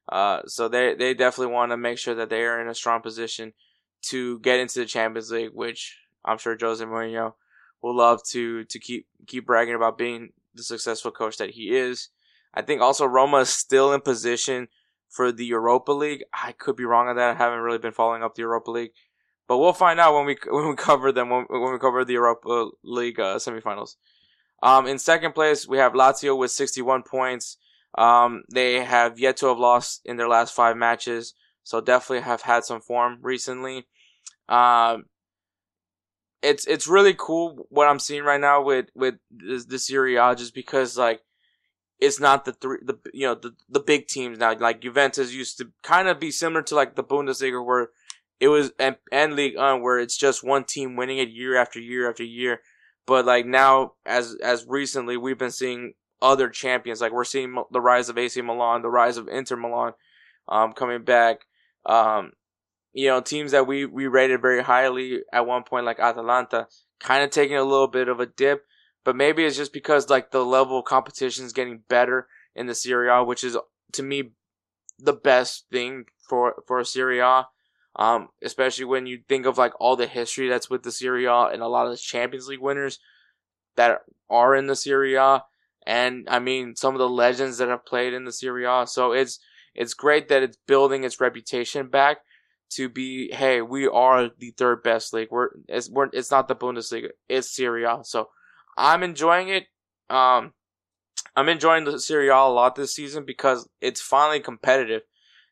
Uh, 0.08 0.40
so 0.46 0.68
they, 0.68 0.94
they 0.94 1.14
definitely 1.14 1.52
want 1.52 1.72
to 1.72 1.76
make 1.76 1.98
sure 1.98 2.14
that 2.14 2.30
they 2.30 2.42
are 2.42 2.60
in 2.60 2.68
a 2.68 2.74
strong 2.74 3.00
position 3.00 3.52
to 4.02 4.38
get 4.40 4.58
into 4.58 4.78
the 4.78 4.86
Champions 4.86 5.30
League, 5.30 5.50
which 5.52 5.98
I'm 6.24 6.38
sure 6.38 6.56
Jose 6.58 6.84
Mourinho 6.84 7.34
will 7.82 7.96
love 7.96 8.22
to, 8.30 8.64
to 8.64 8.78
keep, 8.78 9.06
keep 9.26 9.46
bragging 9.46 9.74
about 9.74 9.98
being 9.98 10.30
the 10.54 10.62
successful 10.62 11.10
coach 11.10 11.36
that 11.36 11.50
he 11.50 11.76
is. 11.76 12.08
I 12.52 12.62
think 12.62 12.80
also 12.80 13.06
Roma 13.06 13.38
is 13.38 13.50
still 13.50 13.92
in 13.92 14.00
position 14.00 14.68
for 15.08 15.32
the 15.32 15.44
Europa 15.44 15.92
League. 15.92 16.24
I 16.32 16.52
could 16.52 16.76
be 16.76 16.84
wrong 16.84 17.08
on 17.08 17.16
that. 17.16 17.36
I 17.36 17.38
haven't 17.38 17.60
really 17.60 17.78
been 17.78 17.92
following 17.92 18.22
up 18.22 18.34
the 18.34 18.42
Europa 18.42 18.70
League, 18.70 18.92
but 19.46 19.58
we'll 19.58 19.72
find 19.72 20.00
out 20.00 20.14
when 20.14 20.24
we 20.24 20.36
when 20.48 20.68
we 20.68 20.76
cover 20.76 21.12
them 21.12 21.28
when, 21.28 21.44
when 21.48 21.72
we 21.72 21.78
cover 21.78 22.04
the 22.04 22.14
Europa 22.14 22.70
League 22.82 23.20
uh, 23.20 23.36
semifinals. 23.36 23.96
Um, 24.62 24.86
in 24.86 24.98
second 24.98 25.32
place, 25.32 25.66
we 25.66 25.78
have 25.78 25.92
Lazio 25.92 26.36
with 26.36 26.50
61 26.50 27.02
points. 27.02 27.56
Um, 27.96 28.44
they 28.52 28.84
have 28.84 29.18
yet 29.18 29.36
to 29.38 29.46
have 29.46 29.58
lost 29.58 30.02
in 30.04 30.16
their 30.16 30.28
last 30.28 30.54
five 30.54 30.76
matches, 30.76 31.34
so 31.64 31.80
definitely 31.80 32.22
have 32.22 32.42
had 32.42 32.64
some 32.64 32.80
form 32.80 33.18
recently. 33.22 33.86
Um, 34.48 35.04
it's 36.42 36.66
it's 36.66 36.86
really 36.86 37.14
cool 37.16 37.66
what 37.68 37.88
I'm 37.88 37.98
seeing 37.98 38.22
right 38.22 38.40
now 38.40 38.62
with 38.62 38.86
with 38.94 39.16
the, 39.30 39.64
the 39.68 39.78
Serie 39.78 40.16
A, 40.16 40.34
just 40.34 40.54
because 40.54 40.96
like 40.96 41.22
it's 41.98 42.20
not 42.20 42.44
the 42.44 42.52
three 42.52 42.78
the 42.82 42.98
you 43.12 43.26
know 43.26 43.34
the 43.34 43.54
the 43.68 43.80
big 43.80 44.06
teams 44.06 44.38
now. 44.38 44.56
Like 44.56 44.80
Juventus 44.80 45.34
used 45.34 45.58
to 45.58 45.70
kind 45.82 46.08
of 46.08 46.20
be 46.20 46.30
similar 46.30 46.62
to 46.62 46.74
like 46.74 46.96
the 46.96 47.04
Bundesliga 47.04 47.64
where 47.64 47.90
it 48.38 48.48
was 48.48 48.72
and, 48.78 48.96
and 49.12 49.34
League 49.34 49.56
One 49.56 49.82
where 49.82 49.98
it's 49.98 50.16
just 50.16 50.42
one 50.42 50.64
team 50.64 50.96
winning 50.96 51.18
it 51.18 51.28
year 51.28 51.56
after 51.56 51.78
year 51.78 52.08
after 52.08 52.24
year. 52.24 52.60
But 53.10 53.26
like 53.26 53.44
now, 53.44 53.94
as 54.06 54.36
as 54.40 54.64
recently, 54.68 55.16
we've 55.16 55.36
been 55.36 55.50
seeing 55.50 55.94
other 56.22 56.48
champions. 56.48 57.00
Like 57.00 57.10
we're 57.10 57.24
seeing 57.24 57.60
the 57.72 57.80
rise 57.80 58.08
of 58.08 58.16
AC 58.16 58.40
Milan, 58.40 58.82
the 58.82 58.88
rise 58.88 59.16
of 59.16 59.26
Inter 59.26 59.56
Milan, 59.56 59.94
um, 60.48 60.72
coming 60.74 61.02
back. 61.02 61.40
Um, 61.84 62.34
you 62.92 63.08
know, 63.08 63.20
teams 63.20 63.50
that 63.50 63.66
we 63.66 63.84
we 63.84 64.06
rated 64.06 64.40
very 64.40 64.62
highly 64.62 65.22
at 65.32 65.44
one 65.44 65.64
point, 65.64 65.86
like 65.86 65.98
Atalanta, 65.98 66.68
kind 67.00 67.24
of 67.24 67.30
taking 67.30 67.56
a 67.56 67.64
little 67.64 67.88
bit 67.88 68.06
of 68.06 68.20
a 68.20 68.26
dip. 68.26 68.64
But 69.04 69.16
maybe 69.16 69.44
it's 69.44 69.56
just 69.56 69.72
because 69.72 70.08
like 70.08 70.30
the 70.30 70.44
level 70.44 70.78
of 70.78 70.84
competition 70.84 71.44
is 71.44 71.52
getting 71.52 71.82
better 71.88 72.28
in 72.54 72.68
the 72.68 72.76
Serie 72.76 73.10
A, 73.10 73.24
which 73.24 73.42
is 73.42 73.56
to 73.94 74.04
me 74.04 74.34
the 75.00 75.14
best 75.14 75.64
thing 75.72 76.04
for 76.28 76.62
for 76.64 76.78
a 76.78 76.84
Serie 76.84 77.18
A. 77.18 77.48
Um, 78.00 78.30
especially 78.42 78.86
when 78.86 79.06
you 79.06 79.20
think 79.28 79.44
of 79.44 79.58
like 79.58 79.74
all 79.78 79.94
the 79.94 80.06
history 80.06 80.48
that's 80.48 80.70
with 80.70 80.82
the 80.82 80.90
Serie 80.90 81.26
A 81.26 81.44
and 81.44 81.60
a 81.60 81.68
lot 81.68 81.84
of 81.86 81.92
the 81.92 81.98
Champions 81.98 82.48
League 82.48 82.60
winners 82.60 82.98
that 83.76 84.00
are 84.30 84.54
in 84.56 84.66
the 84.66 84.74
Serie 84.74 85.16
A, 85.16 85.42
and 85.86 86.26
I 86.28 86.38
mean 86.38 86.74
some 86.76 86.94
of 86.94 86.98
the 86.98 87.08
legends 87.08 87.58
that 87.58 87.68
have 87.68 87.84
played 87.84 88.14
in 88.14 88.24
the 88.24 88.32
Serie 88.32 88.64
A. 88.64 88.86
So 88.86 89.12
it's 89.12 89.38
it's 89.74 89.92
great 89.94 90.28
that 90.28 90.42
it's 90.42 90.56
building 90.66 91.04
its 91.04 91.20
reputation 91.20 91.88
back 91.88 92.18
to 92.70 92.88
be, 92.88 93.32
hey, 93.32 93.60
we 93.60 93.86
are 93.86 94.30
the 94.38 94.52
third 94.56 94.82
best 94.82 95.12
league. 95.12 95.28
We're 95.30 95.50
it's 95.68 95.90
we're 95.90 96.08
it's 96.12 96.30
not 96.30 96.48
the 96.48 96.56
Bundesliga, 96.56 97.10
it's 97.28 97.54
Serie 97.54 97.84
A. 97.84 97.98
So 98.02 98.30
I'm 98.78 99.02
enjoying 99.02 99.48
it. 99.48 99.66
Um, 100.08 100.54
I'm 101.36 101.48
enjoying 101.48 101.84
the 101.84 101.98
Serie 102.00 102.28
A 102.28 102.34
a 102.34 102.48
lot 102.48 102.76
this 102.76 102.94
season 102.94 103.24
because 103.24 103.68
it's 103.80 104.00
finally 104.00 104.40
competitive, 104.40 105.02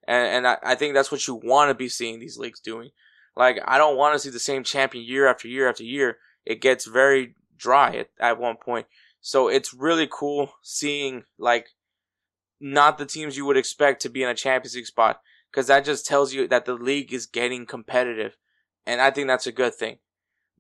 and 0.08 0.26
and 0.26 0.46
I, 0.48 0.56
I 0.62 0.74
think 0.74 0.94
that's 0.94 1.12
what 1.12 1.28
you 1.28 1.34
want 1.36 1.68
to 1.68 1.74
be 1.74 1.88
seeing 1.88 2.18
these 2.18 2.38
leagues 2.38 2.58
doing. 2.58 2.90
Like 3.36 3.60
I 3.64 3.78
don't 3.78 3.96
want 3.96 4.14
to 4.14 4.18
see 4.18 4.30
the 4.30 4.40
same 4.40 4.64
champion 4.64 5.04
year 5.04 5.28
after 5.28 5.46
year 5.46 5.68
after 5.68 5.84
year. 5.84 6.16
It 6.44 6.60
gets 6.60 6.86
very 6.86 7.36
dry 7.56 7.94
at, 7.94 8.08
at 8.18 8.40
one 8.40 8.56
point. 8.56 8.86
So 9.20 9.48
it's 9.48 9.74
really 9.74 10.08
cool 10.10 10.52
seeing 10.62 11.24
like 11.38 11.68
not 12.58 12.98
the 12.98 13.06
teams 13.06 13.36
you 13.36 13.44
would 13.44 13.56
expect 13.56 14.00
to 14.02 14.08
be 14.08 14.22
in 14.22 14.28
a 14.28 14.34
Champions 14.34 14.74
League 14.74 14.86
spot 14.86 15.20
because 15.50 15.66
that 15.66 15.84
just 15.84 16.06
tells 16.06 16.32
you 16.32 16.48
that 16.48 16.64
the 16.64 16.74
league 16.74 17.12
is 17.12 17.26
getting 17.26 17.66
competitive, 17.66 18.36
and 18.86 19.00
I 19.00 19.10
think 19.10 19.28
that's 19.28 19.46
a 19.46 19.52
good 19.52 19.74
thing. 19.74 19.98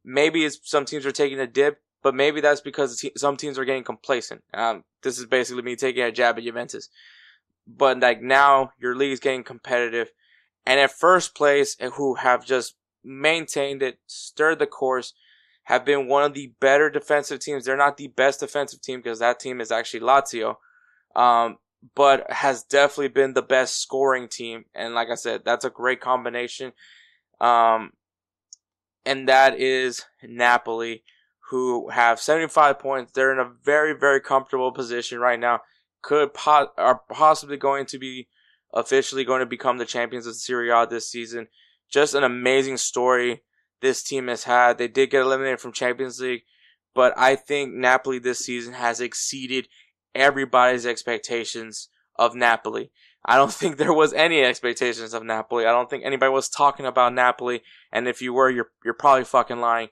Maybe 0.04 0.48
some 0.48 0.84
teams 0.84 1.04
are 1.06 1.12
taking 1.12 1.40
a 1.40 1.46
dip, 1.46 1.80
but 2.02 2.14
maybe 2.14 2.40
that's 2.40 2.60
because 2.60 3.04
some 3.16 3.36
teams 3.36 3.58
are 3.58 3.64
getting 3.64 3.84
complacent. 3.84 4.42
Um, 4.54 4.84
this 5.02 5.18
is 5.18 5.26
basically 5.26 5.62
me 5.62 5.76
taking 5.76 6.02
a 6.02 6.12
jab 6.12 6.38
at 6.38 6.44
Juventus, 6.44 6.88
but 7.68 8.00
like 8.00 8.22
now 8.22 8.72
your 8.78 8.96
league 8.96 9.12
is 9.12 9.20
getting 9.20 9.44
competitive, 9.44 10.10
and 10.66 10.80
at 10.80 10.90
first 10.90 11.34
place, 11.34 11.76
who 11.94 12.14
have 12.14 12.44
just 12.44 12.74
maintained 13.04 13.82
it, 13.82 13.98
stirred 14.06 14.58
the 14.58 14.66
course, 14.66 15.14
have 15.64 15.84
been 15.84 16.08
one 16.08 16.24
of 16.24 16.34
the 16.34 16.52
better 16.60 16.90
defensive 16.90 17.40
teams. 17.40 17.64
They're 17.64 17.76
not 17.76 17.96
the 17.96 18.08
best 18.08 18.40
defensive 18.40 18.80
team 18.80 19.00
because 19.00 19.18
that 19.18 19.38
team 19.38 19.60
is 19.60 19.70
actually 19.70 20.00
Lazio. 20.00 20.56
Um, 21.14 21.58
but 21.94 22.30
has 22.30 22.62
definitely 22.62 23.08
been 23.08 23.34
the 23.34 23.42
best 23.42 23.80
scoring 23.80 24.28
team. 24.28 24.64
And 24.74 24.94
like 24.94 25.08
I 25.10 25.14
said, 25.14 25.42
that's 25.44 25.64
a 25.64 25.70
great 25.70 26.00
combination. 26.00 26.72
Um, 27.40 27.92
and 29.06 29.28
that 29.28 29.58
is 29.58 30.04
Napoli, 30.22 31.04
who 31.50 31.88
have 31.90 32.20
75 32.20 32.78
points. 32.78 33.12
They're 33.12 33.32
in 33.32 33.38
a 33.38 33.50
very, 33.64 33.92
very 33.94 34.20
comfortable 34.20 34.72
position 34.72 35.18
right 35.18 35.38
now. 35.38 35.60
Could 36.02 36.34
po- 36.34 36.70
are 36.76 37.02
possibly 37.10 37.56
going 37.56 37.86
to 37.86 37.98
be 37.98 38.28
officially 38.72 39.24
going 39.24 39.40
to 39.40 39.46
become 39.46 39.78
the 39.78 39.84
champions 39.84 40.26
of 40.26 40.36
Serie 40.36 40.70
A 40.70 40.86
this 40.86 41.10
season. 41.10 41.48
Just 41.90 42.14
an 42.14 42.24
amazing 42.24 42.76
story 42.76 43.42
this 43.80 44.02
team 44.02 44.28
has 44.28 44.44
had. 44.44 44.78
They 44.78 44.88
did 44.88 45.10
get 45.10 45.22
eliminated 45.22 45.60
from 45.60 45.72
Champions 45.72 46.20
League, 46.20 46.42
but 46.94 47.14
I 47.16 47.36
think 47.36 47.72
Napoli 47.72 48.18
this 48.18 48.40
season 48.40 48.74
has 48.74 49.00
exceeded 49.00 49.68
everybody's 50.14 50.86
expectations 50.86 51.88
of 52.16 52.34
Napoli. 52.34 52.90
I 53.24 53.36
don't 53.36 53.52
think 53.54 53.76
there 53.76 53.92
was 53.92 54.12
any 54.12 54.42
expectations 54.42 55.14
of 55.14 55.22
Napoli. 55.22 55.66
I 55.66 55.72
don't 55.72 55.88
think 55.88 56.04
anybody 56.04 56.30
was 56.30 56.48
talking 56.48 56.86
about 56.86 57.14
Napoli. 57.14 57.62
And 57.92 58.08
if 58.08 58.20
you 58.20 58.32
were, 58.32 58.50
you're, 58.50 58.70
you're 58.84 58.94
probably 58.94 59.24
fucking 59.24 59.60
lying. 59.60 59.88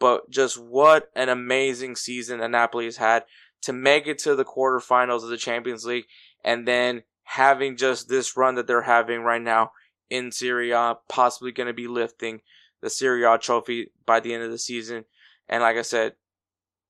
But 0.00 0.30
just 0.30 0.58
what 0.58 1.10
an 1.16 1.28
amazing 1.28 1.96
season 1.96 2.38
that 2.38 2.50
Napoli 2.50 2.84
has 2.84 2.98
had 2.98 3.24
to 3.62 3.72
make 3.72 4.06
it 4.06 4.18
to 4.20 4.34
the 4.34 4.44
quarterfinals 4.44 5.22
of 5.22 5.30
the 5.30 5.36
Champions 5.36 5.84
League 5.84 6.06
and 6.44 6.66
then 6.66 7.02
having 7.24 7.76
just 7.76 8.08
this 8.08 8.36
run 8.36 8.54
that 8.54 8.66
they're 8.66 8.82
having 8.82 9.20
right 9.20 9.42
now 9.42 9.72
in 10.08 10.32
Serie 10.32 10.70
A, 10.70 10.96
possibly 11.08 11.52
going 11.52 11.66
to 11.66 11.74
be 11.74 11.86
lifting 11.86 12.40
the 12.80 12.90
Serie 12.90 13.24
A 13.24 13.38
trophy 13.38 13.90
by 14.06 14.20
the 14.20 14.32
end 14.32 14.42
of 14.42 14.50
the 14.50 14.58
season. 14.58 15.04
And 15.48 15.62
like 15.62 15.76
I 15.76 15.82
said, 15.82 16.14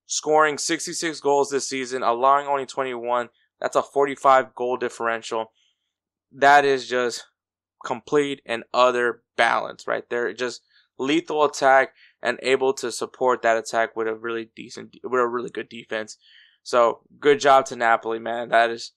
scoring 0.07 0.59
66 0.59 1.21
goals 1.21 1.51
this 1.51 1.69
season, 1.69 2.03
allowing 2.03 2.47
only 2.47 2.67
21. 2.67 3.31
That's 3.61 3.77
a 3.77 3.83
45 3.83 4.55
goal 4.55 4.77
differential. 4.77 5.53
That 6.31 6.65
is 6.65 6.89
just 6.89 7.27
complete 7.85 8.43
and 8.47 8.65
utter 8.73 9.23
balance 9.37 9.87
right 9.87 10.09
there. 10.11 10.33
Just 10.33 10.63
lethal 10.99 11.45
attack 11.45 11.95
and 12.23 12.39
able 12.43 12.73
to 12.75 12.91
support 12.91 13.43
that 13.43 13.57
attack 13.57 13.97
with 13.97 14.09
a 14.09 14.15
really 14.15 14.51
decent, 14.55 14.97
with 15.03 15.21
a 15.21 15.27
really 15.27 15.51
good 15.51 15.69
defense. 15.69 16.17
So 16.69 17.01
good 17.19 17.41
job 17.41 17.65
to 17.67 17.77
Napoli, 17.77 18.19
man. 18.19 18.51
That 18.51 18.69
is, 18.69 18.93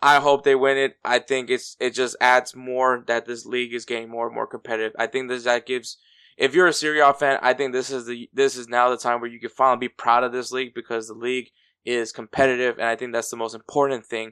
I 0.00 0.20
hope 0.20 0.44
they 0.44 0.54
win 0.54 0.78
it. 0.78 0.96
I 1.04 1.18
think 1.18 1.50
it's, 1.50 1.76
it 1.80 1.90
just 1.90 2.14
adds 2.20 2.54
more 2.54 3.02
that 3.08 3.26
this 3.26 3.44
league 3.44 3.74
is 3.74 3.84
getting 3.84 4.08
more 4.08 4.26
and 4.26 4.34
more 4.34 4.46
competitive. 4.46 4.92
I 4.96 5.08
think 5.08 5.28
this, 5.28 5.42
that 5.42 5.66
gives 5.66 5.96
if 6.36 6.54
you're 6.54 6.68
a 6.68 6.72
Serie 6.72 7.00
A 7.00 7.12
fan, 7.12 7.40
I 7.42 7.52
think 7.52 7.72
this 7.72 7.90
is 7.90 8.06
the 8.06 8.30
this 8.32 8.56
is 8.56 8.68
now 8.68 8.90
the 8.90 8.96
time 8.96 9.20
where 9.20 9.28
you 9.28 9.40
can 9.40 9.50
finally 9.50 9.88
be 9.88 9.88
proud 9.88 10.22
of 10.22 10.30
this 10.30 10.52
league 10.52 10.72
because 10.72 11.08
the 11.08 11.14
league 11.14 11.50
is 11.84 12.12
competitive, 12.12 12.78
and 12.78 12.86
I 12.86 12.94
think 12.94 13.12
that's 13.12 13.28
the 13.28 13.36
most 13.36 13.56
important 13.56 14.06
thing 14.06 14.30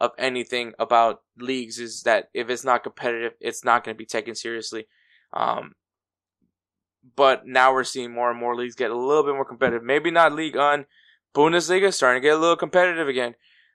of 0.00 0.10
anything 0.18 0.72
about 0.80 1.22
leagues 1.38 1.78
is 1.78 2.02
that 2.02 2.28
if 2.34 2.50
it's 2.50 2.64
not 2.64 2.82
competitive, 2.82 3.34
it's 3.40 3.64
not 3.64 3.84
going 3.84 3.94
to 3.94 3.98
be 3.98 4.04
taken 4.04 4.34
seriously. 4.34 4.88
Um, 5.32 5.76
but 7.14 7.46
now 7.46 7.72
we're 7.72 7.84
seeing 7.84 8.12
more 8.12 8.32
and 8.32 8.40
more 8.40 8.56
leagues 8.56 8.74
get 8.74 8.90
a 8.90 8.98
little 8.98 9.22
bit 9.22 9.34
more 9.34 9.44
competitive. 9.44 9.84
Maybe 9.84 10.10
not 10.10 10.32
Ligue 10.32 10.56
1 10.56 10.86
Bundesliga 11.36 11.92
starting 11.92 12.22
to 12.22 12.26
get 12.26 12.36
a 12.36 12.40
little 12.40 12.56
competitive 12.56 13.08
again. 13.08 13.34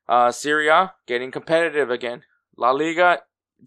Uh, 0.10 0.32
Serie 0.32 0.68
A 0.68 0.94
getting 1.06 1.32
competitive 1.32 1.92
again. 1.92 2.24
La 2.58 2.72
Liga, 2.72 3.20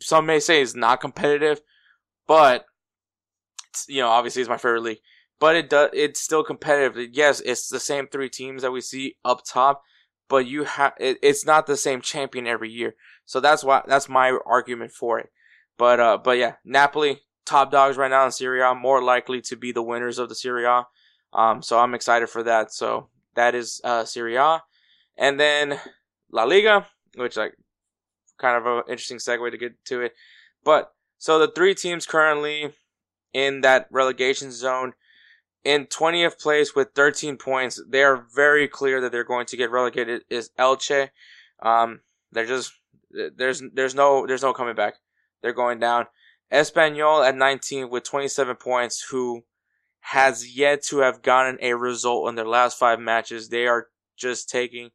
some 0.03 0.27
may 0.27 0.41
say 0.41 0.61
is 0.61 0.75
not 0.75 1.01
competitive, 1.01 1.61
but 2.27 2.65
you 3.89 4.01
know, 4.01 4.09
obviously 4.09 4.43
it's 4.43 4.49
my 4.49 4.57
favorite 4.57 4.83
league, 4.83 4.99
but 5.39 5.55
it 5.57 5.71
does, 5.71 5.91
it's 5.93 6.21
still 6.21 6.43
competitive. 6.43 7.11
Yes, 7.13 7.41
it's 7.41 7.69
the 7.69 7.81
same 7.81 8.09
three 8.09 8.29
teams 8.29 8.63
that 8.63 8.73
we 8.73 8.81
see 8.81 9.17
up 9.25 9.43
top, 9.45 9.83
but 10.29 10.47
you 10.47 10.65
have, 10.65 10.95
it, 10.99 11.19
it's 11.23 11.47
not 11.47 11.67
the 11.67 11.77
same 11.77 12.01
champion 12.01 12.47
every 12.47 12.71
year. 12.71 12.95
So 13.27 13.41
that's 13.41 13.63
why, 13.63 13.83
that's 13.87 14.09
my 14.09 14.37
argument 14.45 14.93
for 14.93 15.19
it. 15.21 15.31
But, 15.79 16.01
uh, 16.01 16.19
but 16.19 16.39
yeah, 16.39 16.55
Napoli, 16.65 17.21
top 17.47 17.71
dogs 17.71 17.97
right 17.97 18.11
now 18.11 18.25
in 18.27 18.33
Serie 18.33 18.63
A, 18.63 18.75
more 18.75 19.03
likely 19.03 19.41
to 19.43 19.57
be 19.57 19.73
the 19.73 19.83
winners 19.83 20.19
of 20.19 20.29
the 20.29 20.35
Serie 20.35 20.67
A. 20.67 20.87
Um, 21.33 21.63
so 21.63 21.79
I'm 21.79 21.95
excited 21.95 22.29
for 22.29 22.43
that. 22.45 22.73
So 22.73 23.09
that 23.35 23.55
is, 23.55 23.81
uh, 23.85 24.05
Serie 24.05 24.37
A. 24.37 24.63
And 25.17 25.39
then 25.39 25.81
La 26.31 26.45
Liga, 26.45 26.87
which 27.17 27.37
like 27.37 27.55
kind 28.39 28.57
of 28.57 28.67
an 28.67 28.83
interesting 28.89 29.19
segue 29.19 29.51
to 29.51 29.59
get 29.59 29.85
to 29.87 30.01
it. 30.01 30.15
But 30.65 30.93
so 31.19 31.39
the 31.39 31.49
three 31.49 31.75
teams 31.75 32.07
currently 32.07 32.73
in 33.35 33.61
that 33.63 33.89
relegation 33.91 34.53
zone. 34.53 34.95
In 35.65 35.87
20th 35.87 36.39
place 36.39 36.75
with 36.75 36.91
13 36.95 37.37
points, 37.37 37.83
they 37.89 38.03
are 38.03 38.27
very 38.35 38.69
clear 38.69 39.01
that 39.01 39.13
they're 39.13 39.25
going 39.25 39.47
to 39.47 39.57
get 39.57 39.71
relegated. 39.71 40.23
Is 40.31 40.51
Elche? 40.59 41.09
Um, 41.63 42.01
they're 42.33 42.47
just 42.47 42.73
there's 43.11 43.63
there's 43.73 43.95
no 43.95 44.27
there's 44.27 44.43
no 44.43 44.53
coming 44.53 44.75
back. 44.75 44.95
They're 45.43 45.53
going 45.53 45.79
down. 45.79 46.07
Espanyol 46.53 47.27
at 47.27 47.35
19 47.35 47.91
with 47.91 48.05
27 48.05 48.57
points, 48.57 49.07
who 49.11 49.45
has 50.09 50.55
yet 50.55 50.83
to 50.83 50.99
have 50.99 51.23
gotten 51.23 51.57
a 51.63 51.73
result 51.73 52.29
in 52.29 52.35
their 52.35 52.47
last 52.47 52.79
five 52.79 53.01
matches. 53.01 53.49
They 53.49 53.67
are 53.67 53.89
just 54.19 54.51
taking 54.51 54.91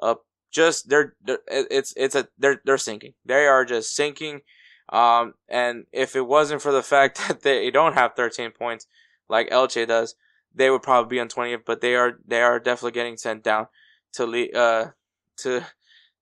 up 0.00 0.24
just 0.52 0.88
they're, 0.88 1.16
they're 1.24 1.40
it's 1.48 1.92
it's 1.96 2.14
a 2.14 2.28
they're 2.38 2.60
they're 2.64 2.78
sinking. 2.78 3.14
They 3.24 3.46
are 3.46 3.64
just 3.64 3.94
sinking. 3.94 4.42
Um, 4.88 5.34
and 5.48 5.86
if 5.92 6.14
it 6.14 6.28
wasn't 6.28 6.62
for 6.62 6.70
the 6.70 6.82
fact 6.94 7.18
that 7.26 7.42
they 7.42 7.72
don't 7.72 7.94
have 7.94 8.14
13 8.14 8.52
points 8.52 8.86
like 9.28 9.50
Elche 9.50 9.88
does, 9.88 10.14
they 10.54 10.70
would 10.70 10.82
probably 10.82 11.16
be 11.16 11.20
on 11.20 11.28
20th. 11.28 11.64
But 11.66 11.80
they 11.80 11.96
are 11.96 12.20
they 12.24 12.42
are 12.42 12.60
definitely 12.60 12.92
getting 12.92 13.16
sent 13.16 13.42
down 13.42 13.66
to 14.12 14.26
le- 14.26 14.52
uh 14.54 14.90
to 15.38 15.66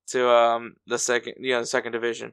to 0.09 0.31
um 0.31 0.77
the 0.87 0.99
second 0.99 1.35
you 1.41 1.53
know 1.53 1.61
the 1.61 1.67
second 1.67 1.93
division. 1.93 2.33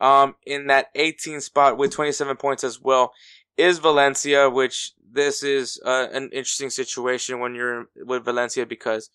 Um, 0.00 0.34
in 0.44 0.66
that 0.66 0.88
18 0.96 1.40
spot 1.40 1.78
with 1.78 1.92
27 1.92 2.36
points 2.36 2.64
as 2.64 2.80
well 2.80 3.12
is 3.56 3.78
Valencia, 3.78 4.50
which 4.50 4.92
this 5.10 5.42
is 5.42 5.80
uh, 5.84 6.08
an 6.12 6.24
interesting 6.32 6.70
situation 6.70 7.40
when 7.40 7.54
you're 7.54 7.86
with 7.96 8.24
Valencia 8.24 8.66
because 8.66 9.10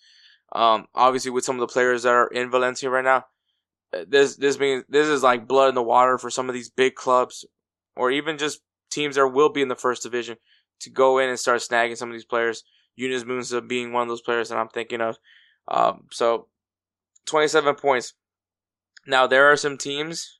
um, 0.53 0.87
obviously 0.95 1.31
with 1.31 1.45
some 1.45 1.55
of 1.55 1.61
the 1.61 1.71
players 1.71 2.03
that 2.03 2.13
are 2.13 2.27
in 2.27 2.49
Valencia 2.49 2.89
right 2.89 3.03
now, 3.03 3.25
uh, 3.93 4.05
this 4.07 4.35
this 4.37 4.59
means 4.59 4.83
this 4.89 5.07
is 5.07 5.23
like 5.23 5.47
blood 5.47 5.69
in 5.69 5.75
the 5.75 5.83
water 5.83 6.17
for 6.17 6.29
some 6.29 6.47
of 6.49 6.55
these 6.55 6.69
big 6.69 6.95
clubs 6.95 7.45
or 7.95 8.11
even 8.11 8.37
just 8.37 8.61
teams 8.89 9.15
that 9.15 9.27
will 9.27 9.49
be 9.49 9.61
in 9.61 9.67
the 9.67 9.75
first 9.75 10.03
division 10.03 10.37
to 10.79 10.89
go 10.89 11.17
in 11.17 11.29
and 11.29 11.39
start 11.39 11.59
snagging 11.59 11.97
some 11.97 12.09
of 12.09 12.13
these 12.13 12.25
players. 12.25 12.63
Yunus 12.95 13.23
Musah 13.23 13.67
being 13.67 13.93
one 13.93 14.03
of 14.03 14.07
those 14.09 14.21
players 14.21 14.49
that 14.49 14.57
I'm 14.57 14.67
thinking 14.67 15.01
of. 15.01 15.17
Um, 15.67 16.05
so 16.11 16.47
27 17.25 17.75
points. 17.75 18.13
Now 19.05 19.27
there 19.27 19.51
are 19.51 19.55
some 19.55 19.77
teams 19.77 20.39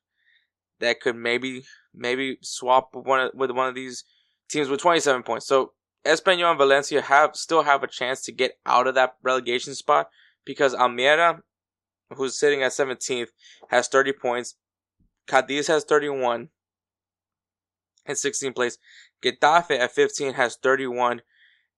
that 0.80 1.00
could 1.00 1.16
maybe 1.16 1.64
maybe 1.94 2.38
swap 2.42 2.96
with 2.96 3.06
one 3.06 3.20
of, 3.20 3.32
with 3.34 3.52
one 3.52 3.68
of 3.68 3.76
these 3.76 4.04
teams 4.50 4.70
with 4.70 4.82
27 4.82 5.24
points. 5.24 5.48
So 5.48 5.74
Espanyol 6.06 6.52
and 6.52 6.58
Valencia 6.58 7.02
have 7.02 7.36
still 7.36 7.64
have 7.64 7.84
a 7.84 7.88
chance 7.88 8.22
to 8.24 8.32
get 8.32 8.58
out 8.66 8.88
of 8.88 8.96
that 8.96 9.16
relegation 9.22 9.76
spot 9.76 10.10
because 10.46 10.74
Almeria, 10.74 11.42
who's 12.16 12.38
sitting 12.38 12.64
at 12.64 12.72
17th, 12.72 13.28
has 13.70 13.88
30 13.88 14.14
points. 14.14 14.56
Cadiz 15.28 15.68
has 15.68 15.84
31 15.84 16.50
in 18.06 18.16
16th 18.16 18.56
place. 18.56 18.78
Getafe 19.24 19.78
at 19.78 19.92
15 19.92 20.34
has 20.34 20.56
31. 20.56 21.22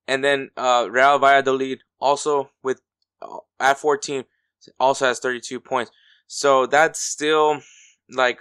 And 0.07 0.24
then 0.24 0.51
uh, 0.55 0.88
Real 0.89 1.20
Valladolid 1.20 1.84
also 1.99 2.51
with 2.64 2.82
uh, 3.22 3.38
at 3.59 3.78
14 3.78 4.24
also 4.80 5.05
has 5.05 5.20
32 5.20 5.59
points. 5.59 5.91
So 6.28 6.66
that's 6.66 6.99
still 6.99 7.62
like 8.09 8.39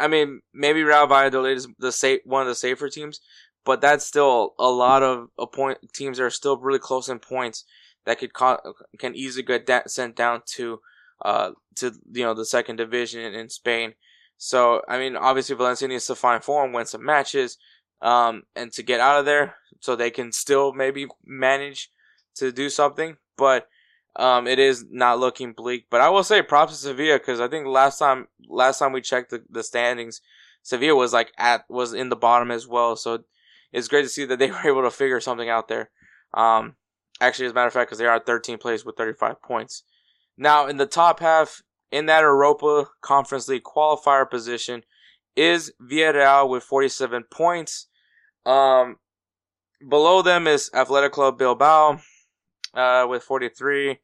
I 0.00 0.08
mean, 0.08 0.40
maybe 0.52 0.82
Real 0.82 1.06
Valladolid 1.06 1.56
is 1.56 1.68
the 1.78 1.92
safe, 1.92 2.20
one 2.24 2.42
of 2.42 2.48
the 2.48 2.54
safer 2.54 2.88
teams, 2.88 3.20
but 3.64 3.80
that's 3.80 4.06
still 4.06 4.54
a 4.58 4.68
lot 4.70 5.02
of 5.02 5.28
a 5.38 5.46
point 5.46 5.78
teams 5.92 6.18
that 6.18 6.24
are 6.24 6.30
still 6.30 6.58
really 6.58 6.78
close 6.78 7.08
in 7.08 7.18
points 7.18 7.64
that 8.06 8.18
could 8.18 8.32
can 8.98 9.14
easily 9.14 9.42
get 9.42 9.90
sent 9.90 10.16
down 10.16 10.42
to 10.46 10.80
uh 11.22 11.50
to 11.76 11.92
you 12.12 12.24
know 12.24 12.34
the 12.34 12.46
second 12.46 12.76
division 12.76 13.20
in, 13.20 13.34
in 13.34 13.48
Spain. 13.48 13.94
So 14.38 14.82
I 14.88 14.98
mean, 14.98 15.16
obviously 15.16 15.56
Valencia 15.56 15.88
needs 15.88 16.06
to 16.06 16.14
find 16.14 16.42
form, 16.42 16.72
win 16.72 16.86
some 16.86 17.04
matches, 17.04 17.58
um, 18.00 18.44
and 18.56 18.72
to 18.72 18.82
get 18.82 19.00
out 19.00 19.18
of 19.20 19.26
there 19.26 19.56
so 19.80 19.94
they 19.94 20.10
can 20.10 20.32
still 20.32 20.72
maybe 20.72 21.06
manage 21.24 21.90
to 22.36 22.50
do 22.50 22.70
something. 22.70 23.16
But 23.36 23.68
um, 24.16 24.46
it 24.46 24.58
is 24.58 24.84
not 24.90 25.18
looking 25.18 25.52
bleak. 25.52 25.86
But 25.90 26.00
I 26.00 26.08
will 26.08 26.24
say 26.24 26.42
props 26.42 26.72
to 26.72 26.78
Sevilla 26.78 27.18
because 27.18 27.40
I 27.40 27.48
think 27.48 27.66
last 27.66 27.98
time 27.98 28.28
last 28.48 28.78
time 28.78 28.92
we 28.92 29.00
checked 29.00 29.30
the, 29.30 29.44
the 29.48 29.62
standings, 29.62 30.20
Sevilla 30.62 30.96
was 30.96 31.12
like 31.12 31.32
at 31.38 31.64
was 31.68 31.92
in 31.92 32.08
the 32.08 32.16
bottom 32.16 32.50
as 32.50 32.66
well. 32.66 32.96
So 32.96 33.24
it's 33.72 33.88
great 33.88 34.02
to 34.02 34.08
see 34.08 34.24
that 34.24 34.38
they 34.38 34.50
were 34.50 34.66
able 34.66 34.82
to 34.82 34.90
figure 34.90 35.20
something 35.20 35.48
out 35.48 35.68
there. 35.68 35.90
Um, 36.34 36.76
actually, 37.20 37.46
as 37.46 37.52
a 37.52 37.54
matter 37.54 37.68
of 37.68 37.72
fact, 37.72 37.88
because 37.88 37.98
they 37.98 38.06
are 38.06 38.20
13th 38.20 38.60
place 38.60 38.84
with 38.84 38.96
35 38.96 39.40
points. 39.42 39.84
Now 40.36 40.66
in 40.66 40.76
the 40.76 40.86
top 40.86 41.20
half 41.20 41.62
in 41.92 42.06
that 42.06 42.22
Europa 42.22 42.88
Conference 43.00 43.48
League 43.48 43.64
qualifier 43.64 44.28
position 44.28 44.84
is 45.36 45.72
Villarreal 45.80 46.48
with 46.48 46.62
47 46.62 47.24
points. 47.30 47.86
Um, 48.46 48.96
below 49.86 50.22
them 50.22 50.46
is 50.46 50.70
Athletic 50.74 51.12
Club 51.12 51.38
Bilbao 51.38 52.00
uh, 52.74 53.06
with 53.08 53.22
43. 53.22 53.98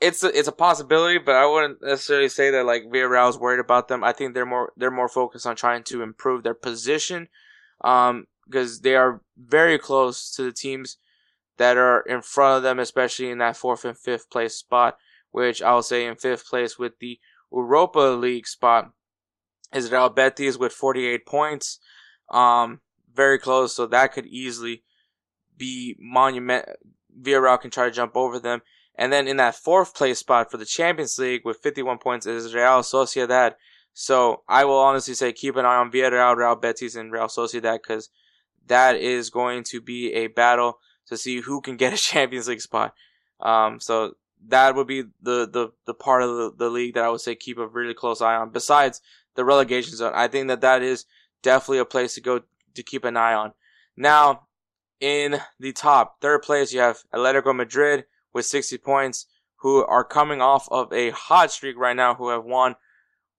It's 0.00 0.22
a, 0.22 0.38
it's 0.38 0.48
a 0.48 0.52
possibility, 0.52 1.18
but 1.18 1.34
I 1.34 1.46
wouldn't 1.46 1.82
necessarily 1.82 2.28
say 2.28 2.50
that 2.50 2.66
like 2.66 2.84
Villarreal 2.84 3.30
is 3.30 3.38
worried 3.38 3.60
about 3.60 3.88
them. 3.88 4.04
I 4.04 4.12
think 4.12 4.34
they're 4.34 4.44
more 4.44 4.72
they're 4.76 4.90
more 4.90 5.08
focused 5.08 5.46
on 5.46 5.56
trying 5.56 5.82
to 5.84 6.02
improve 6.02 6.42
their 6.42 6.54
position, 6.54 7.28
um, 7.82 8.26
because 8.44 8.80
they 8.80 8.96
are 8.96 9.22
very 9.38 9.78
close 9.78 10.30
to 10.32 10.42
the 10.42 10.52
teams 10.52 10.98
that 11.56 11.78
are 11.78 12.00
in 12.00 12.20
front 12.20 12.58
of 12.58 12.62
them, 12.62 12.78
especially 12.78 13.30
in 13.30 13.38
that 13.38 13.56
fourth 13.56 13.84
and 13.84 13.96
fifth 13.96 14.28
place 14.30 14.56
spot. 14.56 14.98
Which 15.30 15.62
I'll 15.62 15.82
say 15.82 16.06
in 16.06 16.16
fifth 16.16 16.46
place 16.46 16.78
with 16.78 16.98
the 17.00 17.18
Europa 17.50 17.98
League 17.98 18.46
spot 18.46 18.92
is 19.72 19.90
Real 19.90 20.08
Betis 20.08 20.58
with 20.58 20.72
48 20.72 21.26
points. 21.26 21.80
Um, 22.30 22.80
very 23.12 23.38
close, 23.38 23.74
so 23.74 23.86
that 23.86 24.12
could 24.12 24.26
easily 24.26 24.82
be 25.56 25.96
monument. 25.98 26.66
Villarreal 27.20 27.60
can 27.60 27.70
try 27.70 27.84
to 27.84 27.90
jump 27.90 28.16
over 28.16 28.38
them. 28.38 28.62
And 28.96 29.12
then 29.12 29.26
in 29.26 29.36
that 29.38 29.56
fourth 29.56 29.94
place 29.94 30.20
spot 30.20 30.50
for 30.50 30.56
the 30.56 30.64
Champions 30.64 31.18
League 31.18 31.42
with 31.44 31.58
51 31.58 31.98
points 31.98 32.26
is 32.26 32.54
Real 32.54 32.80
Sociedad. 32.80 33.54
So 33.92 34.42
I 34.48 34.64
will 34.64 34.78
honestly 34.78 35.14
say 35.14 35.32
keep 35.32 35.56
an 35.56 35.64
eye 35.64 35.76
on 35.76 35.90
Villarreal, 35.90 36.36
Real 36.36 36.56
Betis, 36.56 36.94
and 36.94 37.12
Real 37.12 37.26
Sociedad 37.26 37.82
because 37.82 38.10
that 38.66 38.96
is 38.96 39.30
going 39.30 39.64
to 39.64 39.80
be 39.80 40.12
a 40.12 40.28
battle 40.28 40.78
to 41.06 41.16
see 41.16 41.40
who 41.40 41.60
can 41.60 41.76
get 41.76 41.92
a 41.92 41.96
Champions 42.12 42.48
League 42.48 42.60
spot. 42.60 42.94
Um, 43.40 43.80
so 43.80 44.14
that 44.48 44.74
would 44.74 44.86
be 44.86 45.02
the, 45.22 45.48
the, 45.48 45.72
the 45.86 45.94
part 45.94 46.22
of 46.22 46.36
the, 46.36 46.52
the 46.56 46.70
league 46.70 46.94
that 46.94 47.04
I 47.04 47.10
would 47.10 47.20
say 47.20 47.34
keep 47.34 47.58
a 47.58 47.66
really 47.66 47.94
close 47.94 48.20
eye 48.20 48.36
on. 48.36 48.50
Besides 48.50 49.00
the 49.34 49.44
relegation 49.44 49.96
zone, 49.96 50.12
I 50.14 50.28
think 50.28 50.48
that 50.48 50.60
that 50.60 50.82
is 50.82 51.06
definitely 51.42 51.78
a 51.78 51.84
place 51.84 52.14
to 52.14 52.20
go 52.20 52.40
to 52.74 52.82
keep 52.82 53.04
an 53.04 53.16
eye 53.16 53.34
on. 53.34 53.52
Now, 53.96 54.46
in 55.00 55.40
the 55.58 55.72
top. 55.72 56.20
Third 56.20 56.42
place, 56.42 56.72
you 56.72 56.80
have 56.80 57.02
Atletico 57.14 57.54
Madrid 57.54 58.04
with 58.32 58.46
60 58.46 58.78
points, 58.78 59.26
who 59.56 59.84
are 59.84 60.04
coming 60.04 60.40
off 60.40 60.68
of 60.70 60.92
a 60.92 61.10
hot 61.10 61.50
streak 61.50 61.76
right 61.78 61.96
now, 61.96 62.14
who 62.14 62.28
have 62.28 62.44
won 62.44 62.76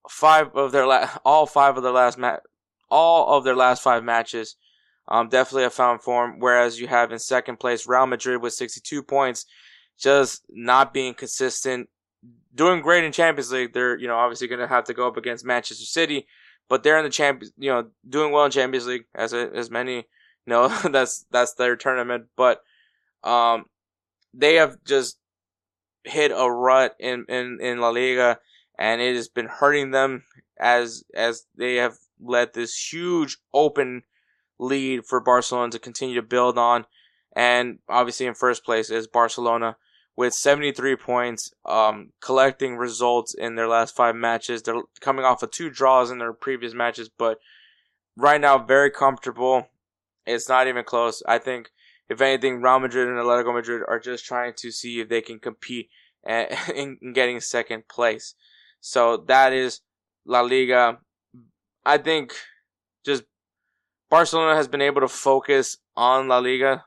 five 0.10 0.56
of 0.56 0.72
their 0.72 0.88
la- 0.88 1.10
all 1.24 1.46
five 1.46 1.78
of 1.78 1.84
their 1.84 1.92
last 1.92 2.18
ma- 2.18 2.38
all 2.90 3.38
of 3.38 3.44
their 3.44 3.56
last 3.56 3.84
five 3.84 4.04
matches. 4.04 4.56
Um, 5.08 5.30
definitely 5.30 5.64
have 5.64 5.74
found 5.74 6.02
form. 6.02 6.40
Whereas 6.40 6.80
you 6.80 6.88
have 6.88 7.12
in 7.12 7.20
second 7.20 7.60
place 7.60 7.88
Real 7.88 8.08
Madrid 8.08 8.42
with 8.42 8.54
62 8.54 9.04
points, 9.04 9.46
just 10.00 10.44
not 10.50 10.94
being 10.94 11.14
consistent. 11.14 11.90
Doing 12.54 12.82
great 12.82 13.04
in 13.04 13.12
Champions 13.12 13.52
League. 13.52 13.74
They're 13.74 13.98
you 13.98 14.08
know 14.08 14.16
obviously 14.18 14.48
going 14.48 14.62
to 14.62 14.68
have 14.68 14.86
to 14.86 14.94
go 14.94 15.08
up 15.08 15.18
against 15.18 15.46
Manchester 15.46 15.86
City, 15.86 16.26
but 16.70 16.82
they're 16.82 16.98
in 16.98 17.04
the 17.04 17.10
Champions. 17.12 17.54
You 17.58 17.70
know 17.70 17.88
doing 18.08 18.32
well 18.32 18.46
in 18.46 18.52
Champions 18.52 18.88
League 18.88 19.06
as 19.14 19.34
a, 19.34 19.52
as 19.54 19.70
many 19.70 20.08
no, 20.46 20.68
that's 20.92 21.26
that's 21.32 21.54
their 21.54 21.76
tournament. 21.76 22.28
But 22.36 22.62
um, 23.24 23.66
they 24.34 24.56
have 24.56 24.84
just 24.86 25.18
hit 26.04 26.32
a 26.32 26.50
rut 26.50 26.96
in, 27.00 27.26
in, 27.28 27.58
in 27.62 27.80
La 27.80 27.90
Liga, 27.90 28.40
and 28.78 29.02
it 29.02 29.16
has 29.16 29.28
been 29.28 29.48
hurting 29.48 29.92
them 29.92 30.24
as 30.60 31.04
as 31.14 31.46
they 31.56 31.76
have 31.76 31.98
let 32.20 32.54
this 32.54 32.94
huge 32.94 33.38
open 33.54 34.04
lead 34.58 35.06
for 35.06 35.20
Barcelona 35.20 35.72
to 35.72 35.80
continue 35.80 36.16
to 36.16 36.22
build 36.22 36.58
on. 36.58 36.86
And 37.36 37.80
obviously, 37.90 38.26
in 38.26 38.34
first 38.34 38.64
place 38.64 38.90
is 38.90 39.08
Barcelona 39.08 39.76
with 40.16 40.34
73 40.34 40.96
points, 40.96 41.52
um, 41.66 42.12
collecting 42.22 42.78
results 42.78 43.34
in 43.34 43.56
their 43.56 43.68
last 43.68 43.96
five 43.96 44.16
matches. 44.16 44.62
They're 44.62 44.82
coming 45.02 45.26
off 45.26 45.44
of 45.44 45.52
two 45.52 45.70
draws 45.70 46.10
in 46.10 46.20
their 46.20 46.32
previous 46.32 46.74
matches, 46.74 47.10
but 47.10 47.40
right 48.16 48.40
now 48.40 48.58
very 48.58 48.90
comfortable. 48.90 49.68
It's 50.26 50.50
not 50.50 50.68
even 50.68 50.84
close. 50.84 51.22
I 51.28 51.38
think, 51.38 51.70
if 52.10 52.22
anything, 52.22 52.62
Real 52.62 52.80
Madrid 52.80 53.08
and 53.08 53.18
Atletico 53.18 53.54
Madrid 53.54 53.84
are 53.88 54.00
just 54.00 54.26
trying 54.26 54.54
to 54.58 54.72
see 54.72 55.00
if 55.00 55.10
they 55.10 55.22
can 55.22 55.40
compete 55.40 55.90
in, 56.28 56.48
in 56.76 57.14
getting 57.14 57.40
second 57.40 57.88
place. 57.88 58.36
So 58.80 59.18
that 59.28 59.54
is 59.54 59.82
La 60.26 60.42
Liga. 60.42 61.00
I 61.86 61.98
think 61.98 62.34
just 63.06 63.24
Barcelona 64.10 64.56
has 64.56 64.68
been 64.68 64.82
able 64.82 65.02
to 65.02 65.08
focus 65.08 65.78
on 65.96 66.28
La 66.28 66.40
Liga 66.40 66.86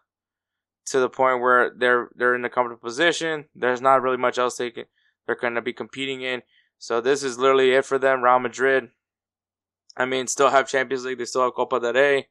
to 0.87 1.01
the 1.01 1.09
point 1.09 1.41
where 1.41 1.71
they're 1.77 2.09
they're 2.15 2.35
in 2.35 2.45
a 2.45 2.51
comfortable 2.51 2.81
position. 2.81 3.47
There's 3.55 3.81
not 3.81 4.03
really 4.03 4.17
much 4.17 4.39
else 4.39 4.57
they 4.57 4.71
can 4.71 4.85
they're 5.27 5.37
going 5.37 5.55
to 5.55 5.63
be 5.63 5.73
competing 5.73 6.23
in. 6.23 6.43
So 6.79 7.01
this 7.01 7.23
is 7.23 7.39
literally 7.39 7.73
it 7.73 7.85
for 7.85 7.99
them. 7.99 8.23
Real 8.23 8.39
Madrid. 8.39 8.89
I 9.97 10.07
mean, 10.07 10.27
still 10.27 10.51
have 10.51 10.69
Champions 10.69 11.05
League. 11.05 11.19
They 11.19 11.25
still 11.25 11.43
have 11.43 11.55
Copa 11.55 11.81
del 11.81 11.93
Rey. 11.93 12.29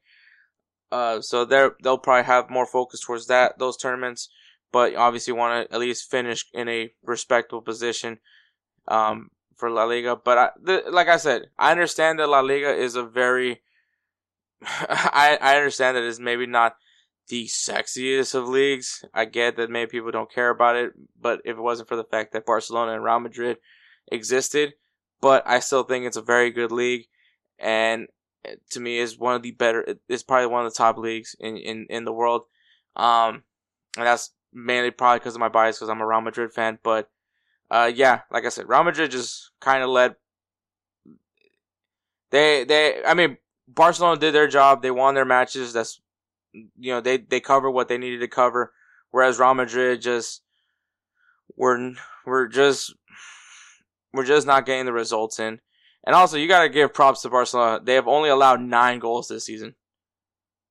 Uh, 0.90 1.20
so 1.20 1.44
they 1.44 1.68
they'll 1.82 1.98
probably 1.98 2.24
have 2.24 2.50
more 2.50 2.66
focus 2.66 3.00
towards 3.00 3.26
that 3.26 3.58
those 3.58 3.76
tournaments, 3.76 4.28
but 4.72 4.94
obviously 4.94 5.32
want 5.32 5.68
to 5.68 5.74
at 5.74 5.80
least 5.80 6.10
finish 6.10 6.46
in 6.52 6.68
a 6.68 6.92
respectable 7.02 7.60
position 7.60 8.18
um, 8.86 9.30
for 9.56 9.70
La 9.70 9.84
Liga. 9.84 10.16
But 10.16 10.38
I, 10.38 10.50
the, 10.62 10.84
like 10.90 11.08
I 11.08 11.18
said, 11.18 11.50
I 11.58 11.72
understand 11.72 12.18
that 12.18 12.28
La 12.28 12.40
Liga 12.40 12.74
is 12.74 12.94
a 12.94 13.02
very 13.02 13.60
I 14.62 15.38
I 15.40 15.56
understand 15.56 15.96
that 15.96 16.04
it's 16.04 16.18
maybe 16.18 16.46
not 16.46 16.76
the 17.28 17.46
sexiest 17.46 18.34
of 18.34 18.48
leagues. 18.48 19.04
I 19.12 19.26
get 19.26 19.56
that 19.56 19.70
maybe 19.70 19.90
people 19.90 20.10
don't 20.10 20.32
care 20.32 20.50
about 20.50 20.76
it, 20.76 20.92
but 21.20 21.40
if 21.44 21.56
it 21.56 21.62
wasn't 21.62 21.88
for 21.88 21.96
the 21.96 22.04
fact 22.04 22.32
that 22.32 22.46
Barcelona 22.46 22.94
and 22.94 23.04
Real 23.04 23.20
Madrid 23.20 23.58
existed, 24.10 24.74
but 25.20 25.42
I 25.46 25.60
still 25.60 25.82
think 25.82 26.04
it's 26.06 26.16
a 26.16 26.22
very 26.22 26.50
good 26.50 26.72
league. 26.72 27.06
And 27.58 28.08
to 28.70 28.80
me 28.80 28.98
is 28.98 29.18
one 29.18 29.34
of 29.34 29.42
the 29.42 29.52
better. 29.52 29.96
It's 30.08 30.22
probably 30.22 30.46
one 30.46 30.64
of 30.64 30.72
the 30.72 30.76
top 30.76 30.98
leagues 30.98 31.36
in 31.38 31.56
in 31.56 31.86
in 31.90 32.04
the 32.04 32.12
world. 32.12 32.42
Um, 32.96 33.44
and 33.96 34.06
that's 34.06 34.30
mainly 34.52 34.90
probably 34.90 35.18
because 35.20 35.34
of 35.34 35.40
my 35.40 35.48
bias 35.48 35.76
because 35.76 35.88
I'm 35.88 36.00
a 36.00 36.06
Real 36.06 36.20
Madrid 36.20 36.52
fan. 36.52 36.78
But 36.82 37.10
uh, 37.70 37.90
yeah, 37.94 38.20
like 38.30 38.44
I 38.44 38.48
said, 38.48 38.68
Real 38.68 38.84
Madrid 38.84 39.10
just 39.10 39.50
kind 39.60 39.82
of 39.82 39.90
led 39.90 40.16
they 42.30 42.64
they 42.64 43.02
I 43.06 43.14
mean 43.14 43.38
Barcelona 43.66 44.18
did 44.20 44.34
their 44.34 44.48
job. 44.48 44.82
They 44.82 44.90
won 44.90 45.14
their 45.14 45.24
matches. 45.24 45.72
That's 45.72 46.00
you 46.52 46.92
know 46.92 47.00
they 47.00 47.18
they 47.18 47.40
covered 47.40 47.70
what 47.70 47.88
they 47.88 47.98
needed 47.98 48.20
to 48.20 48.28
cover. 48.28 48.72
Whereas 49.10 49.38
Real 49.38 49.54
Madrid 49.54 50.02
just 50.02 50.42
we're 51.56 51.92
we're 52.26 52.48
just 52.48 52.94
we're 54.12 54.24
just 54.24 54.46
not 54.46 54.66
getting 54.66 54.86
the 54.86 54.92
results 54.92 55.38
in. 55.38 55.60
And 56.04 56.14
also, 56.14 56.36
you 56.36 56.48
got 56.48 56.62
to 56.62 56.68
give 56.68 56.94
props 56.94 57.22
to 57.22 57.28
Barcelona. 57.28 57.80
They 57.82 57.94
have 57.94 58.08
only 58.08 58.30
allowed 58.30 58.60
nine 58.60 58.98
goals 58.98 59.28
this 59.28 59.44
season. 59.44 59.74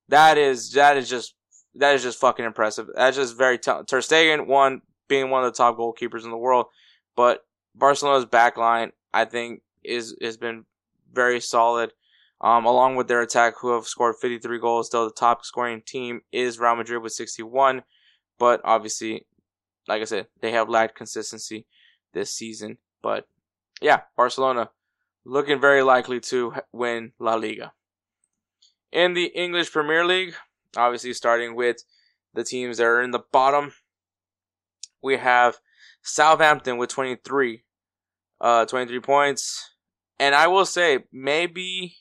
That 0.09 0.37
is 0.37 0.71
that 0.71 0.97
is 0.97 1.09
just 1.09 1.35
that 1.75 1.95
is 1.95 2.03
just 2.03 2.19
fucking 2.19 2.45
impressive. 2.45 2.87
That's 2.95 3.17
just 3.17 3.37
very 3.37 3.57
t- 3.57 3.71
Ter 3.87 3.99
Stegen, 3.99 4.47
one 4.47 4.81
being 5.07 5.29
one 5.29 5.43
of 5.43 5.51
the 5.51 5.57
top 5.57 5.77
goalkeepers 5.77 6.23
in 6.23 6.31
the 6.31 6.37
world, 6.37 6.67
but 7.15 7.45
Barcelona's 7.75 8.25
back 8.25 8.57
line, 8.57 8.91
I 9.13 9.25
think, 9.25 9.61
is 9.83 10.15
has 10.21 10.37
been 10.37 10.65
very 11.13 11.39
solid. 11.39 11.91
Um, 12.39 12.65
along 12.65 12.97
with 12.97 13.07
their 13.07 13.23
attack, 13.23 13.55
who 13.59 13.73
have 13.73 13.87
scored 13.87 14.15
53 14.21 14.59
goals. 14.59 14.91
Though 14.91 15.05
the 15.05 15.11
top 15.11 15.43
scoring 15.43 15.81
team 15.83 16.21
is 16.31 16.59
Real 16.59 16.75
Madrid 16.75 17.01
with 17.01 17.13
61, 17.13 17.81
but 18.37 18.61
obviously, 18.63 19.25
like 19.87 20.03
I 20.03 20.05
said, 20.05 20.27
they 20.39 20.51
have 20.51 20.69
lacked 20.69 20.95
consistency 20.95 21.65
this 22.13 22.31
season. 22.31 22.77
But 23.01 23.27
yeah, 23.81 24.01
Barcelona 24.15 24.69
looking 25.27 25.59
very 25.59 25.83
likely 25.83 26.21
to 26.21 26.53
win 26.71 27.11
La 27.19 27.35
Liga. 27.35 27.73
In 28.91 29.13
the 29.13 29.25
English 29.25 29.71
Premier 29.71 30.05
League, 30.05 30.33
obviously 30.75 31.11
starting 31.13 31.53
with 31.53 31.83
the 32.33 32.45
teams 32.45 32.77
that 32.77 32.85
are 32.85 33.01
in 33.01 33.11
the 33.11 33.23
bottom, 33.31 33.73
we 35.03 35.17
have 35.17 35.57
Southampton 36.01 36.77
with 36.77 36.89
23, 36.89 37.63
uh, 38.39 38.65
23 38.65 38.99
points. 39.01 39.69
And 40.17 40.33
I 40.33 40.47
will 40.47 40.65
say, 40.65 40.99
maybe, 41.11 41.97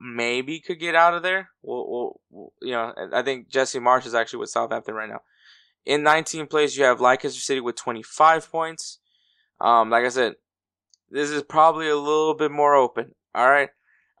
maybe 0.00 0.60
could 0.60 0.78
get 0.78 0.94
out 0.94 1.14
of 1.14 1.24
there. 1.24 1.50
We'll, 1.60 2.20
we'll, 2.30 2.52
you 2.62 2.70
know, 2.70 2.94
I 3.12 3.22
think 3.22 3.48
Jesse 3.48 3.80
Marsch 3.80 4.06
is 4.06 4.14
actually 4.14 4.38
with 4.38 4.50
Southampton 4.50 4.94
right 4.94 5.08
now. 5.08 5.22
In 5.84 6.02
19th 6.02 6.50
place, 6.50 6.76
you 6.76 6.84
have 6.84 7.00
Leicester 7.00 7.30
City 7.30 7.60
with 7.60 7.74
25 7.74 8.50
points. 8.50 9.00
Um, 9.60 9.90
like 9.90 10.04
I 10.04 10.08
said, 10.08 10.34
this 11.10 11.30
is 11.30 11.42
probably 11.42 11.88
a 11.88 11.96
little 11.96 12.34
bit 12.34 12.50
more 12.50 12.74
open. 12.74 13.14
All 13.34 13.48
right. 13.48 13.70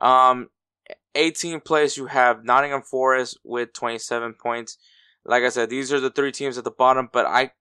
Um, 0.00 0.48
18th 1.14 1.64
place, 1.64 1.96
you 1.96 2.06
have 2.06 2.44
Nottingham 2.44 2.82
Forest 2.82 3.38
with 3.44 3.72
27 3.72 4.34
points. 4.34 4.78
Like 5.24 5.42
I 5.42 5.48
said, 5.48 5.70
these 5.70 5.92
are 5.92 6.00
the 6.00 6.10
three 6.10 6.32
teams 6.32 6.56
at 6.58 6.64
the 6.64 6.70
bottom, 6.70 7.08
but 7.12 7.26
I 7.26 7.52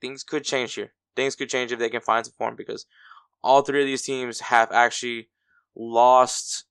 things 0.00 0.22
could 0.22 0.44
change 0.44 0.74
here. 0.74 0.92
Things 1.14 1.36
could 1.36 1.48
change 1.48 1.72
if 1.72 1.78
they 1.78 1.90
can 1.90 2.00
find 2.00 2.24
some 2.24 2.34
form 2.38 2.56
because 2.56 2.86
all 3.42 3.62
three 3.62 3.82
of 3.82 3.86
these 3.86 4.02
teams 4.02 4.40
have 4.40 4.70
actually 4.72 5.28
lost. 5.76 6.64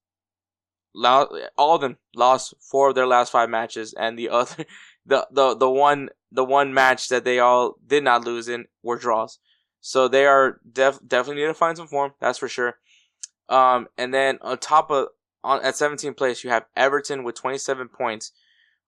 All 0.96 1.76
of 1.76 1.82
them 1.82 1.98
lost 2.16 2.54
four 2.60 2.90
of 2.90 2.96
their 2.96 3.08
last 3.08 3.32
five 3.32 3.50
matches, 3.50 3.94
and 3.94 4.18
the 4.18 4.30
other, 4.40 4.66
the 5.06 5.28
the 5.32 5.56
the 5.56 5.70
one 5.70 6.10
the 6.32 6.44
one 6.44 6.74
match 6.74 7.10
that 7.10 7.24
they 7.24 7.40
all 7.40 7.76
did 7.86 8.04
not 8.04 8.26
lose 8.26 8.48
in 8.48 8.66
were 8.82 8.98
draws. 8.98 9.40
So 9.82 10.08
they 10.08 10.26
are 10.26 10.60
def- 10.72 11.06
definitely 11.06 11.42
need 11.42 11.48
to 11.48 11.54
find 11.54 11.76
some 11.76 11.88
form. 11.88 12.14
That's 12.20 12.38
for 12.38 12.48
sure. 12.48 12.76
Um, 13.50 13.88
and 13.98 14.14
then 14.14 14.38
on 14.42 14.60
top 14.60 14.92
of 14.92 15.08
on 15.44 15.64
at 15.64 15.74
17th 15.74 16.16
place, 16.16 16.44
you 16.44 16.52
have 16.52 16.66
Everton 16.76 17.24
with 17.24 17.36
27 17.36 17.90
points, 17.90 18.32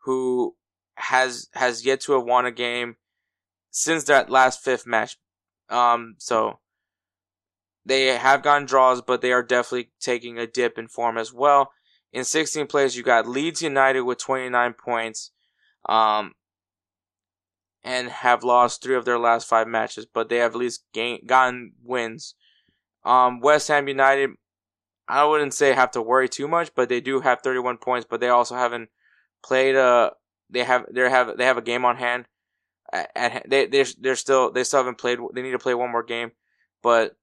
who 0.04 0.56
has 0.96 1.50
has 1.54 1.86
yet 1.86 2.02
to 2.02 2.14
have 2.14 2.24
won 2.24 2.46
a 2.46 2.52
game 2.52 2.98
since 3.72 4.04
that 4.06 4.30
last 4.30 4.64
fifth 4.64 4.86
match. 4.86 5.18
Um, 5.70 6.16
so 6.20 6.60
they 7.86 8.06
have 8.06 8.44
gotten 8.44 8.68
draws, 8.68 9.02
but 9.02 9.22
they 9.22 9.32
are 9.32 9.44
definitely 9.44 9.92
taking 10.00 10.38
a 10.38 10.48
dip 10.48 10.78
in 10.78 10.88
form 10.88 11.18
as 11.18 11.34
well. 11.34 11.72
In 12.12 12.22
16th 12.22 12.70
place, 12.70 12.96
you 12.96 13.02
got 13.02 13.28
Leeds 13.28 13.64
United 13.64 14.02
with 14.02 14.20
29 14.20 14.74
points. 14.74 15.32
Um, 15.90 16.34
and 17.84 18.10
have 18.10 18.44
lost 18.44 18.82
three 18.82 18.96
of 18.96 19.06
their 19.06 19.20
last 19.20 19.48
five 19.48 19.68
matches, 19.68 20.06
but 20.06 20.30
they 20.30 20.38
have 20.38 20.54
at 20.54 20.58
least 20.58 20.86
gain, 20.94 21.26
gotten 21.26 21.74
wins. 21.84 22.36
Um, 23.04 23.42
West 23.42 23.68
Ham 23.68 23.88
United, 23.88 24.32
I 25.08 25.26
wouldn't 25.26 25.54
say 25.54 25.74
have 25.74 25.92
to 25.92 26.02
worry 26.02 26.30
too 26.30 26.48
much, 26.48 26.74
but 26.76 26.88
they 26.88 27.02
do 27.02 27.20
have 27.20 27.42
31 27.42 27.78
points, 27.78 28.08
but 28.10 28.22
they 28.22 28.30
also 28.30 28.56
haven't 28.56 28.90
played 29.44 29.76
a. 29.76 30.14
They 30.50 30.64
have 30.64 30.86
they 30.92 31.10
have 31.10 31.38
they 31.38 31.46
have 31.46 31.58
a 31.58 31.62
game 31.62 31.84
on 31.84 31.98
hand. 31.98 32.26
At, 32.92 33.50
they 33.50 33.66
they 33.66 33.86
they're 34.00 34.16
still 34.16 34.52
they 34.52 34.64
still 34.64 34.80
haven't 34.80 35.00
played. 35.00 35.20
They 35.34 35.42
need 35.42 35.52
to 35.52 35.60
play 35.60 35.74
one 35.74 35.92
more 35.92 36.04
game, 36.04 36.32
but 36.82 37.18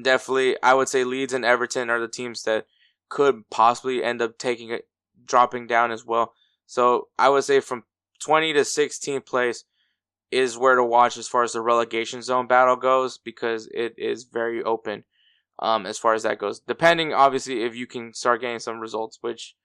definitely 0.00 0.56
I 0.62 0.74
would 0.74 0.88
say 0.88 1.02
Leeds 1.04 1.32
and 1.32 1.44
Everton 1.44 1.90
are 1.90 2.00
the 2.00 2.08
teams 2.08 2.42
that 2.44 2.66
could 3.08 3.48
possibly 3.50 4.04
end 4.04 4.20
up 4.20 4.38
taking 4.38 4.70
it 4.70 4.86
dropping 5.24 5.66
down 5.66 5.90
as 5.90 6.04
well. 6.04 6.34
So 6.66 7.08
I 7.18 7.30
would 7.30 7.44
say 7.44 7.60
from 7.60 7.84
20 8.20 8.52
to 8.52 8.60
16th 8.60 9.26
place 9.26 9.64
is 10.30 10.58
where 10.58 10.74
to 10.74 10.84
watch 10.84 11.16
as 11.16 11.28
far 11.28 11.42
as 11.42 11.52
the 11.52 11.60
relegation 11.60 12.22
zone 12.22 12.46
battle 12.46 12.76
goes 12.76 13.18
because 13.18 13.68
it 13.72 13.94
is 13.96 14.24
very 14.24 14.62
open 14.62 15.04
um, 15.58 15.86
as 15.86 15.98
far 15.98 16.14
as 16.14 16.22
that 16.22 16.38
goes. 16.38 16.60
Depending, 16.60 17.12
obviously, 17.12 17.62
if 17.62 17.74
you 17.74 17.86
can 17.86 18.12
start 18.12 18.40
getting 18.40 18.58
some 18.58 18.80
results, 18.80 19.18
which 19.20 19.56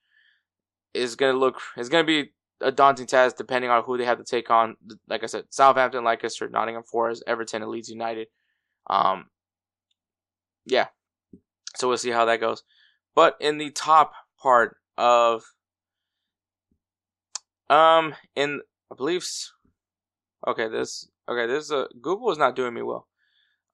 is 0.94 1.16
going 1.16 1.34
to 1.34 1.40
look, 1.40 1.60
is 1.78 1.90
going 1.90 2.06
to 2.06 2.08
be 2.08 2.32
a 2.62 2.72
daunting 2.72 3.08
task 3.08 3.36
depending 3.36 3.70
on 3.70 3.84
who 3.84 3.98
they 3.98 4.06
have 4.06 4.18
to 4.18 4.24
take 4.24 4.50
on. 4.50 4.78
Like 5.08 5.24
I 5.24 5.28
said, 5.28 5.46
Southampton, 5.50 6.04
Leicester, 6.04 6.50
Nottingham 6.50 6.84
Forest, 6.84 7.24
Everton, 7.28 7.62
and 7.62 7.72
Leeds 7.72 7.90
United. 7.90 8.28
Um, 8.90 9.26
yeah. 10.66 10.88
So 11.76 11.88
we'll 11.88 11.98
see 11.98 12.12
how 12.12 12.26
that 12.26 12.40
goes. 12.40 12.64
But 13.16 13.36
in 13.40 13.58
the 13.58 13.72
top 13.72 14.14
part 14.42 14.78
of, 14.98 15.44
um, 17.70 18.16
in, 18.36 18.62
I 18.92 18.96
believe 18.96 19.26
Okay, 20.46 20.68
this 20.68 21.08
okay, 21.30 21.48
this 21.48 21.72
uh, 21.72 21.86
Google 22.02 22.32
is 22.32 22.38
not 22.38 22.56
doing 22.56 22.74
me 22.74 22.82
well. 22.82 23.08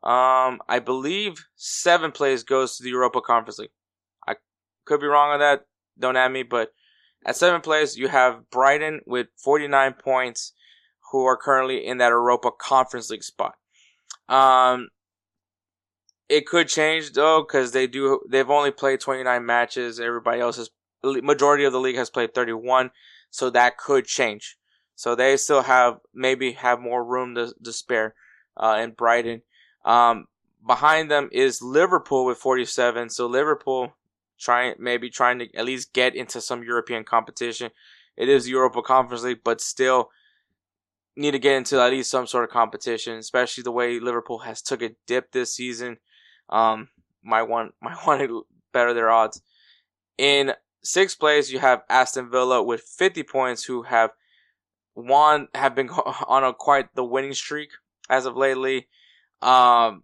Um, 0.03 0.61
I 0.67 0.80
believe 0.80 1.45
seven 1.55 2.11
plays 2.11 2.43
goes 2.43 2.78
to 2.78 2.84
the 2.84 2.89
Europa 2.89 3.22
Conference 3.22 3.59
League. 3.59 3.72
I 4.28 4.36
could 4.86 5.01
be 5.01 5.07
wrong 5.07 5.32
on 5.32 5.39
that. 5.39 5.65
Don't 5.97 6.15
at 6.15 6.32
me, 6.32 6.43
but 6.43 6.72
at 7.26 7.36
seven 7.36 7.61
plays 7.61 7.97
you 7.97 8.07
have 8.07 8.49
Brighton 8.49 9.01
with 9.05 9.28
49 9.43 9.93
points, 9.93 10.53
who 11.11 11.26
are 11.26 11.38
currently 11.38 11.86
in 11.86 11.97
that 11.97 12.09
Europa 12.09 12.51
Conference 12.51 13.09
League 13.09 13.24
spot. 13.24 13.55
Um, 14.28 14.89
it 16.30 16.45
could 16.45 16.67
change 16.67 17.13
though 17.13 17.41
because 17.41 17.72
they 17.72 17.88
do 17.88 18.22
they've 18.30 18.49
only 18.49 18.72
played 18.72 18.99
29 18.99 19.45
matches. 19.45 19.99
Everybody 19.99 20.39
else 20.39 20.57
has 20.57 20.70
majority 21.03 21.63
of 21.63 21.74
the 21.74 21.80
league 21.80 21.95
has 21.95 22.09
played 22.09 22.34
31, 22.34 22.91
so 23.32 23.49
that 23.49 23.78
could 23.78 24.05
change. 24.05 24.59
So 25.00 25.16
they 25.16 25.38
still 25.38 25.62
have 25.62 26.00
maybe 26.14 26.52
have 26.52 26.82
more 26.82 27.02
room 27.02 27.34
to, 27.36 27.54
to 27.64 27.72
spare 27.72 28.16
uh, 28.58 28.82
in 28.84 28.91
Brighton. 28.91 29.43
Um, 29.86 30.28
behind 30.68 31.10
them 31.10 31.30
is 31.32 31.62
Liverpool 31.62 32.26
with 32.26 32.38
47. 32.38 33.10
So 33.10 33.26
Liverpool 33.26 33.93
trying 34.38 34.76
maybe 34.78 35.10
trying 35.10 35.39
to 35.39 35.56
at 35.56 35.64
least 35.64 35.93
get 35.93 36.18
into 36.18 36.41
some 36.41 36.66
European 36.66 37.06
competition. 37.06 37.72
It 38.18 38.28
is 38.28 38.50
Europa 38.50 38.82
Conference 38.82 39.24
League, 39.24 39.39
but 39.41 39.62
still 39.62 40.10
need 41.16 41.32
to 41.32 41.39
get 41.39 41.56
into 41.56 41.80
at 41.80 41.91
least 41.91 42.12
some 42.12 42.28
sort 42.28 42.43
of 42.43 42.50
competition, 42.50 43.20
especially 43.20 43.64
the 43.64 43.72
way 43.72 44.02
Liverpool 44.02 44.39
has 44.39 44.62
took 44.62 44.82
a 44.82 44.91
dip 45.08 45.32
this 45.32 45.56
season. 45.56 45.95
Um, 46.50 46.89
might 47.24 47.43
want 47.43 47.74
might 47.82 48.06
want 48.06 48.20
to 48.20 48.45
better 48.74 48.93
their 48.93 49.10
odds. 49.10 49.41
In 50.18 50.56
sixth 50.84 51.18
place, 51.18 51.50
you 51.50 51.60
have 51.60 51.84
Aston 51.89 52.30
Villa 52.30 52.62
with 52.62 52.82
50 52.82 53.24
points, 53.24 53.64
who 53.64 53.84
have 53.84 54.10
Juan 54.94 55.48
have 55.56 55.76
been 55.76 55.90
on 56.28 56.44
a 56.44 56.54
quite 56.54 56.94
the 56.96 57.04
winning 57.04 57.34
streak 57.34 57.70
as 58.10 58.26
of 58.26 58.36
lately. 58.36 58.88
Um, 59.42 60.04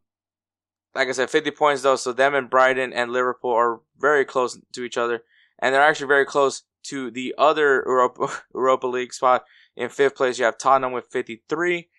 like 0.93 1.09
I 1.09 1.11
said, 1.11 1.29
50 1.29 1.51
points 1.51 1.81
though. 1.81 1.97
So 1.97 2.13
them 2.13 2.33
and 2.33 2.49
Brighton 2.49 2.93
and 2.93 3.11
Liverpool 3.11 3.51
are 3.51 3.81
very 3.99 4.25
close 4.25 4.57
to 4.73 4.83
each 4.83 4.97
other, 4.97 5.23
and 5.59 5.73
they're 5.73 5.81
actually 5.81 6.07
very 6.07 6.25
close 6.25 6.63
to 6.83 7.11
the 7.11 7.35
other 7.37 7.83
Europa 7.85 8.27
Europa 8.53 8.87
League 8.87 9.13
spot. 9.13 9.43
In 9.75 9.89
fifth 9.89 10.15
place, 10.15 10.39
you 10.39 10.45
have 10.45 10.57
Tottenham 10.57 10.93
with 10.93 11.07
53. 11.11 11.89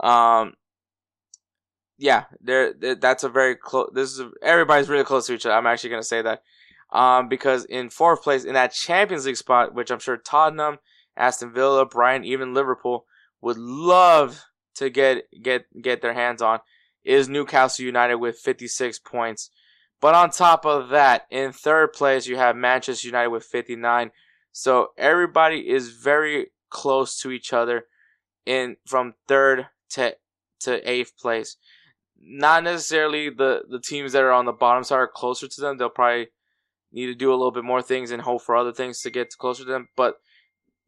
Um, 0.00 0.54
yeah, 1.98 2.24
they're 2.40 2.72
that's 2.72 3.24
a 3.24 3.28
very 3.28 3.56
close. 3.56 3.90
This 3.94 4.12
is 4.12 4.20
a, 4.20 4.30
everybody's 4.42 4.88
really 4.88 5.04
close 5.04 5.26
to 5.26 5.34
each 5.34 5.46
other. 5.46 5.54
I'm 5.54 5.66
actually 5.66 5.90
gonna 5.90 6.02
say 6.02 6.22
that, 6.22 6.42
um, 6.92 7.28
because 7.28 7.64
in 7.64 7.90
fourth 7.90 8.22
place 8.22 8.44
in 8.44 8.54
that 8.54 8.72
Champions 8.72 9.26
League 9.26 9.36
spot, 9.36 9.74
which 9.74 9.90
I'm 9.90 9.98
sure 9.98 10.16
Tottenham 10.16 10.78
Aston 11.16 11.52
Villa, 11.52 11.86
Brighton, 11.86 12.24
even 12.24 12.54
Liverpool 12.54 13.06
would 13.40 13.58
love 13.58 14.44
to 14.76 14.90
get 14.90 15.24
get 15.42 15.66
get 15.80 16.02
their 16.02 16.14
hands 16.14 16.42
on 16.42 16.60
is 17.04 17.28
Newcastle 17.28 17.84
United 17.84 18.16
with 18.16 18.38
56 18.38 18.98
points. 18.98 19.50
But 20.00 20.14
on 20.14 20.30
top 20.30 20.66
of 20.66 20.90
that, 20.90 21.26
in 21.30 21.52
third 21.52 21.92
place 21.92 22.26
you 22.26 22.36
have 22.36 22.56
Manchester 22.56 23.08
United 23.08 23.30
with 23.30 23.44
59. 23.44 24.10
So 24.52 24.88
everybody 24.98 25.68
is 25.68 25.90
very 25.90 26.48
close 26.68 27.18
to 27.20 27.30
each 27.30 27.52
other 27.52 27.86
in 28.44 28.76
from 28.86 29.14
third 29.28 29.66
to 29.90 30.16
to 30.60 30.90
eighth 30.90 31.16
place. 31.18 31.56
Not 32.18 32.64
necessarily 32.64 33.30
the 33.30 33.62
the 33.68 33.80
teams 33.80 34.12
that 34.12 34.22
are 34.22 34.32
on 34.32 34.44
the 34.44 34.52
bottom 34.52 34.84
side 34.84 34.96
are 34.96 35.08
closer 35.08 35.48
to 35.48 35.60
them. 35.60 35.76
They'll 35.76 35.88
probably 35.88 36.28
need 36.92 37.06
to 37.06 37.14
do 37.14 37.30
a 37.30 37.36
little 37.36 37.50
bit 37.50 37.64
more 37.64 37.82
things 37.82 38.10
and 38.10 38.22
hope 38.22 38.42
for 38.42 38.56
other 38.56 38.72
things 38.72 39.00
to 39.02 39.10
get 39.10 39.36
closer 39.38 39.64
to 39.64 39.70
them. 39.70 39.88
But 39.96 40.16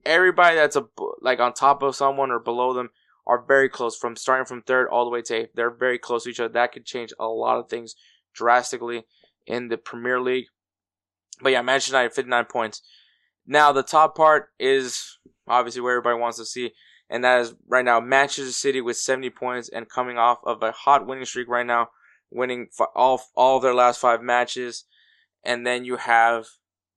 everybody 0.05 0.57
that's 0.57 0.77
a 0.77 0.87
like 1.21 1.41
on 1.41 1.53
top 1.53 1.83
of 1.83 1.97
someone 1.97 2.31
or 2.31 2.39
below 2.39 2.73
them 2.73 2.91
are 3.27 3.45
very 3.45 3.69
close 3.69 3.97
from 3.97 4.17
starting 4.17 4.47
from 4.47 4.63
third 4.63 4.89
all 4.89 5.05
the 5.05 5.11
way 5.11 5.23
to 5.23 5.35
eighth. 5.35 5.51
They're 5.55 5.71
very 5.71 5.99
close 5.99 6.25
to 6.25 6.31
each 6.31 6.41
other. 6.41 6.53
That 6.53 6.73
could 6.73 6.87
change 6.87 7.13
a 7.19 7.27
lot 7.27 7.59
of 7.59 7.69
things 7.69 7.95
drastically 8.35 9.05
in 9.47 9.69
the 9.69 9.77
Premier 9.77 10.21
League. 10.21 10.47
But 11.43 11.53
yeah, 11.53 11.63
Manchester 11.63 11.93
United 11.93 12.15
59 12.15 12.45
points. 12.47 12.83
Now 13.47 13.73
the 13.73 13.83
top 13.83 14.17
part 14.17 14.51
is 14.59 15.19
obviously 15.47 15.83
where 15.83 15.93
everybody 15.93 16.21
wants 16.21 16.39
to 16.39 16.45
see, 16.45 16.73
and 17.11 17.23
that 17.25 17.41
is 17.41 17.55
right 17.67 17.85
now 17.85 18.01
Manchester 18.01 18.53
City 18.53 18.81
with 18.81 18.97
70 18.97 19.31
points 19.31 19.69
and 19.69 19.89
coming 19.89 20.19
off 20.19 20.39
of 20.45 20.63
a 20.63 20.73
hot 20.73 21.07
winning 21.07 21.25
streak 21.25 21.49
right 21.49 21.67
now, 21.67 21.89
winning 22.31 22.69
all 22.95 23.23
all 23.35 23.57
of 23.57 23.63
their 23.63 23.75
last 23.75 24.01
five 24.01 24.23
matches, 24.23 24.85
and 25.45 25.67
then 25.67 25.85
you 25.85 25.97
have 25.97 26.47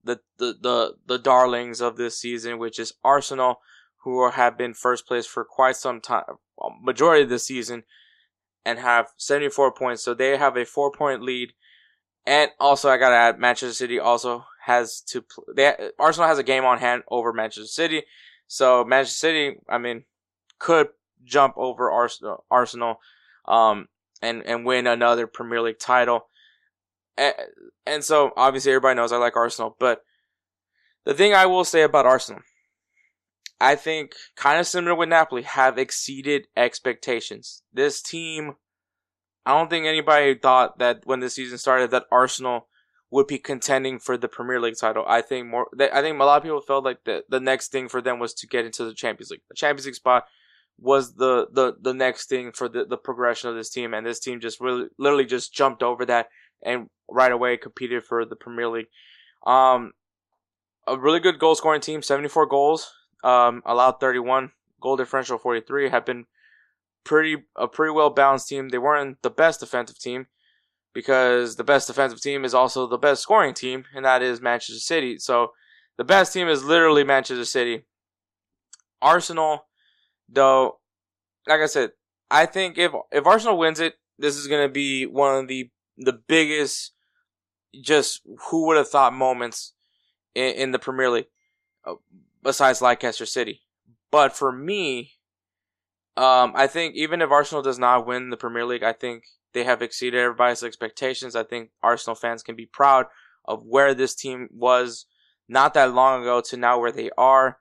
the 0.03 0.19
the 0.37 0.55
the, 0.59 0.93
the 1.05 1.19
darlings 1.19 1.81
of 1.81 1.97
this 1.97 2.17
season, 2.17 2.59
which 2.59 2.79
is 2.79 2.93
Arsenal, 3.03 3.59
who 4.03 4.29
have 4.29 4.57
been 4.57 4.73
first 4.73 5.07
place 5.07 5.25
for 5.25 5.45
quite 5.45 5.75
some 5.75 6.01
time, 6.01 6.23
majority 6.81 7.23
of 7.23 7.29
the 7.29 7.39
season, 7.39 7.83
and 8.65 8.79
have 8.79 9.07
74 9.17 9.73
points. 9.73 10.03
So 10.03 10.13
they 10.13 10.37
have 10.37 10.57
a 10.57 10.65
four 10.65 10.91
point 10.91 11.21
lead. 11.21 11.53
And 12.25 12.51
also, 12.59 12.89
I 12.89 12.97
gotta 12.97 13.15
add, 13.15 13.39
Manchester 13.39 13.73
City 13.73 13.99
also 13.99 14.45
has 14.65 15.01
to. 15.07 15.23
They 15.55 15.73
Arsenal 15.97 16.27
has 16.27 16.37
a 16.37 16.43
game 16.43 16.65
on 16.65 16.77
hand 16.77 17.03
over 17.09 17.33
Manchester 17.33 17.65
City, 17.65 18.03
so 18.47 18.83
Manchester 18.83 19.27
City, 19.27 19.55
I 19.67 19.77
mean, 19.77 20.03
could 20.59 20.89
jump 21.23 21.55
over 21.57 21.89
Arsenal, 21.89 22.45
Arsenal, 22.51 22.99
um, 23.45 23.87
and 24.21 24.43
and 24.45 24.65
win 24.65 24.87
another 24.87 25.25
Premier 25.25 25.61
League 25.61 25.79
title. 25.79 26.27
And, 27.85 28.03
so 28.03 28.31
obviously 28.35 28.71
everybody 28.71 28.95
knows 28.95 29.11
I 29.11 29.17
like 29.17 29.35
Arsenal, 29.35 29.75
but 29.79 30.01
the 31.05 31.13
thing 31.13 31.33
I 31.33 31.45
will 31.45 31.63
say 31.63 31.83
about 31.83 32.05
Arsenal, 32.05 32.41
I 33.59 33.75
think 33.75 34.13
kind 34.35 34.59
of 34.59 34.67
similar 34.67 34.95
with 34.95 35.09
Napoli, 35.09 35.43
have 35.43 35.77
exceeded 35.77 36.47
expectations. 36.57 37.63
This 37.71 38.01
team, 38.01 38.55
I 39.45 39.57
don't 39.57 39.69
think 39.69 39.85
anybody 39.85 40.35
thought 40.35 40.79
that 40.79 41.01
when 41.05 41.19
the 41.19 41.29
season 41.29 41.57
started 41.57 41.91
that 41.91 42.05
Arsenal 42.11 42.67
would 43.11 43.27
be 43.27 43.37
contending 43.37 43.99
for 43.99 44.17
the 44.17 44.29
Premier 44.29 44.59
League 44.59 44.77
title. 44.79 45.03
I 45.05 45.21
think 45.21 45.47
more. 45.47 45.67
I 45.79 46.01
think 46.01 46.19
a 46.19 46.23
lot 46.23 46.37
of 46.37 46.43
people 46.43 46.61
felt 46.61 46.85
like 46.85 47.03
the 47.03 47.23
the 47.29 47.39
next 47.41 47.71
thing 47.71 47.89
for 47.89 48.01
them 48.01 48.19
was 48.19 48.33
to 48.35 48.47
get 48.47 48.65
into 48.65 48.85
the 48.85 48.93
Champions 48.93 49.29
League. 49.29 49.41
The 49.49 49.55
Champions 49.55 49.85
League 49.85 49.95
spot 49.95 50.25
was 50.79 51.15
the 51.15 51.47
the 51.51 51.75
the 51.79 51.93
next 51.93 52.29
thing 52.29 52.51
for 52.53 52.69
the 52.69 52.85
the 52.85 52.97
progression 52.97 53.49
of 53.49 53.55
this 53.55 53.69
team, 53.69 53.93
and 53.93 54.05
this 54.05 54.19
team 54.19 54.39
just 54.39 54.61
really 54.61 54.87
literally 54.97 55.25
just 55.25 55.53
jumped 55.53 55.83
over 55.83 56.05
that 56.05 56.29
and 56.63 56.87
right 57.09 57.31
away 57.31 57.57
competed 57.57 58.03
for 58.03 58.25
the 58.25 58.35
Premier 58.35 58.67
League. 58.69 58.87
Um, 59.45 59.93
a 60.87 60.97
really 60.97 61.19
good 61.19 61.39
goal 61.39 61.55
scoring 61.55 61.81
team, 61.81 62.01
74 62.01 62.47
goals, 62.47 62.91
um, 63.23 63.61
allowed 63.65 63.99
31, 63.99 64.51
goal 64.81 64.97
differential 64.97 65.37
43, 65.37 65.89
have 65.89 66.05
been 66.05 66.25
pretty 67.03 67.37
a 67.55 67.67
pretty 67.67 67.91
well 67.91 68.09
balanced 68.09 68.47
team. 68.47 68.69
They 68.69 68.77
weren't 68.77 69.21
the 69.21 69.29
best 69.29 69.59
defensive 69.59 69.99
team 69.99 70.27
because 70.93 71.55
the 71.55 71.63
best 71.63 71.87
defensive 71.87 72.21
team 72.21 72.43
is 72.45 72.53
also 72.53 72.87
the 72.87 72.97
best 72.97 73.21
scoring 73.21 73.53
team, 73.53 73.85
and 73.95 74.05
that 74.05 74.21
is 74.21 74.41
Manchester 74.41 74.79
City. 74.79 75.17
So 75.17 75.51
the 75.97 76.03
best 76.03 76.33
team 76.33 76.47
is 76.47 76.63
literally 76.63 77.03
Manchester 77.03 77.45
City. 77.45 77.85
Arsenal, 79.01 79.65
though, 80.29 80.79
like 81.47 81.61
I 81.61 81.65
said, 81.65 81.91
I 82.29 82.45
think 82.45 82.77
if 82.77 82.91
if 83.11 83.25
Arsenal 83.25 83.57
wins 83.57 83.79
it, 83.79 83.95
this 84.17 84.35
is 84.37 84.47
going 84.47 84.67
to 84.67 84.71
be 84.71 85.05
one 85.05 85.35
of 85.35 85.47
the 85.47 85.69
the 86.03 86.13
biggest, 86.13 86.93
just 87.81 88.21
who 88.49 88.67
would 88.67 88.77
have 88.77 88.89
thought 88.89 89.13
moments 89.13 89.73
in, 90.35 90.53
in 90.55 90.71
the 90.71 90.79
Premier 90.79 91.09
League, 91.09 91.27
uh, 91.85 91.95
besides 92.43 92.81
Leicester 92.81 93.25
City. 93.25 93.61
But 94.11 94.35
for 94.35 94.51
me, 94.51 95.13
um, 96.17 96.53
I 96.55 96.67
think 96.67 96.95
even 96.95 97.21
if 97.21 97.31
Arsenal 97.31 97.61
does 97.61 97.79
not 97.79 98.05
win 98.05 98.29
the 98.29 98.37
Premier 98.37 98.65
League, 98.65 98.83
I 98.83 98.93
think 98.93 99.23
they 99.53 99.63
have 99.63 99.81
exceeded 99.81 100.19
everybody's 100.19 100.63
expectations. 100.63 101.35
I 101.35 101.43
think 101.43 101.71
Arsenal 101.81 102.15
fans 102.15 102.43
can 102.43 102.55
be 102.55 102.65
proud 102.65 103.05
of 103.45 103.63
where 103.65 103.93
this 103.93 104.15
team 104.15 104.49
was 104.51 105.05
not 105.47 105.73
that 105.73 105.93
long 105.93 106.21
ago 106.21 106.41
to 106.41 106.57
now 106.57 106.79
where 106.79 106.91
they 106.91 107.09
are. 107.17 107.57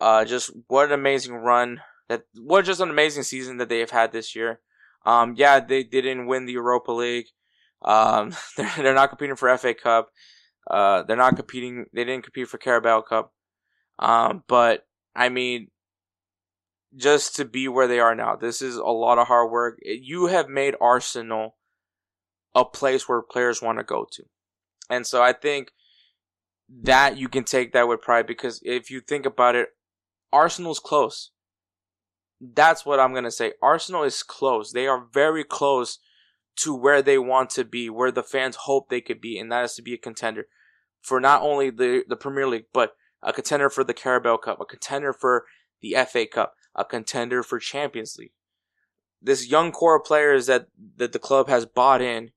Uh, 0.00 0.24
just 0.24 0.50
what 0.66 0.86
an 0.86 0.92
amazing 0.92 1.34
run 1.34 1.80
that 2.12 2.24
what 2.36 2.64
just 2.64 2.80
an 2.80 2.90
amazing 2.90 3.22
season 3.22 3.56
that 3.56 3.68
they 3.68 3.80
have 3.80 3.90
had 3.90 4.12
this 4.12 4.34
year. 4.36 4.60
Um, 5.04 5.34
yeah, 5.36 5.60
they 5.60 5.82
didn't 5.82 6.26
win 6.26 6.46
the 6.46 6.52
Europa 6.52 6.92
League. 6.92 7.26
Um, 7.84 8.34
they're, 8.56 8.72
they're 8.76 8.94
not 8.94 9.10
competing 9.10 9.36
for 9.36 9.56
FA 9.58 9.74
Cup. 9.74 10.10
Uh, 10.70 11.02
they're 11.02 11.16
not 11.16 11.36
competing. 11.36 11.86
They 11.92 12.04
didn't 12.04 12.24
compete 12.24 12.48
for 12.48 12.58
Carabao 12.58 13.02
Cup. 13.02 13.32
Um, 13.98 14.44
but 14.46 14.86
I 15.14 15.28
mean, 15.28 15.68
just 16.96 17.36
to 17.36 17.44
be 17.44 17.68
where 17.68 17.88
they 17.88 18.00
are 18.00 18.14
now. 18.14 18.36
This 18.36 18.62
is 18.62 18.76
a 18.76 18.84
lot 18.84 19.18
of 19.18 19.28
hard 19.28 19.50
work. 19.50 19.78
You 19.82 20.26
have 20.26 20.48
made 20.48 20.74
Arsenal 20.80 21.56
a 22.54 22.64
place 22.64 23.08
where 23.08 23.22
players 23.22 23.62
want 23.62 23.78
to 23.78 23.84
go 23.84 24.06
to. 24.12 24.24
And 24.90 25.06
so 25.06 25.22
I 25.22 25.32
think 25.32 25.72
that 26.82 27.16
you 27.16 27.28
can 27.28 27.44
take 27.44 27.72
that 27.72 27.88
with 27.88 28.02
pride 28.02 28.26
because 28.26 28.60
if 28.62 28.90
you 28.90 29.00
think 29.00 29.26
about 29.26 29.54
it, 29.54 29.70
Arsenal's 30.32 30.78
close. 30.78 31.30
That's 32.40 32.84
what 32.84 32.98
I'm 32.98 33.14
to 33.14 33.30
say. 33.30 33.52
Arsenal 33.62 34.02
is 34.02 34.22
close. 34.22 34.72
They 34.72 34.86
are 34.86 35.06
very 35.12 35.44
close 35.44 35.98
to 36.56 36.74
where 36.74 37.02
they 37.02 37.18
want 37.18 37.50
to 37.50 37.64
be, 37.64 37.88
where 37.88 38.10
the 38.10 38.22
fans 38.22 38.56
hope 38.56 38.88
they 38.88 39.00
could 39.00 39.20
be, 39.20 39.38
and 39.38 39.50
that 39.50 39.64
is 39.64 39.74
to 39.74 39.82
be 39.82 39.94
a 39.94 39.98
contender 39.98 40.46
for 41.00 41.20
not 41.20 41.42
only 41.42 41.70
the, 41.70 42.04
the 42.08 42.16
Premier 42.16 42.46
League, 42.46 42.66
but 42.72 42.94
a 43.22 43.32
contender 43.32 43.70
for 43.70 43.84
the 43.84 43.94
Carabao 43.94 44.36
Cup, 44.38 44.60
a 44.60 44.64
contender 44.64 45.12
for 45.12 45.44
the 45.80 45.96
FA 46.08 46.26
Cup, 46.26 46.54
a 46.74 46.84
contender 46.84 47.42
for 47.42 47.58
Champions 47.58 48.16
League. 48.18 48.32
This 49.20 49.48
young 49.48 49.72
core 49.72 49.96
of 49.96 50.04
players 50.04 50.46
that, 50.46 50.68
that 50.96 51.12
the 51.12 51.18
club 51.18 51.48
has 51.48 51.66
bought 51.66 52.02
in 52.02 52.30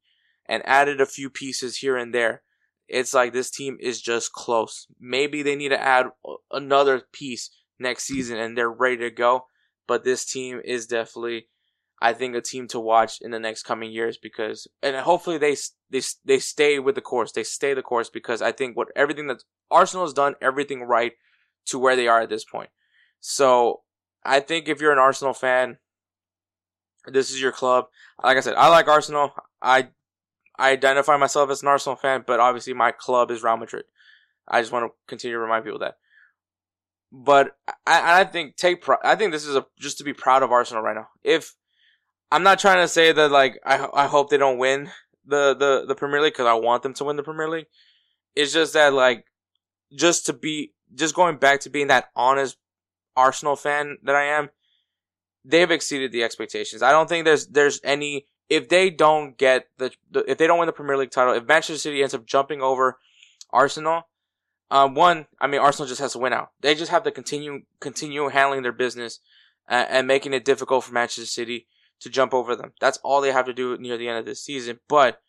and 0.46 0.64
added 0.66 1.02
a 1.02 1.06
few 1.06 1.30
pieces 1.30 1.78
here 1.78 1.98
and 1.98 2.14
there. 2.14 2.44
It's 2.88 3.14
like 3.14 3.34
this 3.34 3.50
team 3.50 3.78
is 3.80 4.02
just 4.02 4.34
close. 4.34 4.88
Maybe 5.00 5.42
they 5.42 5.56
need 5.56 5.70
to 5.70 5.82
add 5.82 6.08
another 6.52 7.02
piece 7.12 7.50
next 7.80 8.04
season 8.04 8.38
and 8.38 8.56
they're 8.56 8.70
ready 8.70 8.98
to 8.98 9.10
go. 9.10 9.48
But 9.88 10.04
this 10.04 10.26
team 10.26 10.62
is 10.64 10.86
definitely, 10.86 11.48
I 12.02 12.14
think, 12.14 12.36
a 12.36 12.42
team 12.42 12.68
to 12.70 12.80
watch 12.80 13.20
in 13.22 13.32
the 13.32 13.40
next 13.40 13.64
coming 13.64 13.92
years 13.92 14.18
because, 14.18 14.68
and 14.84 14.96
hopefully 14.96 15.38
they 15.38 15.56
they 15.90 16.02
they 16.24 16.40
stay 16.40 16.80
with 16.80 16.96
the 16.96 17.02
course. 17.02 17.32
They 17.32 17.44
stay 17.44 17.74
the 17.74 17.82
course 17.82 18.10
because 18.10 18.42
I 18.42 18.52
think 18.52 18.76
what 18.76 18.90
everything 18.96 19.28
that 19.28 19.44
Arsenal 19.72 20.06
has 20.06 20.14
done, 20.14 20.36
everything 20.42 20.84
right 20.84 21.14
to 21.68 21.80
where 21.80 21.96
they 21.96 22.08
are 22.08 22.22
at 22.22 22.30
this 22.30 22.46
point. 22.46 22.70
So 23.20 23.82
I 24.24 24.40
think 24.40 24.68
if 24.68 24.82
you're 24.82 24.92
an 24.92 25.00
Arsenal 25.00 25.34
fan, 25.34 25.78
this 27.08 27.32
is 27.32 27.42
your 27.42 27.52
club. 27.52 27.86
Like 28.24 28.38
I 28.38 28.42
said, 28.42 28.56
I 28.56 28.70
like 28.70 28.88
Arsenal. 28.88 29.34
I 29.62 29.90
I 30.58 30.72
identify 30.72 31.18
myself 31.18 31.50
as 31.50 31.62
an 31.62 31.68
Arsenal 31.68 31.96
fan, 31.96 32.24
but 32.26 32.40
obviously 32.40 32.74
my 32.74 32.92
club 32.92 33.32
is 33.32 33.44
Real 33.44 33.58
Madrid. 33.58 33.86
I 34.48 34.62
just 34.62 34.72
want 34.72 34.86
to 34.86 34.96
continue 35.08 35.36
to 35.36 35.40
remind 35.40 35.64
people 35.64 35.80
that. 35.80 35.98
But 37.12 37.58
I, 37.88 38.22
I 38.22 38.24
think 38.26 38.58
take 38.58 38.84
I 39.04 39.16
think 39.16 39.32
this 39.32 39.46
is 39.46 39.56
a 39.56 39.66
just 39.80 39.98
to 40.00 40.04
be 40.04 40.14
proud 40.14 40.44
of 40.44 40.52
Arsenal 40.52 40.84
right 40.84 40.96
now. 40.96 41.08
If 41.24 41.56
I'm 42.32 42.44
not 42.44 42.60
trying 42.60 42.84
to 42.84 42.88
say 42.88 43.12
that 43.12 43.32
like 43.32 43.60
I 43.66 43.88
I 43.94 44.08
hope 44.08 44.30
they 44.30 44.38
don't 44.38 44.58
win 44.58 44.90
the 45.26 45.56
the 45.56 45.86
the 45.88 45.96
Premier 45.96 46.22
League 46.22 46.34
because 46.34 46.48
I 46.48 46.54
want 46.54 46.84
them 46.84 46.94
to 46.96 47.04
win 47.04 47.16
the 47.16 47.24
Premier 47.24 47.50
League. 47.50 47.68
It's 48.36 48.54
just 48.54 48.74
that 48.74 48.94
like 48.94 49.26
just 49.94 50.26
to 50.26 50.34
be 50.34 50.74
just 50.94 51.16
going 51.16 51.38
back 51.38 51.62
to 51.62 51.70
being 51.70 51.88
that 51.88 52.10
honest 52.16 52.58
Arsenal 53.16 53.56
fan 53.56 53.98
that 54.04 54.16
I 54.16 54.24
am, 54.24 54.50
they've 55.44 55.72
exceeded 55.72 56.12
the 56.12 56.24
expectations. 56.24 56.82
I 56.82 56.92
don't 56.92 57.08
think 57.08 57.26
there's 57.26 57.48
there's 57.48 57.80
any 57.84 58.28
if 58.50 58.70
they 58.70 58.90
don't 58.90 59.38
get 59.38 59.68
the, 59.78 59.92
the 60.12 60.30
if 60.30 60.38
they 60.38 60.48
don't 60.48 60.60
win 60.60 60.68
the 60.68 60.74
Premier 60.74 60.98
League 60.98 61.12
title, 61.12 61.34
if 61.34 61.46
Manchester 61.46 61.78
City 61.78 62.02
ends 62.02 62.14
up 62.14 62.26
jumping 62.26 62.62
over 62.62 62.98
Arsenal, 63.52 64.08
um, 64.72 64.96
one, 64.96 65.28
I 65.40 65.48
mean 65.48 65.62
Arsenal 65.62 65.88
just 65.88 66.02
has 66.02 66.14
to 66.14 66.20
win 66.20 66.34
out. 66.34 66.52
They 66.62 66.76
just 66.76 66.92
have 66.92 67.04
to 67.04 67.12
continue 67.12 67.62
continue 67.80 68.28
handling 68.30 68.64
their 68.64 68.72
business 68.72 69.20
uh, 69.70 69.86
and 69.90 70.08
making 70.08 70.34
it 70.34 70.46
difficult 70.46 70.84
for 70.84 70.94
Manchester 70.94 71.26
City 71.26 71.68
to 72.02 72.10
jump 72.10 72.34
over 72.34 72.56
them. 72.56 72.74
That's 72.80 72.98
all 73.04 73.22
they 73.22 73.32
have 73.32 73.46
to 73.46 73.54
do 73.54 73.78
near 73.78 73.98
the 73.98 74.08
end 74.08 74.20
of 74.20 74.26
this 74.26 74.44
season. 74.44 74.80
But 74.88 75.20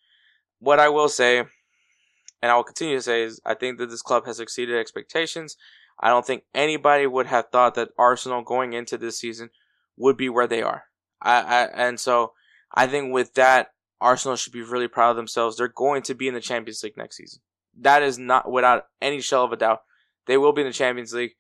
what 0.59 0.81
I 0.81 0.89
will 0.89 1.09
say, 1.09 1.39
and 1.39 2.53
I 2.53 2.57
will 2.57 2.65
continue 2.65 2.97
to 2.97 3.03
say, 3.03 3.23
is 3.23 3.41
I 3.45 3.55
think 3.55 3.79
that 3.79 3.91
this 3.91 4.03
club 4.03 4.27
has 4.27 4.41
exceeded 4.41 4.77
expectations. 4.77 5.57
I 6.01 6.09
don't 6.09 6.27
think 6.27 6.45
anybody 6.55 7.07
would 7.07 7.27
have 7.27 7.49
thought 7.51 7.75
that 7.75 7.91
Arsenal 7.99 8.43
going 8.43 8.73
into 8.73 8.99
this 8.99 9.19
season 9.19 9.51
would 9.97 10.17
be 10.17 10.29
where 10.29 10.47
they 10.47 10.63
are. 10.63 10.85
I, 11.23 11.41
I 11.41 11.63
and 11.75 11.99
so 11.99 12.33
I 12.75 12.87
think 12.87 13.13
with 13.13 13.35
that, 13.35 13.69
Arsenal 14.01 14.37
should 14.37 14.53
be 14.53 14.63
really 14.63 14.89
proud 14.89 15.11
of 15.11 15.17
themselves. 15.17 15.57
They're 15.57 15.69
going 15.69 16.03
to 16.03 16.15
be 16.15 16.29
in 16.29 16.35
the 16.35 16.41
Champions 16.41 16.83
League 16.83 16.97
next 16.99 17.17
season. 17.17 17.41
That 17.79 18.03
is 18.03 18.19
not 18.19 18.51
without 18.51 18.87
any 19.01 19.21
shell 19.21 19.45
of 19.45 19.53
a 19.53 19.57
doubt. 19.57 19.81
They 20.27 20.37
will 20.37 20.53
be 20.53 20.63
in 20.63 20.67
the 20.67 20.73
Champions 20.73 21.15
League. 21.15 21.33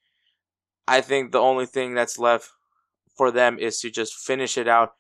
I 0.89 1.01
think 1.01 1.33
the 1.33 1.41
only 1.41 1.66
thing 1.66 1.95
that's 1.95 2.18
left 2.18 2.51
for 3.16 3.31
them 3.31 3.59
is 3.59 3.81
to 3.81 3.91
just 3.91 4.14
finish 4.14 4.57
it 4.57 4.68
out 4.68 4.93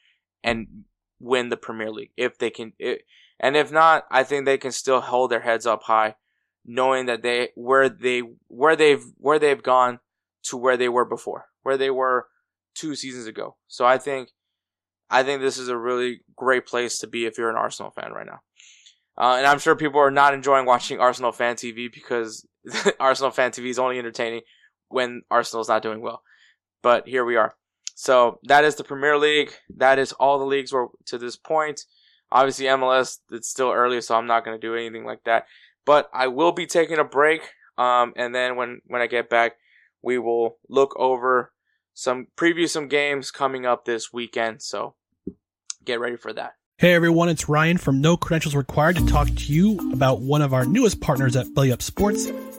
and 0.42 0.84
win 1.20 1.48
the 1.48 1.56
Premier 1.56 1.90
League 1.90 2.12
if 2.16 2.38
they 2.38 2.50
can. 2.50 2.72
It, 2.78 3.02
and 3.38 3.56
if 3.56 3.70
not, 3.70 4.04
I 4.10 4.22
think 4.22 4.44
they 4.44 4.58
can 4.58 4.72
still 4.72 5.00
hold 5.00 5.30
their 5.30 5.40
heads 5.40 5.66
up 5.66 5.82
high 5.84 6.14
knowing 6.66 7.06
that 7.06 7.22
they 7.22 7.50
where 7.54 7.88
they 7.88 8.22
where 8.48 8.76
they've 8.76 9.04
where 9.18 9.38
they've 9.38 9.62
gone 9.62 10.00
to 10.44 10.56
where 10.56 10.76
they 10.76 10.88
were 10.88 11.04
before, 11.04 11.46
where 11.62 11.76
they 11.76 11.90
were 11.90 12.26
two 12.74 12.94
seasons 12.94 13.26
ago. 13.26 13.56
So 13.68 13.86
I 13.86 13.98
think 13.98 14.30
I 15.08 15.22
think 15.22 15.40
this 15.40 15.56
is 15.56 15.68
a 15.68 15.78
really 15.78 16.20
great 16.34 16.66
place 16.66 16.98
to 16.98 17.06
be 17.06 17.24
if 17.24 17.38
you're 17.38 17.50
an 17.50 17.56
Arsenal 17.56 17.92
fan 17.92 18.12
right 18.12 18.26
now. 18.26 18.40
Uh, 19.18 19.36
and 19.36 19.46
I'm 19.46 19.60
sure 19.60 19.76
people 19.76 20.00
are 20.00 20.10
not 20.10 20.34
enjoying 20.34 20.66
watching 20.66 21.00
Arsenal 21.00 21.32
fan 21.32 21.54
TV 21.54 21.90
because 21.90 22.46
Arsenal 23.00 23.30
fan 23.30 23.52
TV 23.52 23.70
is 23.70 23.78
only 23.78 23.98
entertaining 23.98 24.42
when 24.88 25.22
Arsenal's 25.30 25.68
not 25.68 25.82
doing 25.82 26.02
well. 26.02 26.22
But 26.82 27.08
here 27.08 27.24
we 27.24 27.36
are. 27.36 27.54
So 27.98 28.40
that 28.42 28.64
is 28.64 28.74
the 28.74 28.84
Premier 28.84 29.16
League. 29.16 29.52
That 29.74 29.98
is 29.98 30.12
all 30.12 30.38
the 30.38 30.44
leagues 30.44 30.70
were 30.70 30.88
to 31.06 31.16
this 31.16 31.36
point. 31.36 31.86
Obviously 32.30 32.66
MLS, 32.66 33.20
it's 33.30 33.48
still 33.48 33.72
early, 33.72 34.02
so 34.02 34.14
I'm 34.14 34.26
not 34.26 34.44
going 34.44 34.60
to 34.60 34.64
do 34.64 34.74
anything 34.74 35.06
like 35.06 35.24
that. 35.24 35.46
But 35.86 36.10
I 36.12 36.26
will 36.26 36.52
be 36.52 36.66
taking 36.66 36.98
a 36.98 37.04
break. 37.04 37.40
Um, 37.78 38.12
and 38.14 38.34
then 38.34 38.56
when, 38.56 38.82
when 38.86 39.00
I 39.00 39.06
get 39.06 39.30
back, 39.30 39.52
we 40.02 40.18
will 40.18 40.58
look 40.68 40.94
over 40.98 41.52
some 41.94 42.26
preview 42.36 42.68
some 42.68 42.88
games 42.88 43.30
coming 43.30 43.64
up 43.64 43.86
this 43.86 44.12
weekend. 44.12 44.60
So 44.60 44.94
get 45.82 45.98
ready 45.98 46.16
for 46.16 46.34
that. 46.34 46.52
Hey 46.78 46.92
everyone, 46.92 47.30
it's 47.30 47.48
Ryan 47.48 47.78
from 47.78 48.02
No 48.02 48.18
Credentials 48.18 48.54
Required 48.54 48.96
to 48.96 49.06
talk 49.06 49.28
to 49.28 49.52
you 49.52 49.92
about 49.94 50.20
one 50.20 50.42
of 50.42 50.52
our 50.52 50.66
newest 50.66 51.00
partners 51.00 51.34
at 51.34 51.54
Belly 51.54 51.72
Up 51.72 51.80
Sports, 51.80 52.26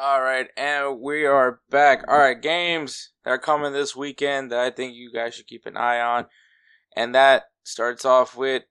All 0.00 0.22
right, 0.22 0.46
and 0.56 1.00
we 1.00 1.24
are 1.24 1.60
back. 1.70 2.04
All 2.06 2.18
right, 2.18 2.40
games 2.40 3.10
that 3.24 3.30
are 3.30 3.38
coming 3.38 3.72
this 3.72 3.96
weekend 3.96 4.52
that 4.52 4.60
I 4.60 4.70
think 4.70 4.94
you 4.94 5.10
guys 5.12 5.34
should 5.34 5.48
keep 5.48 5.66
an 5.66 5.76
eye 5.76 6.00
on. 6.00 6.26
And 6.94 7.16
that 7.16 7.46
starts 7.64 8.04
off 8.04 8.36
with, 8.36 8.62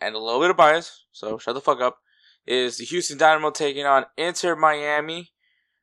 and 0.00 0.14
a 0.14 0.20
little 0.20 0.40
bit 0.40 0.50
of 0.50 0.56
bias, 0.56 1.06
so 1.10 1.38
shut 1.38 1.54
the 1.54 1.60
fuck 1.60 1.80
up, 1.80 1.98
is 2.46 2.78
the 2.78 2.84
Houston 2.84 3.18
Dynamo 3.18 3.50
taking 3.50 3.84
on 3.84 4.04
Inter 4.16 4.54
Miami. 4.54 5.32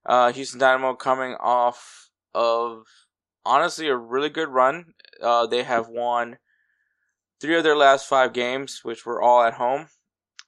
Uh, 0.06 0.32
Houston 0.32 0.62
Dynamo 0.62 0.93
coming 0.93 1.36
off 1.38 2.10
of 2.34 2.86
honestly 3.45 3.89
a 3.89 3.97
really 3.97 4.30
good 4.30 4.47
run. 4.47 4.93
Uh, 5.22 5.45
they 5.45 5.64
have 5.64 5.89
won 5.89 6.38
three 7.41 7.58
of 7.58 7.66
their 7.66 7.76
last 7.76 8.08
five 8.08 8.32
games, 8.32 8.80
which 8.84 9.06
were 9.06 9.22
all 9.22 9.43
at 9.43 9.56
home. 9.56 9.88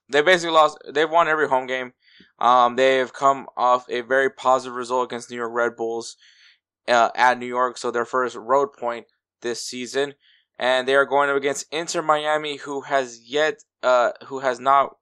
They 0.08 0.22
basically 0.22 0.54
lost. 0.54 0.78
They've 0.90 1.12
won 1.12 1.28
every 1.28 1.50
home 1.50 1.68
game. 1.68 1.92
Um, 2.40 2.76
they 2.76 2.98
have 2.98 3.14
come 3.14 3.48
off 3.56 3.90
a 3.90 4.02
very 4.02 4.30
positive 4.30 4.76
result 4.76 5.10
against 5.10 5.30
New 5.30 5.38
York 5.38 5.54
Red 5.54 5.76
Bulls 5.76 6.18
uh, 6.88 7.10
at 7.16 7.40
New 7.40 7.46
York, 7.46 7.78
so 7.78 7.92
their 7.92 8.06
first 8.06 8.36
road 8.36 8.74
point 8.74 9.06
this 9.42 9.64
season, 9.64 10.16
and 10.60 10.88
they 10.88 10.96
are 10.96 11.06
going 11.06 11.30
up 11.30 11.38
against 11.38 11.72
Inter 11.72 12.02
Miami, 12.02 12.58
who 12.58 12.82
has 12.82 13.22
yet, 13.26 13.64
uh, 13.84 14.12
who 14.26 14.40
has 14.40 14.60
not 14.60 14.98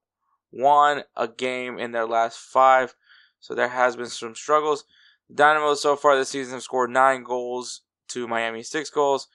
won 0.51 1.03
a 1.15 1.27
game 1.27 1.79
in 1.79 1.91
their 1.91 2.05
last 2.05 2.37
five. 2.37 2.95
So 3.39 3.55
there 3.55 3.69
has 3.69 3.95
been 3.95 4.07
some 4.07 4.35
struggles. 4.35 4.85
Dynamo 5.33 5.73
so 5.73 5.95
far 5.95 6.15
this 6.15 6.29
season 6.29 6.53
have 6.53 6.63
scored 6.63 6.91
nine 6.91 7.23
goals 7.23 7.81
to 8.09 8.27
Miami 8.27 8.63
six 8.63 8.89
goals, 8.89 9.27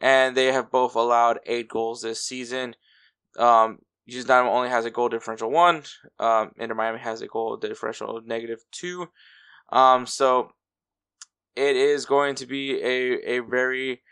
and 0.00 0.36
they 0.36 0.46
have 0.46 0.70
both 0.70 0.94
allowed 0.94 1.38
eight 1.46 1.68
goals 1.68 2.02
this 2.02 2.20
season. 2.20 2.74
Um, 3.38 3.78
Houston 4.06 4.28
Dynamo 4.28 4.54
only 4.54 4.68
has 4.68 4.84
a 4.84 4.90
goal 4.90 5.08
differential 5.08 5.50
one. 5.50 5.82
Um, 6.18 6.52
Inter 6.58 6.74
Miami 6.74 6.98
has 6.98 7.22
a 7.22 7.26
goal 7.26 7.56
differential 7.56 8.20
negative 8.24 8.60
two. 8.70 9.08
Um, 9.72 10.06
so 10.06 10.52
it 11.56 11.76
is 11.76 12.04
going 12.04 12.34
to 12.36 12.46
be 12.46 12.80
a 12.82 13.36
a 13.36 13.38
very 13.40 14.02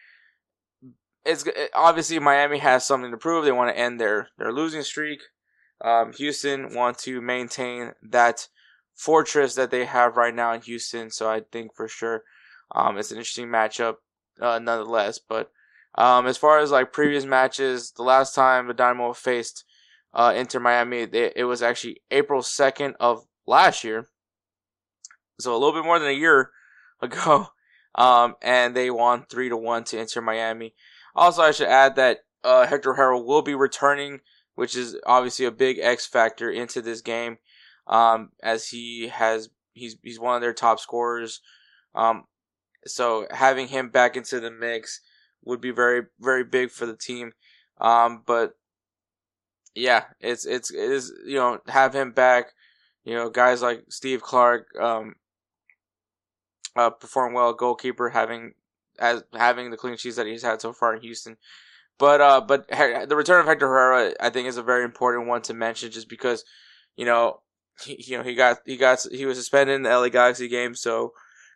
it's 1.24 1.44
obviously 1.74 2.18
Miami 2.18 2.58
has 2.58 2.84
something 2.84 3.10
to 3.10 3.16
prove. 3.16 3.44
They 3.44 3.52
want 3.52 3.74
to 3.74 3.78
end 3.78 4.00
their 4.00 4.28
their 4.38 4.52
losing 4.52 4.82
streak. 4.82 5.20
Um, 5.80 6.12
Houston 6.14 6.74
want 6.74 6.98
to 6.98 7.20
maintain 7.20 7.92
that 8.02 8.48
fortress 8.94 9.54
that 9.56 9.70
they 9.70 9.84
have 9.84 10.16
right 10.16 10.34
now 10.34 10.52
in 10.52 10.60
Houston. 10.62 11.10
So 11.10 11.30
I 11.30 11.42
think 11.50 11.74
for 11.74 11.88
sure 11.88 12.22
um, 12.74 12.98
it's 12.98 13.10
an 13.10 13.18
interesting 13.18 13.48
matchup 13.48 13.96
uh, 14.40 14.58
nonetheless. 14.58 15.18
But 15.18 15.50
um, 15.96 16.26
as 16.26 16.36
far 16.36 16.58
as 16.58 16.70
like 16.70 16.92
previous 16.92 17.24
matches, 17.24 17.92
the 17.92 18.02
last 18.02 18.34
time 18.34 18.66
the 18.66 18.74
Dynamo 18.74 19.12
faced 19.12 19.64
uh, 20.14 20.32
Inter 20.36 20.60
Miami, 20.60 21.06
they, 21.06 21.32
it 21.34 21.44
was 21.44 21.62
actually 21.62 22.02
April 22.10 22.42
2nd 22.42 22.94
of 23.00 23.26
last 23.46 23.84
year. 23.84 24.08
So 25.40 25.52
a 25.52 25.58
little 25.58 25.72
bit 25.72 25.84
more 25.84 25.98
than 25.98 26.08
a 26.08 26.12
year 26.12 26.50
ago. 27.00 27.48
Um, 27.94 28.36
and 28.40 28.74
they 28.74 28.90
won 28.90 29.26
3 29.30 29.50
to 29.50 29.56
1 29.56 29.84
to 29.84 29.98
Inter 29.98 30.20
Miami. 30.20 30.74
Also, 31.14 31.42
I 31.42 31.50
should 31.50 31.68
add 31.68 31.96
that 31.96 32.20
uh, 32.42 32.66
Hector 32.66 32.94
Herrera 32.94 33.20
will 33.20 33.42
be 33.42 33.54
returning, 33.54 34.20
which 34.54 34.76
is 34.76 34.96
obviously 35.06 35.44
a 35.44 35.50
big 35.50 35.78
X 35.78 36.06
factor 36.06 36.50
into 36.50 36.80
this 36.80 37.02
game 37.02 37.38
um, 37.86 38.30
as 38.42 38.68
he 38.68 39.08
has 39.08 39.48
he's 39.74 39.96
he's 40.02 40.20
one 40.20 40.34
of 40.34 40.40
their 40.40 40.52
top 40.52 40.80
scorers. 40.80 41.40
Um, 41.94 42.24
so 42.86 43.26
having 43.30 43.68
him 43.68 43.90
back 43.90 44.16
into 44.16 44.40
the 44.40 44.50
mix 44.50 45.00
would 45.44 45.60
be 45.60 45.70
very 45.70 46.02
very 46.20 46.44
big 46.44 46.70
for 46.70 46.86
the 46.86 46.96
team. 46.96 47.32
Um, 47.80 48.22
but 48.26 48.54
yeah, 49.74 50.04
it's 50.20 50.44
it's 50.44 50.70
it 50.70 50.90
is 50.90 51.12
you 51.26 51.36
know 51.36 51.58
have 51.68 51.94
him 51.94 52.12
back. 52.12 52.52
You 53.04 53.14
know 53.14 53.30
guys 53.30 53.62
like 53.62 53.84
Steve 53.88 54.22
Clark 54.22 54.68
um, 54.80 55.14
uh, 56.76 56.90
perform 56.90 57.32
well. 57.32 57.52
Goalkeeper 57.52 58.10
having 58.10 58.54
as 58.98 59.24
having 59.34 59.70
the 59.70 59.76
clean 59.76 59.96
sheets 59.96 60.16
that 60.16 60.26
he's 60.26 60.42
had 60.42 60.60
so 60.60 60.72
far 60.72 60.94
in 60.94 61.02
Houston. 61.02 61.36
But 61.98 62.20
uh, 62.20 62.40
but 62.40 62.68
the 62.68 63.16
return 63.16 63.40
of 63.40 63.46
Hector 63.46 63.68
Herrera, 63.68 64.14
I 64.20 64.30
think, 64.30 64.48
is 64.48 64.56
a 64.56 64.62
very 64.62 64.84
important 64.84 65.28
one 65.28 65.42
to 65.42 65.54
mention, 65.54 65.90
just 65.90 66.08
because 66.08 66.44
you 66.96 67.04
know 67.04 67.40
he, 67.80 68.02
you 68.06 68.18
know, 68.18 68.24
he 68.24 68.34
got 68.34 68.58
he 68.64 68.76
got 68.76 69.04
he 69.10 69.26
was 69.26 69.38
suspended 69.38 69.76
in 69.76 69.82
the 69.82 69.90
LA 69.90 70.08
Galaxy 70.08 70.48
game, 70.48 70.74
so 70.74 71.12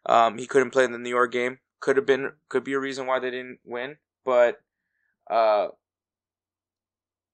um, 0.06 0.38
he 0.38 0.46
couldn't 0.46 0.70
play 0.70 0.84
in 0.84 0.92
the 0.92 0.98
New 0.98 1.10
York 1.10 1.32
game. 1.32 1.58
Could 1.80 1.96
have 1.96 2.06
been 2.06 2.32
could 2.48 2.64
be 2.64 2.72
a 2.72 2.78
reason 2.78 3.06
why 3.06 3.18
they 3.18 3.30
didn't 3.30 3.58
win, 3.64 3.96
but 4.24 4.58
uh, 5.30 5.68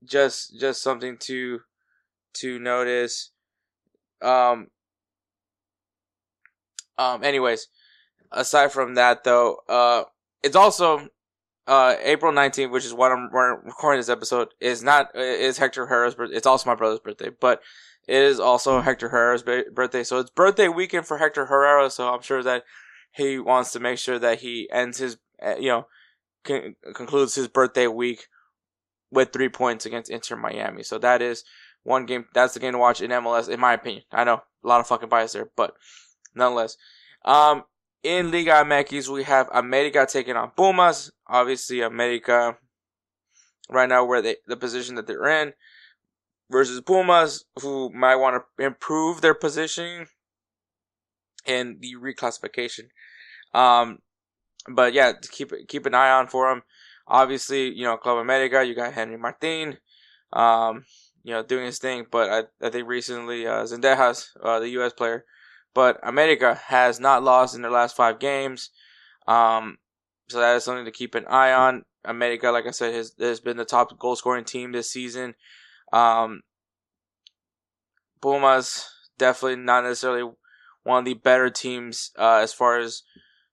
just 0.04 0.58
just 0.58 0.82
something 0.82 1.16
to 1.18 1.60
to 2.34 2.58
notice. 2.58 3.30
Um. 4.20 4.68
Um. 6.98 7.24
Anyways, 7.24 7.68
aside 8.30 8.72
from 8.72 8.94
that, 8.94 9.24
though, 9.24 9.58
uh, 9.68 10.04
it's 10.42 10.56
also 10.56 11.08
uh 11.66 11.94
April 12.02 12.32
nineteenth, 12.32 12.72
which 12.72 12.84
is 12.84 12.94
what 12.94 13.12
I'm 13.12 13.30
recording 13.32 13.98
this 13.98 14.08
episode. 14.08 14.48
Is 14.60 14.82
not 14.82 15.16
is 15.16 15.58
Hector 15.58 15.86
Herrera's 15.86 16.14
birthday. 16.14 16.36
It's 16.36 16.46
also 16.46 16.70
my 16.70 16.76
brother's 16.76 17.00
birthday, 17.00 17.30
but 17.40 17.62
it 18.08 18.20
is 18.20 18.40
also 18.40 18.80
Hector 18.80 19.08
Herrera's 19.10 19.42
birthday, 19.42 20.02
so 20.02 20.18
it's 20.18 20.30
birthday 20.30 20.68
weekend 20.68 21.06
for 21.06 21.18
Hector 21.18 21.46
Herrera. 21.46 21.88
So 21.88 22.12
I'm 22.12 22.22
sure 22.22 22.42
that 22.42 22.64
he 23.12 23.38
wants 23.38 23.72
to 23.72 23.80
make 23.80 23.98
sure 23.98 24.18
that 24.18 24.40
he 24.40 24.68
ends 24.72 24.98
his, 24.98 25.18
uh, 25.40 25.54
you 25.56 25.68
know, 25.68 25.86
con- 26.42 26.74
concludes 26.94 27.34
his 27.34 27.46
birthday 27.46 27.86
week 27.86 28.26
with 29.12 29.32
three 29.32 29.48
points 29.48 29.86
against 29.86 30.10
Inter 30.10 30.36
Miami. 30.36 30.82
So 30.82 30.98
that 30.98 31.22
is 31.22 31.44
one 31.84 32.06
game. 32.06 32.24
That's 32.34 32.54
the 32.54 32.60
game 32.60 32.72
to 32.72 32.78
watch 32.78 33.00
in 33.00 33.10
MLS, 33.10 33.48
in 33.48 33.60
my 33.60 33.74
opinion. 33.74 34.02
I 34.10 34.24
know 34.24 34.42
a 34.64 34.68
lot 34.68 34.80
of 34.80 34.86
fucking 34.88 35.08
bias 35.08 35.34
there, 35.34 35.50
but 35.54 35.74
nonetheless. 36.34 36.76
Um, 37.24 37.64
in 38.02 38.32
Liga 38.32 38.52
MX, 38.64 39.08
we 39.08 39.22
have 39.24 39.48
America 39.52 40.04
taking 40.10 40.34
on 40.34 40.50
Pumas. 40.56 41.12
Obviously, 41.28 41.82
America 41.82 42.56
right 43.70 43.88
now 43.88 44.04
where 44.04 44.22
they 44.22 44.36
the 44.46 44.56
position 44.56 44.96
that 44.96 45.06
they're 45.06 45.42
in 45.42 45.52
versus 46.50 46.80
Pumas, 46.80 47.44
who 47.60 47.90
might 47.90 48.16
want 48.16 48.42
to 48.58 48.64
improve 48.64 49.20
their 49.20 49.34
position 49.34 50.06
in 51.46 51.78
the 51.80 51.94
reclassification. 51.94 52.88
Um, 53.54 53.98
but 54.68 54.92
yeah, 54.92 55.12
keep 55.30 55.52
keep 55.68 55.86
an 55.86 55.94
eye 55.94 56.10
on 56.10 56.26
for 56.26 56.48
them. 56.48 56.62
Obviously, 57.06 57.72
you 57.74 57.84
know, 57.84 57.96
Club 57.96 58.18
America, 58.18 58.64
you 58.64 58.74
got 58.74 58.92
Henry 58.92 59.18
Martin, 59.18 59.78
um, 60.32 60.84
you 61.22 61.32
know, 61.32 61.42
doing 61.42 61.66
his 61.66 61.78
thing. 61.78 62.06
But 62.10 62.30
I, 62.30 62.66
I 62.66 62.70
think 62.70 62.88
recently, 62.88 63.46
uh, 63.46 63.64
Zendejas, 63.64 64.28
uh, 64.42 64.60
the 64.60 64.70
U.S. 64.70 64.92
player, 64.92 65.24
but 65.74 65.98
America 66.02 66.58
has 66.66 67.00
not 67.00 67.22
lost 67.22 67.54
in 67.54 67.62
their 67.62 67.70
last 67.70 67.96
five 67.96 68.18
games. 68.18 68.70
Um, 69.26 69.78
so 70.28 70.40
that 70.40 70.56
is 70.56 70.64
something 70.64 70.84
to 70.84 70.90
keep 70.90 71.14
an 71.14 71.26
eye 71.26 71.52
on. 71.52 71.84
America, 72.04 72.50
like 72.50 72.66
I 72.66 72.70
said, 72.70 72.94
has, 72.94 73.14
has 73.18 73.40
been 73.40 73.56
the 73.56 73.64
top 73.64 73.96
goal 73.98 74.16
scoring 74.16 74.44
team 74.44 74.72
this 74.72 74.90
season. 74.90 75.34
Um, 75.92 76.42
Pumas 78.20 78.88
definitely 79.18 79.62
not 79.62 79.84
necessarily 79.84 80.30
one 80.84 81.00
of 81.00 81.04
the 81.04 81.14
better 81.14 81.50
teams 81.50 82.10
uh, 82.18 82.40
as 82.42 82.52
far 82.52 82.78
as 82.78 83.02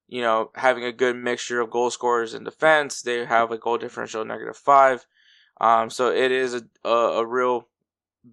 you 0.10 0.22
know 0.22 0.51
having 0.55 0.84
a 0.84 0.91
good 0.91 1.16
mixture 1.16 1.62
of 1.62 1.70
goal 1.70 1.91
scorers 1.91 2.34
and 2.34 2.43
defense. 2.43 3.01
They 3.01 3.26
have 3.26 3.51
a 3.51 3.57
goal 3.57 3.78
differential 3.78 4.26
negative 4.26 4.57
five, 4.57 5.05
um, 5.62 5.89
so 5.89 6.12
it 6.12 6.32
is 6.32 6.53
a, 6.53 6.64
a, 6.84 7.20
a 7.20 7.26
real 7.26 7.68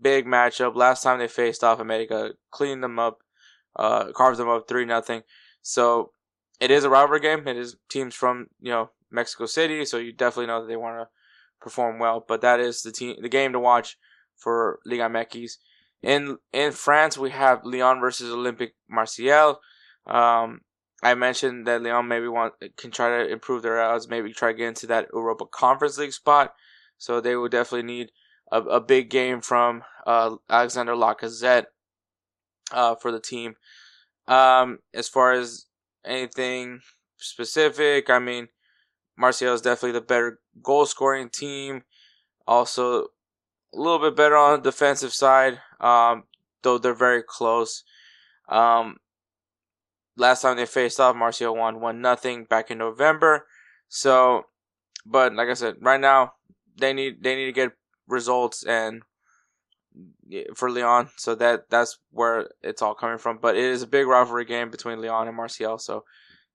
big 0.02 0.26
matchup. 0.26 0.74
Last 0.74 1.02
time 1.02 1.18
they 1.18 1.28
faced 1.28 1.62
off, 1.62 1.78
America 1.78 2.32
cleaned 2.50 2.82
them 2.82 2.98
up, 2.98 3.18
uh, 3.76 4.12
carved 4.12 4.38
them 4.38 4.48
up 4.48 4.66
three 4.66 4.84
nothing. 4.84 5.22
So 5.62 6.12
it 6.60 6.70
is 6.70 6.84
a 6.84 6.90
rivalry 6.90 7.20
game. 7.20 7.46
It 7.46 7.56
is 7.56 7.76
teams 7.88 8.14
from 8.14 8.48
you 8.60 8.70
know 8.70 8.90
Mexico 9.10 9.46
City, 9.46 9.84
so 9.84 9.98
you 9.98 10.12
definitely 10.12 10.46
know 10.46 10.62
that 10.62 10.68
they 10.68 10.76
want 10.76 10.98
to 10.98 11.08
perform 11.60 11.98
well. 11.98 12.24
But 12.26 12.40
that 12.40 12.58
is 12.58 12.82
the 12.82 12.92
team, 12.92 13.16
the 13.20 13.28
game 13.28 13.52
to 13.52 13.60
watch 13.60 13.98
for 14.34 14.80
Liga 14.86 15.04
MX. 15.04 15.56
In 16.02 16.38
in 16.52 16.72
France, 16.72 17.18
we 17.18 17.30
have 17.30 17.64
Lyon 17.64 18.00
versus 18.00 18.30
Olympique 18.32 18.74
Marseille. 18.88 19.58
Um, 20.06 20.60
I 21.02 21.14
mentioned 21.14 21.66
that 21.66 21.82
Lyon 21.82 22.08
maybe 22.08 22.28
want 22.28 22.54
can 22.76 22.90
try 22.90 23.22
to 23.22 23.30
improve 23.30 23.62
their 23.62 23.80
odds, 23.80 24.08
maybe 24.08 24.32
try 24.32 24.52
to 24.52 24.58
get 24.58 24.68
into 24.68 24.86
that 24.86 25.08
Europa 25.12 25.44
Conference 25.46 25.98
League 25.98 26.12
spot. 26.12 26.54
So 26.98 27.20
they 27.20 27.36
would 27.36 27.52
definitely 27.52 27.86
need 27.86 28.12
a, 28.50 28.60
a 28.62 28.80
big 28.80 29.10
game 29.10 29.40
from 29.40 29.84
uh, 30.06 30.36
Alexander 30.48 30.94
Lacazette 30.94 31.66
uh, 32.72 32.94
for 32.94 33.12
the 33.12 33.20
team. 33.20 33.56
Um, 34.26 34.78
as 34.94 35.08
far 35.08 35.32
as 35.32 35.66
anything 36.04 36.80
specific, 37.18 38.08
I 38.08 38.18
mean, 38.18 38.48
Marseille 39.16 39.54
is 39.54 39.60
definitely 39.60 39.92
the 39.92 40.00
better 40.00 40.40
goal 40.62 40.86
scoring 40.86 41.28
team. 41.28 41.82
Also, 42.46 43.02
a 43.02 43.06
little 43.74 43.98
bit 43.98 44.16
better 44.16 44.36
on 44.36 44.62
the 44.62 44.70
defensive 44.70 45.12
side, 45.12 45.60
um, 45.80 46.24
though 46.62 46.78
they're 46.78 46.94
very 46.94 47.22
close. 47.22 47.82
Um, 48.48 48.96
last 50.16 50.42
time 50.42 50.56
they 50.56 50.66
faced 50.66 51.00
off, 51.00 51.16
Marseille 51.16 51.54
won 51.54 51.80
one 51.80 52.00
nothing 52.00 52.44
back 52.44 52.70
in 52.70 52.78
November. 52.78 53.46
So, 53.88 54.46
but 55.04 55.34
like 55.34 55.48
I 55.48 55.54
said, 55.54 55.76
right 55.80 56.00
now 56.00 56.32
they 56.76 56.92
need 56.92 57.22
they 57.22 57.36
need 57.36 57.46
to 57.46 57.52
get 57.52 57.72
results 58.08 58.64
and 58.64 59.02
for 60.54 60.70
Lyon. 60.70 61.08
So 61.16 61.34
that 61.36 61.70
that's 61.70 61.98
where 62.10 62.48
it's 62.62 62.82
all 62.82 62.94
coming 62.94 63.18
from. 63.18 63.38
But 63.40 63.56
it 63.56 63.64
is 63.64 63.82
a 63.82 63.86
big 63.86 64.06
rivalry 64.06 64.44
game 64.44 64.70
between 64.70 65.00
Lyon 65.00 65.28
and 65.28 65.36
Marseille. 65.36 65.78
So 65.78 66.04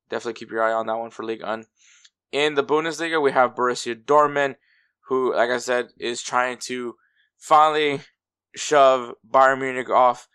definitely 0.10 0.40
keep 0.40 0.52
your 0.52 0.64
eye 0.64 0.74
on 0.74 0.88
that 0.88 0.98
one 0.98 1.12
for 1.12 1.24
Ligue 1.24 1.44
1. 1.44 1.66
In 2.32 2.56
the 2.56 2.64
Bundesliga, 2.64 3.22
we 3.22 3.32
have 3.32 3.56
Borussia 3.56 3.96
Dortmund, 3.96 4.56
who, 5.08 5.36
like 5.36 5.50
I 5.50 5.58
said, 5.58 5.90
is 5.98 6.22
trying 6.22 6.58
to 6.60 6.96
finally 7.38 8.02
shove 8.56 9.14
Bayern 9.30 9.60
Munich 9.60 9.90
off 9.90 10.28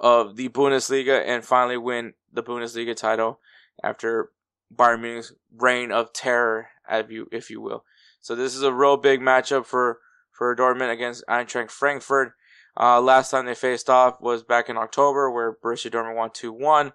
of 0.00 0.36
the 0.36 0.48
Bundesliga 0.48 1.22
and 1.24 1.44
finally 1.44 1.76
win 1.76 2.14
the 2.32 2.42
Bundesliga 2.42 2.96
title 2.96 3.40
after 3.82 4.30
Bayern 4.74 5.00
Munich's 5.00 5.32
reign 5.56 5.92
of 5.92 6.12
terror, 6.12 6.68
if 6.90 7.10
you 7.10 7.28
if 7.32 7.50
you 7.50 7.60
will. 7.60 7.84
So 8.20 8.34
this 8.34 8.54
is 8.54 8.62
a 8.62 8.72
real 8.72 8.96
big 8.96 9.20
matchup 9.20 9.66
for 9.66 10.00
for 10.30 10.54
Dortmund 10.56 10.92
against 10.92 11.24
Eintracht 11.28 11.70
Frankfurt. 11.70 12.32
Uh, 12.76 13.00
last 13.00 13.30
time 13.30 13.46
they 13.46 13.54
faced 13.54 13.88
off 13.88 14.20
was 14.20 14.42
back 14.42 14.68
in 14.68 14.76
October, 14.76 15.30
where 15.30 15.54
Borussia 15.54 15.90
Dortmund 15.90 16.16
won 16.16 16.30
2 16.32 16.52
1. 16.52 16.92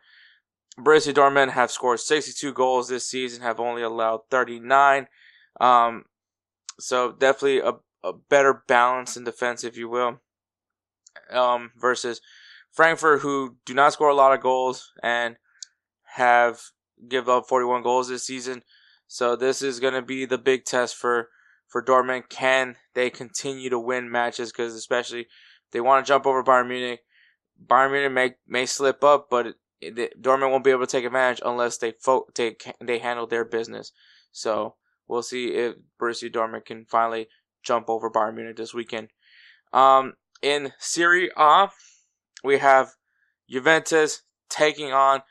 Borussia 0.78 1.14
Dortmund 1.14 1.52
have 1.52 1.72
scored 1.72 2.00
62 2.00 2.54
goals 2.54 2.89
this 2.89 3.08
season, 3.08 3.41
have 3.41 3.60
only 3.60 3.82
allowed 3.82 4.22
39. 4.30 5.08
Um, 5.60 6.06
so 6.80 7.12
definitely 7.12 7.60
a, 7.60 7.74
a 8.04 8.14
better 8.14 8.64
balance 8.68 9.16
in 9.16 9.24
defense, 9.24 9.64
if 9.64 9.78
you 9.78 9.89
will, 9.89 10.20
um, 11.32 11.72
versus 11.78 12.22
Frankfurt, 12.80 13.19
who 13.19 13.57
do 13.65 13.73
not 13.73 13.91
score 13.91 14.07
a 14.07 14.15
lot 14.15 14.34
of 14.34 14.39
goals 14.39 14.93
and 15.03 15.36
have 16.15 16.61
give 17.09 17.27
up 17.27 17.45
41 17.45 17.84
goals 17.84 18.07
this 18.07 18.23
season. 18.23 18.63
So 19.05 19.36
this 19.36 19.61
is 19.61 19.82
going 19.82 19.95
to 19.95 20.01
be 20.01 20.23
the 20.23 20.38
big 20.38 20.63
test 20.63 20.95
for 20.95 21.27
for 21.67 21.84
Dortmund. 21.84 22.30
Can 22.30 22.77
they 22.93 23.09
continue 23.09 23.69
to 23.69 23.77
win 23.77 24.09
matches? 24.09 24.53
Because 24.53 24.75
especially 24.75 25.27
they 25.73 25.82
want 25.82 26.05
to 26.05 26.07
jump 26.07 26.25
over 26.25 26.41
Bayern 26.41 26.69
Munich. 26.69 27.01
Bayern 27.61 27.91
Munich 27.91 28.13
may 28.13 28.36
may 28.47 28.65
slip 28.65 29.03
up, 29.03 29.27
but 29.30 29.47
it, 29.82 29.99
it, 29.99 30.21
Dortmund 30.21 30.51
won't 30.51 30.63
be 30.63 30.71
able 30.71 30.86
to 30.86 30.88
take 30.88 31.03
advantage 31.03 31.41
unless 31.45 31.80
they 31.80 31.91
fo- 31.99 32.27
take 32.34 32.63
they 32.80 32.99
handle 32.99 33.27
their 33.27 33.43
business. 33.43 33.91
So 34.32 34.75
we'll 35.05 35.21
see 35.21 35.49
if 35.49 35.75
Borussia 36.01 36.32
Dortmund 36.34 36.63
can 36.63 36.86
finally 36.86 37.27
jump 37.61 37.89
over 37.89 38.09
Bayern 38.09 38.36
Munich 38.36 38.55
this 38.55 38.73
weekend. 38.73 39.09
Um, 39.73 40.13
in 40.41 40.71
Serie 40.80 41.30
A, 41.36 41.67
we 42.44 42.58
have 42.58 42.96
Juventus 43.50 44.24
taking 44.50 44.92
on 44.92 45.22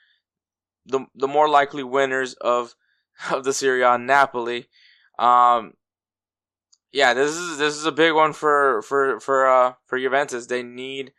the 0.87 1.07
the 1.15 1.29
more 1.29 1.49
likely 1.49 1.83
winners 1.83 2.35
of 2.35 2.75
of 3.31 3.45
the 3.45 3.53
Serie 3.53 3.83
A, 3.83 3.99
Napoli. 3.99 4.69
Um, 5.19 5.75
yeah, 6.93 7.15
this 7.15 7.33
is 7.33 7.59
this 7.59 7.75
is 7.75 7.85
a 7.85 7.93
big 7.93 8.15
one 8.15 8.33
for 8.33 8.83
for 8.83 9.21
for 9.21 9.47
uh 9.47 9.75
for 9.87 9.99
Juventus. 9.99 10.47
They 10.47 10.63
need 10.63 11.13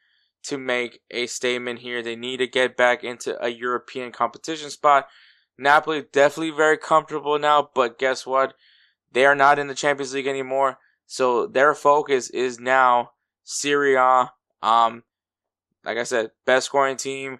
to 0.43 0.57
make 0.57 1.01
a 1.11 1.27
statement 1.27 1.79
here. 1.79 2.01
They 2.01 2.15
need 2.15 2.37
to 2.37 2.47
get 2.47 2.77
back 2.77 3.03
into 3.03 3.41
a 3.43 3.49
European 3.49 4.11
competition 4.11 4.69
spot. 4.69 5.07
Napoli 5.57 6.05
definitely 6.11 6.51
very 6.51 6.77
comfortable 6.77 7.37
now, 7.37 7.69
but 7.75 7.99
guess 7.99 8.25
what? 8.25 8.53
They 9.11 9.25
are 9.25 9.35
not 9.35 9.59
in 9.59 9.67
the 9.67 9.75
Champions 9.75 10.13
League 10.13 10.27
anymore. 10.27 10.77
So 11.05 11.47
their 11.47 11.73
focus 11.73 12.29
is 12.29 12.59
now 12.59 13.11
Serie 13.43 13.95
A. 13.95 14.31
Um, 14.61 15.03
like 15.83 15.97
I 15.97 16.03
said, 16.03 16.31
best 16.45 16.67
scoring 16.67 16.97
team, 16.97 17.39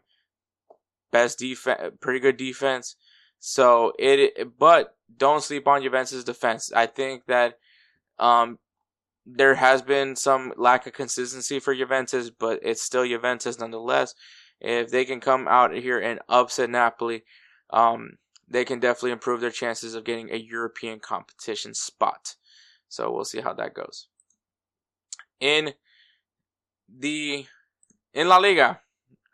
best 1.11 1.39
defense, 1.39 1.95
pretty 1.99 2.19
good 2.19 2.37
defense. 2.37 2.95
So 3.39 3.93
it, 3.97 4.57
but 4.57 4.95
don't 5.15 5.43
sleep 5.43 5.67
on 5.67 5.81
Juventus' 5.81 6.23
defense. 6.23 6.71
I 6.73 6.85
think 6.85 7.25
that 7.27 7.57
um, 8.17 8.59
there 9.25 9.55
has 9.55 9.81
been 9.81 10.15
some 10.15 10.53
lack 10.57 10.87
of 10.87 10.93
consistency 10.93 11.59
for 11.59 11.73
Juventus, 11.75 12.29
but 12.29 12.59
it's 12.63 12.81
still 12.81 13.05
Juventus 13.05 13.59
nonetheless. 13.59 14.15
If 14.59 14.91
they 14.91 15.05
can 15.05 15.21
come 15.21 15.47
out 15.47 15.73
here 15.73 15.99
and 15.99 16.19
upset 16.27 16.69
Napoli, 16.69 17.23
um, 17.69 18.17
they 18.47 18.65
can 18.65 18.79
definitely 18.79 19.11
improve 19.11 19.41
their 19.41 19.51
chances 19.51 19.93
of 19.95 20.03
getting 20.03 20.31
a 20.31 20.37
European 20.37 20.99
competition 20.99 21.73
spot. 21.73 22.35
So 22.89 23.11
we'll 23.11 23.25
see 23.25 23.41
how 23.41 23.53
that 23.53 23.73
goes. 23.73 24.07
In 25.39 25.73
the 26.89 27.45
in 28.13 28.27
La 28.27 28.37
Liga, 28.37 28.79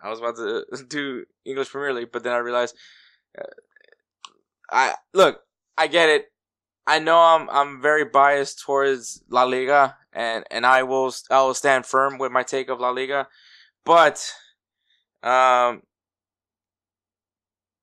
I 0.01 0.09
was 0.09 0.19
about 0.19 0.35
to 0.37 0.65
do 0.87 1.25
English 1.45 1.69
Premier 1.69 1.93
League, 1.93 2.11
but 2.11 2.23
then 2.23 2.33
I 2.33 2.37
realized, 2.37 2.75
uh, 3.37 3.43
I 4.71 4.95
look, 5.13 5.41
I 5.77 5.87
get 5.87 6.09
it. 6.09 6.25
I 6.87 6.99
know 6.99 7.19
I'm 7.19 7.49
I'm 7.49 7.81
very 7.81 8.05
biased 8.05 8.61
towards 8.63 9.23
La 9.29 9.43
Liga, 9.43 9.97
and 10.13 10.45
and 10.51 10.65
I 10.65 10.83
will 10.83 11.13
I 11.31 11.41
will 11.41 11.53
stand 11.53 11.85
firm 11.85 12.17
with 12.17 12.31
my 12.31 12.43
take 12.43 12.69
of 12.69 12.79
La 12.79 12.91
Liga, 12.91 13.27
but 13.85 14.31
um, 15.23 15.81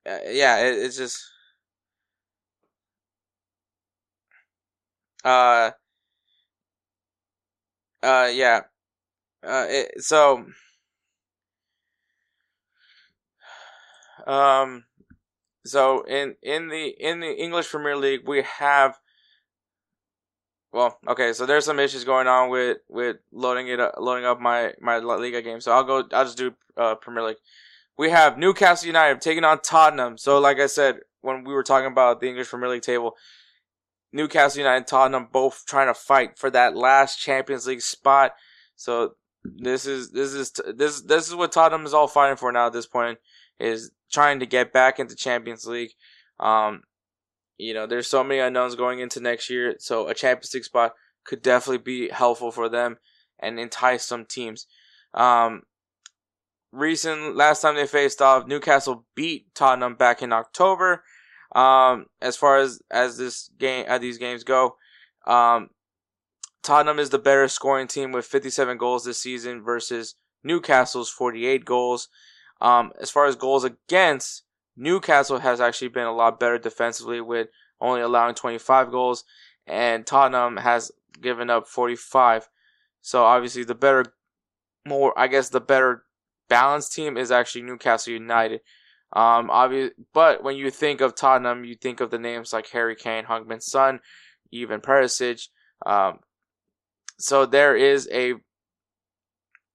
uh, 0.07 0.19
yeah, 0.31 0.59
it, 0.67 0.79
it's 0.79 0.97
just 0.97 1.21
uh 5.25 5.71
uh 8.03 8.29
yeah 8.33 8.61
uh 9.45 9.67
it, 9.69 10.03
so 10.03 10.45
um 14.27 14.85
so 15.65 16.03
in 16.03 16.37
in 16.43 16.69
the 16.69 16.89
in 16.99 17.21
the 17.21 17.33
English 17.33 17.71
Premier 17.71 17.97
League, 17.97 18.27
we 18.27 18.43
have. 18.43 18.99
Well, 20.73 20.99
okay, 21.07 21.35
so 21.35 21.45
there's 21.45 21.67
some 21.67 21.79
issues 21.79 22.05
going 22.05 22.27
on 22.27 22.49
with 22.51 22.79
with 22.89 23.19
loading 23.31 23.69
it 23.69 23.79
up, 23.79 23.95
loading 23.99 24.25
up 24.25 24.41
my 24.41 24.73
my 24.81 24.99
La 24.99 25.15
Liga 25.17 25.43
game. 25.43 25.61
So 25.61 25.73
I'll 25.73 25.85
go. 25.85 26.05
I'll 26.13 26.25
just 26.25 26.39
do 26.39 26.55
uh, 26.77 26.95
Premier 26.97 27.23
League. 27.25 27.37
We 27.99 28.11
have 28.11 28.39
Newcastle 28.39 28.87
United 28.87 29.21
taking 29.21 29.45
on 29.45 29.61
Tottenham. 29.61 30.17
So 30.19 30.39
like 30.39 30.59
I 30.59 30.67
said 30.67 31.01
when 31.21 31.45
we 31.45 31.53
were 31.53 31.63
talking 31.63 31.91
about 31.93 32.21
the 32.21 32.29
English 32.29 32.49
Premier 32.49 32.71
League 32.71 32.83
table, 32.83 33.17
Newcastle 34.13 34.61
United 34.61 34.79
and 34.79 34.87
Tottenham 34.87 35.29
both 35.31 35.65
trying 35.67 35.89
to 35.89 35.95
fight 35.95 36.39
for 36.39 36.51
that 36.51 36.77
last 36.77 37.21
Champions 37.21 37.67
League 37.67 37.83
spot. 37.83 38.33
So 38.75 39.15
this 39.45 39.87
is 39.87 40.11
this 40.11 40.33
is 40.33 40.53
this 40.75 41.03
this 41.03 41.29
is 41.29 41.35
what 41.35 41.53
Tottenham 41.53 41.87
is 41.87 41.95
all 41.95 42.09
fighting 42.09 42.37
for 42.37 42.51
now 42.51 42.67
at 42.67 42.73
this 42.73 42.87
point 42.87 43.19
is 43.63 43.91
trying 44.13 44.41
to 44.41 44.47
get 44.47 44.73
back 44.73 44.99
into 44.99 45.17
Champions 45.17 45.67
League. 45.67 45.93
Um, 46.41 46.83
you 47.59 47.75
know, 47.75 47.87
there's 47.87 48.09
so 48.09 48.25
many 48.25 48.41
unknowns 48.41 48.75
going 48.75 48.99
into 48.99 49.21
next 49.21 49.49
year, 49.49 49.77
so 49.79 50.09
a 50.09 50.15
Champions 50.15 50.53
League 50.55 50.65
spot 50.65 50.93
could 51.25 51.43
definitely 51.43 51.79
be 51.79 52.09
helpful 52.09 52.51
for 52.51 52.69
them 52.69 52.99
and 53.39 53.61
entice 53.61 54.05
some 54.05 54.25
teams. 54.25 54.67
Um, 55.15 55.63
recent 56.73 57.37
last 57.37 57.61
time 57.61 57.77
they 57.77 57.87
faced 57.87 58.21
off, 58.21 58.47
Newcastle 58.47 59.05
beat 59.15 59.55
Tottenham 59.55 59.95
back 59.95 60.23
in 60.23 60.33
October. 60.33 61.05
Um, 61.55 62.07
as 62.21 62.37
far 62.37 62.57
as 62.59 62.81
as 62.91 63.19
this 63.19 63.51
game, 63.59 63.85
as 63.87 64.01
these 64.01 64.19
games 64.19 64.43
go, 64.43 64.77
um, 65.27 65.71
Tottenham 66.63 66.99
is 66.99 67.11
the 67.11 67.19
better 67.19 67.47
scoring 67.49 67.89
team 67.89 68.13
with 68.13 68.25
57 68.25 68.79
goals 68.79 69.05
this 69.05 69.21
season 69.21 69.63
versus 69.63 70.15
Newcastle's 70.43 71.11
48 71.11 71.65
goals. 71.65 72.09
Um, 72.63 72.93
as 73.01 73.11
far 73.11 73.27
as 73.27 73.35
goals 73.35 73.65
against, 73.65 74.45
Newcastle 74.77 75.41
has 75.41 75.61
actually 75.61 75.89
been 75.89 76.07
a 76.07 76.15
lot 76.15 76.39
better 76.39 76.59
defensively 76.59 77.21
with 77.21 77.49
only 77.81 78.01
allowing 78.01 78.37
25 78.37 78.93
goals, 78.93 79.25
and 79.67 80.07
Tottenham 80.07 80.57
has 80.57 80.93
given 81.21 81.51
up 81.51 81.67
45. 81.67 82.49
So 83.01 83.25
obviously 83.25 83.65
the 83.65 83.75
better, 83.75 84.15
more 84.87 85.13
I 85.19 85.27
guess 85.27 85.49
the 85.49 85.61
better 85.61 86.05
balanced 86.49 86.95
team 86.95 87.17
is 87.17 87.33
actually 87.33 87.63
Newcastle 87.63 88.13
United. 88.13 88.61
Um, 89.13 89.51
obvious, 89.51 89.91
but 90.15 90.45
when 90.45 90.57
you 90.57 90.71
think 90.71 91.01
of 91.01 91.17
Tottenham, 91.17 91.65
you 91.65 91.75
think 91.75 92.01
of 92.01 92.11
the 92.11 92.19
names 92.19 92.53
like 92.53 92.69
Harry 92.69 92.95
Kane, 92.95 93.25
Heung-min 93.25 93.61
Son, 93.61 93.99
even 94.53 94.81
Perisic. 94.81 95.49
Um, 95.85 96.21
so 97.19 97.45
there 97.45 97.77
is 97.77 98.09
a, 98.13 98.35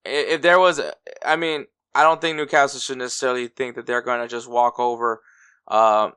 if 0.05 0.41
there 0.41 0.57
was, 0.57 0.79
a, 0.79 0.93
I 1.23 1.35
mean, 1.35 1.65
I 1.97 2.03
don't 2.03 2.21
think 2.21 2.37
Newcastle 2.37 2.79
should 2.79 2.99
necessarily 2.99 3.47
think 3.47 3.73
that 3.75 3.87
they're 3.87 4.03
going 4.03 4.21
to 4.21 4.27
just 4.27 4.47
walk 4.47 4.79
over, 4.79 5.23
uh, 5.67 6.11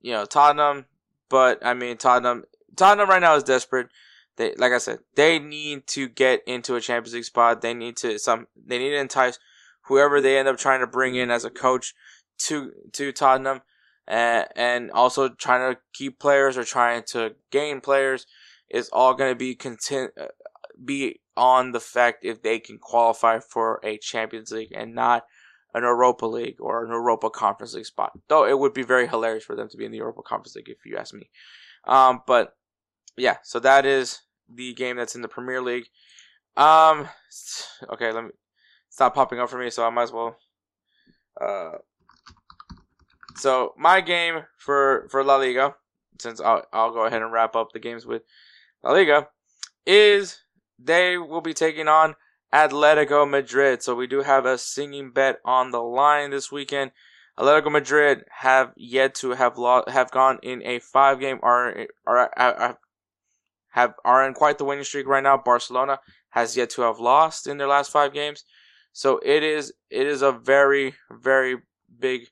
you 0.00 0.10
know, 0.10 0.24
Tottenham. 0.24 0.86
But 1.28 1.64
I 1.64 1.74
mean, 1.74 1.96
Tottenham, 1.96 2.42
Tottenham 2.74 3.08
right 3.08 3.22
now 3.22 3.36
is 3.36 3.44
desperate. 3.44 3.86
They, 4.34 4.52
like 4.56 4.72
I 4.72 4.78
said, 4.78 4.98
they 5.14 5.38
need 5.38 5.86
to 5.88 6.08
get 6.08 6.42
into 6.44 6.74
a 6.74 6.80
Champions 6.80 7.14
League 7.14 7.24
spot. 7.24 7.60
They 7.60 7.72
need 7.72 7.96
to 7.98 8.18
some, 8.18 8.48
they 8.66 8.78
need 8.78 8.90
to 8.90 8.98
entice 8.98 9.38
whoever 9.82 10.20
they 10.20 10.38
end 10.38 10.48
up 10.48 10.58
trying 10.58 10.80
to 10.80 10.88
bring 10.88 11.14
in 11.14 11.30
as 11.30 11.44
a 11.44 11.50
coach 11.50 11.94
to 12.46 12.72
to 12.94 13.12
Tottenham, 13.12 13.60
and 14.08 14.48
and 14.56 14.90
also 14.90 15.28
trying 15.28 15.72
to 15.72 15.80
keep 15.92 16.18
players 16.18 16.58
or 16.58 16.64
trying 16.64 17.04
to 17.12 17.36
gain 17.52 17.80
players 17.80 18.26
is 18.68 18.88
all 18.88 19.14
going 19.14 19.30
to 19.30 19.38
be 19.38 19.54
content 19.54 20.10
uh, 20.20 20.26
be 20.84 21.20
on 21.36 21.72
the 21.72 21.80
fact 21.80 22.24
if 22.24 22.42
they 22.42 22.58
can 22.58 22.78
qualify 22.78 23.38
for 23.38 23.80
a 23.82 23.98
Champions 23.98 24.50
League 24.50 24.72
and 24.74 24.94
not 24.94 25.24
an 25.74 25.82
Europa 25.82 26.26
League 26.26 26.60
or 26.60 26.84
an 26.84 26.90
Europa 26.90 27.30
Conference 27.30 27.74
League 27.74 27.86
spot. 27.86 28.12
Though 28.28 28.46
it 28.46 28.58
would 28.58 28.74
be 28.74 28.82
very 28.82 29.08
hilarious 29.08 29.44
for 29.44 29.56
them 29.56 29.68
to 29.68 29.76
be 29.76 29.84
in 29.84 29.92
the 29.92 29.98
Europa 29.98 30.22
Conference 30.22 30.54
League 30.54 30.68
if 30.68 30.84
you 30.84 30.96
ask 30.96 31.14
me. 31.14 31.30
Um, 31.84 32.20
but 32.26 32.54
yeah, 33.16 33.38
so 33.42 33.58
that 33.60 33.86
is 33.86 34.20
the 34.52 34.74
game 34.74 34.96
that's 34.96 35.14
in 35.14 35.22
the 35.22 35.28
Premier 35.28 35.60
League. 35.60 35.86
Um, 36.56 37.08
okay, 37.90 38.12
let 38.12 38.24
me. 38.24 38.30
It's 38.88 39.00
not 39.00 39.14
popping 39.14 39.40
up 39.40 39.48
for 39.48 39.58
me, 39.58 39.70
so 39.70 39.86
I 39.86 39.90
might 39.90 40.02
as 40.02 40.12
well. 40.12 40.36
Uh, 41.40 41.78
so 43.36 43.72
my 43.78 44.02
game 44.02 44.42
for 44.58 45.08
for 45.10 45.24
La 45.24 45.36
Liga, 45.36 45.74
since 46.20 46.40
I'll 46.40 46.64
I'll 46.72 46.92
go 46.92 47.06
ahead 47.06 47.22
and 47.22 47.32
wrap 47.32 47.56
up 47.56 47.72
the 47.72 47.78
games 47.78 48.04
with 48.04 48.22
La 48.84 48.92
Liga, 48.92 49.28
is 49.86 50.38
they 50.84 51.18
will 51.18 51.40
be 51.40 51.54
taking 51.54 51.88
on 51.88 52.16
Atletico 52.52 53.28
Madrid. 53.28 53.82
So 53.82 53.94
we 53.94 54.06
do 54.06 54.22
have 54.22 54.44
a 54.44 54.58
singing 54.58 55.10
bet 55.10 55.38
on 55.44 55.70
the 55.70 55.80
line 55.80 56.30
this 56.30 56.52
weekend. 56.52 56.92
Atletico 57.38 57.72
Madrid 57.72 58.24
have 58.40 58.72
yet 58.76 59.14
to 59.16 59.30
have 59.30 59.56
lost, 59.56 59.88
have 59.88 60.10
gone 60.10 60.38
in 60.42 60.62
a 60.62 60.78
five 60.80 61.18
game 61.18 61.38
are 61.42 61.86
are, 62.06 62.30
are 62.36 62.78
have 63.70 63.94
are 64.04 64.26
in 64.26 64.34
quite 64.34 64.58
the 64.58 64.64
winning 64.64 64.84
streak 64.84 65.06
right 65.06 65.22
now. 65.22 65.38
Barcelona 65.38 66.00
has 66.30 66.56
yet 66.56 66.70
to 66.70 66.82
have 66.82 67.00
lost 67.00 67.46
in 67.46 67.56
their 67.56 67.68
last 67.68 67.90
five 67.90 68.12
games. 68.12 68.44
So 68.92 69.18
it 69.24 69.42
is 69.42 69.72
it 69.90 70.06
is 70.06 70.20
a 70.20 70.32
very 70.32 70.94
very 71.10 71.56
big 71.98 72.28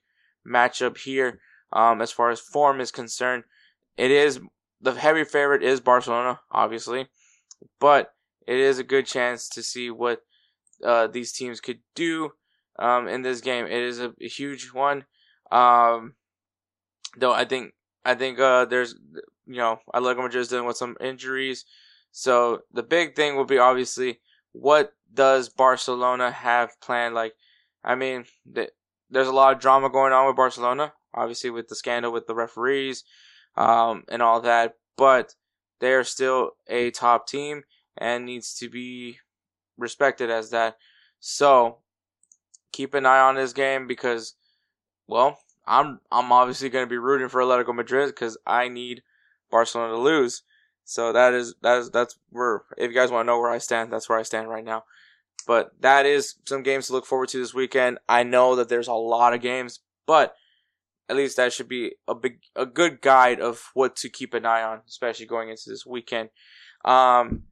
matchup 0.47 0.97
here 0.97 1.39
um, 1.73 2.01
as 2.01 2.11
far 2.11 2.29
as 2.29 2.39
form 2.39 2.79
is 2.79 2.91
concerned. 2.91 3.43
It 3.97 4.11
is 4.11 4.39
the 4.79 4.93
heavy 4.93 5.23
favorite 5.23 5.63
is 5.63 5.79
Barcelona, 5.79 6.39
obviously, 6.51 7.07
but 7.79 8.13
it 8.47 8.57
is 8.57 8.79
a 8.79 8.83
good 8.83 9.05
chance 9.05 9.47
to 9.49 9.63
see 9.63 9.89
what 9.89 10.21
uh, 10.83 11.07
these 11.07 11.31
teams 11.31 11.59
could 11.59 11.79
do 11.95 12.31
um, 12.79 13.07
in 13.07 13.21
this 13.21 13.41
game. 13.41 13.65
It 13.65 13.81
is 13.81 13.99
a, 13.99 14.13
a 14.21 14.27
huge 14.27 14.71
one, 14.73 15.05
um, 15.51 16.15
though. 17.17 17.33
I 17.33 17.45
think 17.45 17.73
I 18.03 18.15
think 18.15 18.39
uh, 18.39 18.65
there's 18.65 18.95
you 19.45 19.57
know 19.57 19.79
Atletico 19.93 20.23
Madrid 20.23 20.41
is 20.41 20.47
dealing 20.47 20.65
with 20.65 20.77
some 20.77 20.97
injuries, 20.99 21.65
so 22.11 22.61
the 22.73 22.83
big 22.83 23.15
thing 23.15 23.35
will 23.35 23.45
be 23.45 23.57
obviously 23.57 24.19
what 24.53 24.93
does 25.13 25.49
Barcelona 25.49 26.31
have 26.31 26.79
planned? 26.81 27.15
Like, 27.15 27.33
I 27.83 27.95
mean, 27.95 28.25
there's 28.45 29.27
a 29.27 29.33
lot 29.33 29.53
of 29.53 29.61
drama 29.61 29.89
going 29.89 30.13
on 30.13 30.27
with 30.27 30.35
Barcelona, 30.35 30.93
obviously 31.13 31.49
with 31.49 31.67
the 31.67 31.75
scandal 31.75 32.11
with 32.11 32.27
the 32.27 32.35
referees, 32.35 33.03
um, 33.55 34.03
and 34.09 34.21
all 34.21 34.41
that, 34.41 34.75
but 34.97 35.35
they 35.79 35.93
are 35.93 36.03
still 36.03 36.51
a 36.67 36.91
top 36.91 37.27
team 37.27 37.63
and 37.97 38.25
needs 38.25 38.53
to 38.55 38.69
be 38.69 39.19
respected 39.77 40.29
as 40.29 40.49
that. 40.51 40.77
So, 41.19 41.77
keep 42.71 42.93
an 42.93 43.05
eye 43.05 43.19
on 43.19 43.35
this 43.35 43.53
game 43.53 43.87
because, 43.87 44.35
well, 45.07 45.39
I'm 45.65 45.99
I'm 46.11 46.31
obviously 46.31 46.69
going 46.69 46.85
to 46.85 46.89
be 46.89 46.97
rooting 46.97 47.29
for 47.29 47.41
Atletico 47.41 47.75
Madrid 47.75 48.09
because 48.09 48.37
I 48.45 48.67
need 48.67 49.03
Barcelona 49.49 49.93
to 49.93 49.99
lose. 49.99 50.43
So 50.83 51.13
that 51.13 51.33
is 51.33 51.55
that 51.61 51.77
is 51.77 51.91
that's 51.91 52.17
where 52.29 52.63
if 52.77 52.89
you 52.89 52.95
guys 52.95 53.11
want 53.11 53.25
to 53.25 53.27
know 53.27 53.39
where 53.39 53.51
I 53.51 53.59
stand, 53.59 53.91
that's 53.91 54.09
where 54.09 54.17
I 54.17 54.23
stand 54.23 54.49
right 54.49 54.63
now. 54.63 54.83
But 55.47 55.71
that 55.79 56.05
is 56.05 56.35
some 56.45 56.63
games 56.63 56.87
to 56.87 56.93
look 56.93 57.05
forward 57.05 57.29
to 57.29 57.37
this 57.37 57.53
weekend. 57.53 57.99
I 58.07 58.23
know 58.23 58.55
that 58.55 58.69
there's 58.69 58.87
a 58.87 58.93
lot 58.93 59.33
of 59.33 59.41
games, 59.41 59.79
but 60.05 60.35
at 61.09 61.15
least 61.15 61.37
that 61.37 61.53
should 61.53 61.67
be 61.67 61.93
a 62.07 62.15
big 62.15 62.39
a 62.55 62.65
good 62.65 63.01
guide 63.01 63.39
of 63.39 63.69
what 63.73 63.95
to 63.97 64.09
keep 64.09 64.33
an 64.33 64.45
eye 64.45 64.63
on, 64.63 64.81
especially 64.87 65.25
going 65.25 65.49
into 65.49 65.69
this 65.69 65.85
weekend. 65.85 66.29
Um, 66.85 67.43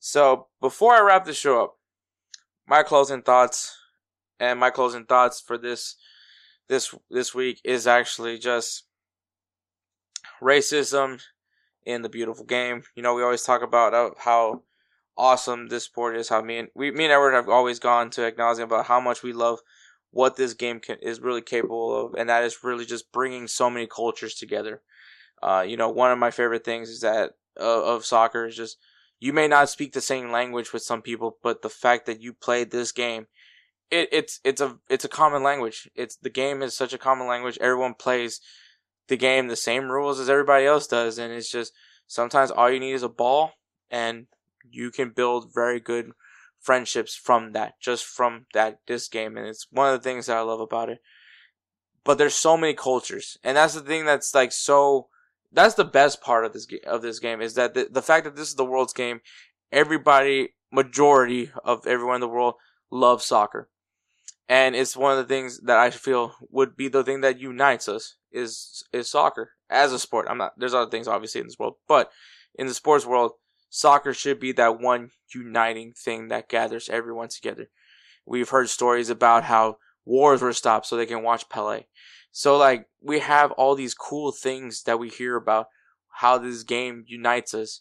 so 0.00 0.48
before 0.60 0.94
I 0.94 1.00
wrap 1.00 1.24
the 1.24 1.34
show 1.34 1.62
up, 1.62 1.76
my 2.66 2.82
closing 2.82 3.22
thoughts 3.22 3.76
and 4.40 4.58
my 4.58 4.70
closing 4.70 5.04
thoughts 5.04 5.40
for 5.40 5.56
this 5.56 5.96
this 6.68 6.94
this 7.10 7.34
week 7.34 7.60
is 7.64 7.86
actually 7.86 8.38
just 8.38 8.84
racism 10.42 11.20
in 11.84 12.02
the 12.02 12.08
beautiful 12.08 12.44
game. 12.44 12.82
You 12.94 13.02
know, 13.02 13.14
we 13.14 13.22
always 13.22 13.42
talk 13.42 13.62
about 13.62 13.94
uh, 13.94 14.10
how 14.18 14.62
awesome 15.16 15.68
this 15.68 15.84
sport 15.84 16.16
is. 16.16 16.28
How 16.28 16.42
me 16.42 16.58
and 16.58 16.68
we, 16.74 16.90
me 16.90 17.04
and 17.04 17.12
Edward 17.12 17.32
have 17.32 17.48
always 17.48 17.78
gone 17.78 18.10
to 18.10 18.24
acknowledging 18.24 18.64
about 18.64 18.86
how 18.86 19.00
much 19.00 19.22
we 19.22 19.32
love 19.32 19.60
what 20.10 20.36
this 20.36 20.54
game 20.54 20.80
can, 20.80 20.96
is 21.02 21.20
really 21.20 21.42
capable 21.42 22.06
of, 22.06 22.14
and 22.14 22.28
that 22.28 22.44
is 22.44 22.64
really 22.64 22.84
just 22.84 23.12
bringing 23.12 23.46
so 23.46 23.70
many 23.70 23.86
cultures 23.86 24.34
together. 24.34 24.82
Uh, 25.42 25.64
you 25.66 25.76
know, 25.76 25.88
one 25.88 26.10
of 26.10 26.18
my 26.18 26.30
favorite 26.30 26.64
things 26.64 26.88
is 26.88 27.00
that 27.00 27.32
uh, 27.60 27.84
of 27.84 28.04
soccer 28.04 28.46
is 28.46 28.56
just 28.56 28.78
you 29.18 29.32
may 29.32 29.48
not 29.48 29.68
speak 29.68 29.92
the 29.92 30.00
same 30.00 30.30
language 30.30 30.72
with 30.72 30.82
some 30.82 31.02
people, 31.02 31.38
but 31.42 31.62
the 31.62 31.70
fact 31.70 32.06
that 32.06 32.20
you 32.20 32.32
played 32.32 32.70
this 32.70 32.92
game, 32.92 33.26
it, 33.90 34.08
it's 34.12 34.40
it's 34.44 34.60
a 34.60 34.78
it's 34.88 35.04
a 35.04 35.08
common 35.08 35.42
language. 35.42 35.88
It's 35.94 36.16
the 36.16 36.30
game 36.30 36.62
is 36.62 36.76
such 36.76 36.92
a 36.92 36.98
common 36.98 37.26
language. 37.26 37.58
Everyone 37.60 37.94
plays 37.94 38.40
the 39.08 39.16
game 39.16 39.48
the 39.48 39.56
same 39.56 39.90
rules 39.90 40.18
as 40.18 40.28
everybody 40.28 40.66
else 40.66 40.86
does, 40.86 41.18
and 41.18 41.32
it's 41.32 41.50
just 41.50 41.72
sometimes 42.06 42.50
all 42.50 42.70
you 42.70 42.80
need 42.80 42.92
is 42.92 43.02
a 43.02 43.08
ball, 43.08 43.52
and 43.90 44.26
you 44.70 44.90
can 44.90 45.10
build 45.10 45.54
very 45.54 45.80
good 45.80 46.12
friendships 46.60 47.14
from 47.14 47.52
that, 47.52 47.80
just 47.80 48.04
from 48.04 48.46
that 48.52 48.80
this 48.86 49.08
game, 49.08 49.36
and 49.36 49.46
it's 49.46 49.66
one 49.70 49.92
of 49.92 50.02
the 50.02 50.08
things 50.08 50.26
that 50.26 50.36
I 50.36 50.40
love 50.40 50.60
about 50.60 50.90
it. 50.90 50.98
But 52.04 52.18
there's 52.18 52.34
so 52.34 52.56
many 52.56 52.74
cultures, 52.74 53.38
and 53.42 53.56
that's 53.56 53.74
the 53.74 53.80
thing 53.80 54.04
that's 54.04 54.34
like 54.34 54.52
so. 54.52 55.08
That's 55.56 55.74
the 55.74 55.86
best 55.86 56.20
part 56.20 56.44
of 56.44 56.52
this. 56.52 56.68
Of 56.86 57.00
this 57.00 57.18
game 57.18 57.40
is 57.40 57.54
that 57.54 57.72
the, 57.72 57.88
the 57.90 58.02
fact 58.02 58.24
that 58.24 58.36
this 58.36 58.48
is 58.48 58.54
the 58.54 58.64
world's 58.64 58.92
game, 58.92 59.20
everybody, 59.72 60.50
majority 60.70 61.50
of 61.64 61.86
everyone 61.86 62.16
in 62.16 62.20
the 62.20 62.28
world 62.28 62.56
loves 62.90 63.24
soccer, 63.24 63.70
and 64.48 64.76
it's 64.76 64.96
one 64.96 65.12
of 65.12 65.18
the 65.18 65.34
things 65.34 65.60
that 65.62 65.78
I 65.78 65.88
feel 65.88 66.34
would 66.50 66.76
be 66.76 66.88
the 66.88 67.02
thing 67.02 67.22
that 67.22 67.40
unites 67.40 67.88
us 67.88 68.16
is 68.30 68.84
is 68.92 69.10
soccer 69.10 69.52
as 69.70 69.92
a 69.94 69.98
sport. 69.98 70.26
I'm 70.28 70.36
not. 70.36 70.52
There's 70.58 70.74
other 70.74 70.90
things 70.90 71.08
obviously 71.08 71.40
in 71.40 71.46
this 71.46 71.58
world, 71.58 71.76
but 71.88 72.12
in 72.54 72.66
the 72.66 72.74
sports 72.74 73.06
world, 73.06 73.32
soccer 73.70 74.12
should 74.12 74.38
be 74.38 74.52
that 74.52 74.78
one 74.78 75.10
uniting 75.34 75.94
thing 75.94 76.28
that 76.28 76.50
gathers 76.50 76.90
everyone 76.90 77.28
together. 77.28 77.70
We've 78.26 78.50
heard 78.50 78.68
stories 78.68 79.08
about 79.08 79.44
how 79.44 79.78
wars 80.04 80.42
were 80.42 80.52
stopped 80.52 80.84
so 80.84 80.96
they 80.96 81.06
can 81.06 81.22
watch 81.22 81.48
Pele. 81.48 81.84
So 82.32 82.56
like 82.56 82.86
we 83.00 83.20
have 83.20 83.52
all 83.52 83.74
these 83.74 83.94
cool 83.94 84.32
things 84.32 84.82
that 84.84 84.98
we 84.98 85.08
hear 85.08 85.36
about 85.36 85.66
how 86.08 86.38
this 86.38 86.62
game 86.62 87.04
unites 87.06 87.54
us. 87.54 87.80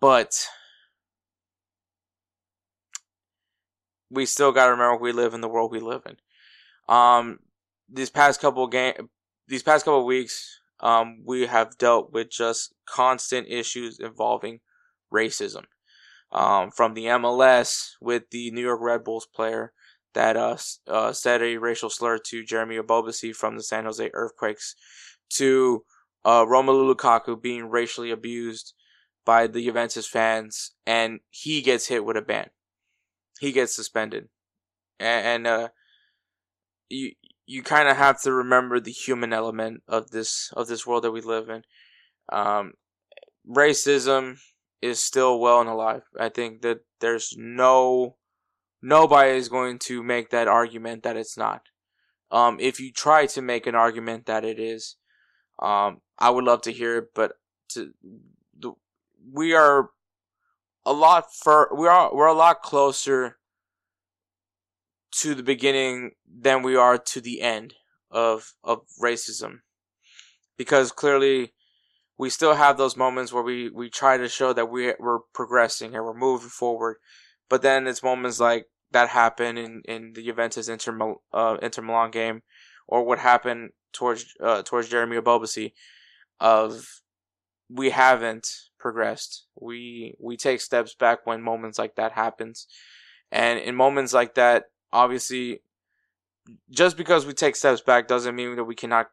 But 0.00 0.46
we 4.10 4.26
still 4.26 4.52
got 4.52 4.66
to 4.66 4.72
remember 4.72 4.96
we 4.96 5.12
live 5.12 5.34
in 5.34 5.40
the 5.40 5.48
world 5.48 5.70
we 5.70 5.80
live 5.80 6.02
in. 6.06 6.16
Um 6.88 7.38
these 7.88 8.10
past 8.10 8.40
couple 8.40 8.66
game 8.66 8.94
these 9.48 9.62
past 9.62 9.84
couple 9.84 10.04
weeks 10.06 10.60
um, 10.82 11.22
we 11.24 11.46
have 11.46 11.78
dealt 11.78 12.12
with 12.12 12.30
just 12.30 12.74
constant 12.86 13.46
issues 13.48 14.00
involving 14.00 14.60
racism. 15.12 15.64
Um, 16.32 16.70
from 16.70 16.94
the 16.94 17.04
MLS 17.04 17.92
with 18.00 18.30
the 18.30 18.50
New 18.50 18.62
York 18.62 18.80
Red 18.80 19.04
Bulls 19.04 19.26
player 19.26 19.72
that 20.14 20.36
uh, 20.36 20.56
uh, 20.86 21.12
said 21.12 21.42
a 21.42 21.56
racial 21.56 21.90
slur 21.90 22.18
to 22.26 22.44
Jeremy 22.44 22.76
Ebobisse 22.76 23.34
from 23.34 23.56
the 23.56 23.62
San 23.62 23.84
Jose 23.84 24.10
Earthquakes, 24.12 24.74
to 25.30 25.84
uh, 26.24 26.44
Romelu 26.44 26.94
Lukaku 26.94 27.40
being 27.40 27.68
racially 27.68 28.10
abused 28.10 28.74
by 29.24 29.46
the 29.46 29.64
Juventus 29.64 30.06
fans, 30.06 30.72
and 30.86 31.20
he 31.30 31.62
gets 31.62 31.88
hit 31.88 32.04
with 32.04 32.16
a 32.16 32.22
ban. 32.22 32.50
He 33.40 33.52
gets 33.52 33.74
suspended, 33.74 34.28
and, 35.00 35.26
and 35.26 35.46
uh, 35.46 35.68
you 36.88 37.12
you 37.46 37.62
kind 37.62 37.88
of 37.88 37.96
have 37.96 38.20
to 38.22 38.32
remember 38.32 38.78
the 38.78 38.92
human 38.92 39.32
element 39.32 39.82
of 39.88 40.10
this 40.10 40.50
of 40.54 40.68
this 40.68 40.86
world 40.86 41.04
that 41.04 41.10
we 41.10 41.20
live 41.20 41.48
in. 41.48 41.62
Um, 42.30 42.74
racism 43.48 44.38
is 44.80 45.02
still 45.02 45.38
well 45.38 45.60
and 45.60 45.68
alive. 45.68 46.02
I 46.18 46.28
think 46.28 46.62
that 46.62 46.80
there's 47.00 47.34
no 47.36 48.16
nobody 48.82 49.36
is 49.36 49.48
going 49.48 49.78
to 49.78 50.02
make 50.02 50.30
that 50.30 50.48
argument 50.48 51.04
that 51.04 51.16
it's 51.16 51.36
not. 51.36 51.62
Um, 52.30 52.58
if 52.60 52.80
you 52.80 52.92
try 52.92 53.26
to 53.26 53.42
make 53.42 53.66
an 53.66 53.74
argument 53.74 54.26
that 54.26 54.44
it 54.44 54.58
is, 54.58 54.96
um, 55.60 56.00
I 56.18 56.30
would 56.30 56.44
love 56.44 56.62
to 56.62 56.72
hear 56.72 56.98
it, 56.98 57.14
but 57.14 57.32
to, 57.70 57.92
the, 58.58 58.72
we 59.30 59.54
are 59.54 59.90
a 60.84 60.92
lot 60.92 61.26
fur, 61.32 61.68
we 61.74 61.86
are, 61.86 62.14
we're 62.14 62.26
a 62.26 62.34
lot 62.34 62.62
closer 62.62 63.36
to 65.20 65.34
the 65.34 65.42
beginning 65.42 66.12
than 66.26 66.62
we 66.62 66.74
are 66.74 66.96
to 66.96 67.20
the 67.20 67.42
end 67.42 67.74
of, 68.10 68.54
of 68.64 68.80
racism. 69.00 69.60
Because 70.56 70.90
clearly, 70.90 71.52
we 72.18 72.30
still 72.30 72.54
have 72.54 72.76
those 72.76 72.96
moments 72.96 73.32
where 73.32 73.42
we, 73.42 73.68
we 73.68 73.90
try 73.90 74.16
to 74.16 74.28
show 74.28 74.52
that 74.52 74.70
we, 74.70 74.94
we're 74.98 75.20
progressing 75.34 75.94
and 75.94 76.04
we're 76.04 76.14
moving 76.14 76.48
forward. 76.48 76.96
But 77.48 77.62
then 77.62 77.86
it's 77.86 78.02
moments 78.02 78.40
like 78.40 78.66
that 78.92 79.08
happened 79.08 79.58
in, 79.58 79.82
in 79.84 80.12
the 80.14 80.22
Juventus 80.22 80.68
Inter, 80.68 81.14
uh, 81.32 81.56
Inter 81.62 81.82
Milan 81.82 82.10
game, 82.10 82.42
or 82.86 83.04
what 83.04 83.18
happened 83.18 83.70
towards 83.92 84.34
uh, 84.40 84.62
towards 84.62 84.88
Jeremy 84.88 85.16
Ebobisse, 85.16 85.72
of 86.40 87.02
we 87.68 87.90
haven't 87.90 88.48
progressed. 88.78 89.46
We 89.60 90.14
we 90.20 90.36
take 90.36 90.60
steps 90.60 90.94
back 90.94 91.26
when 91.26 91.42
moments 91.42 91.78
like 91.78 91.96
that 91.96 92.12
happens, 92.12 92.66
and 93.30 93.58
in 93.58 93.74
moments 93.74 94.12
like 94.12 94.34
that, 94.34 94.64
obviously, 94.92 95.62
just 96.70 96.96
because 96.96 97.26
we 97.26 97.32
take 97.32 97.56
steps 97.56 97.80
back 97.80 98.08
doesn't 98.08 98.36
mean 98.36 98.56
that 98.56 98.64
we 98.64 98.74
cannot 98.74 99.08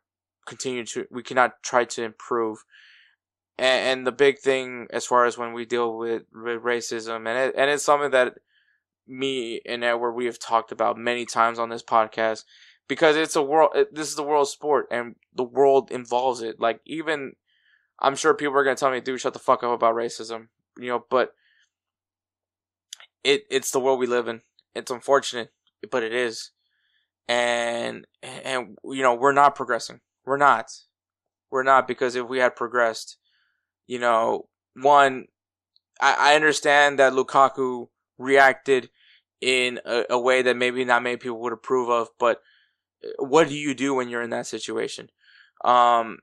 continue 0.45 0.86
to 0.86 1.05
we 1.11 1.23
cannot 1.23 1.61
try 1.63 1.86
to 1.86 2.03
improve. 2.03 2.63
And, 3.61 4.07
the 4.07 4.13
big 4.13 4.39
thing 4.39 4.88
as 4.89 5.05
far 5.05 5.25
as 5.25 5.38
when 5.38 5.51
we 5.51 5.65
deal 5.65 5.97
with, 5.97 6.23
with 6.34 6.63
racism, 6.63 7.27
and 7.27 7.38
it, 7.38 7.55
and 7.57 7.69
it's 7.69 7.84
something 7.84 8.11
that 8.11 8.36
me 9.10 9.62
and 9.66 9.84
Edward 9.84 10.14
we 10.14 10.26
have 10.26 10.39
talked 10.39 10.72
about 10.72 10.97
many 10.97 11.26
times 11.26 11.60
on 11.60 11.70
this 11.70 11.84
podcast 11.84 12.43
because 12.88 13.16
it's 13.16 13.36
a 13.36 13.41
world 13.41 13.72
this 13.91 14.10
is 14.10 14.16
the 14.16 14.24
world 14.24 14.47
sport 14.47 14.88
and 14.91 15.16
the 15.34 15.43
world 15.43 15.91
involves 15.91 16.41
it. 16.41 16.60
Like 16.60 16.80
even 16.86 17.34
i'm 18.01 18.16
sure 18.16 18.34
people 18.34 18.55
are 18.55 18.64
to 18.64 18.76
tell 18.76 18.91
me 18.91 19.01
dude 19.01 19.20
shut 19.20 19.34
the 19.34 19.39
fuck 19.39 19.62
up 19.62 19.72
about 19.72 19.93
racism 19.93 20.47
you 20.78 20.88
know 20.88 21.03
but 21.10 21.34
it 23.24 23.43
it's 23.49 23.72
the 23.72 23.80
world 23.80 23.99
we 23.99 24.07
live 24.07 24.28
in. 24.28 24.41
It's 24.76 24.91
unfortunate 24.91 25.51
but 25.91 26.03
it 26.03 26.14
is. 26.14 26.51
And 27.28 28.05
and 28.24 28.78
you 28.84 29.01
know 29.01 29.14
we're 29.14 29.34
not 29.34 29.55
progressing. 29.55 29.99
We're 30.26 30.38
not. 30.38 30.72
We're 31.51 31.64
not 31.64 31.88
because 31.88 32.16
if 32.16 32.28
we 32.28 32.39
had 32.39 32.55
progressed 32.55 33.18
you 33.89 33.99
know 33.99 34.47
one 34.76 35.26
i, 35.99 36.32
I 36.32 36.36
understand 36.36 36.99
that 36.99 37.14
lukaku 37.14 37.88
reacted 38.18 38.89
in 39.41 39.79
a, 39.85 40.03
a 40.11 40.19
way 40.19 40.41
that 40.41 40.57
maybe 40.57 40.85
not 40.85 41.03
many 41.03 41.17
people 41.17 41.39
would 41.41 41.53
approve 41.53 41.89
of. 41.89 42.09
But 42.19 42.41
uh, 43.03 43.23
what 43.23 43.47
do 43.47 43.55
you 43.55 43.73
do 43.73 43.93
when 43.93 44.09
you're 44.09 44.21
in 44.21 44.31
that 44.31 44.47
situation? 44.47 45.09
Um, 45.63 46.19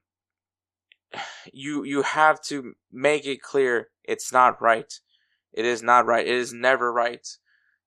you 1.52 1.84
you 1.84 2.02
have 2.02 2.42
to 2.44 2.74
make 2.92 3.26
it 3.26 3.42
clear 3.42 3.88
it's 4.04 4.32
not 4.32 4.60
right. 4.60 4.92
It 5.52 5.64
is 5.64 5.82
not 5.82 6.06
right. 6.06 6.26
It 6.26 6.34
is 6.34 6.52
never 6.52 6.92
right 6.92 7.26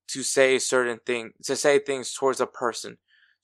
to 0.09 0.23
say 0.23 0.57
certain 0.57 0.99
things, 1.05 1.33
to 1.43 1.55
say 1.55 1.77
things 1.77 2.13
towards 2.13 2.41
a 2.41 2.47
person, 2.47 2.97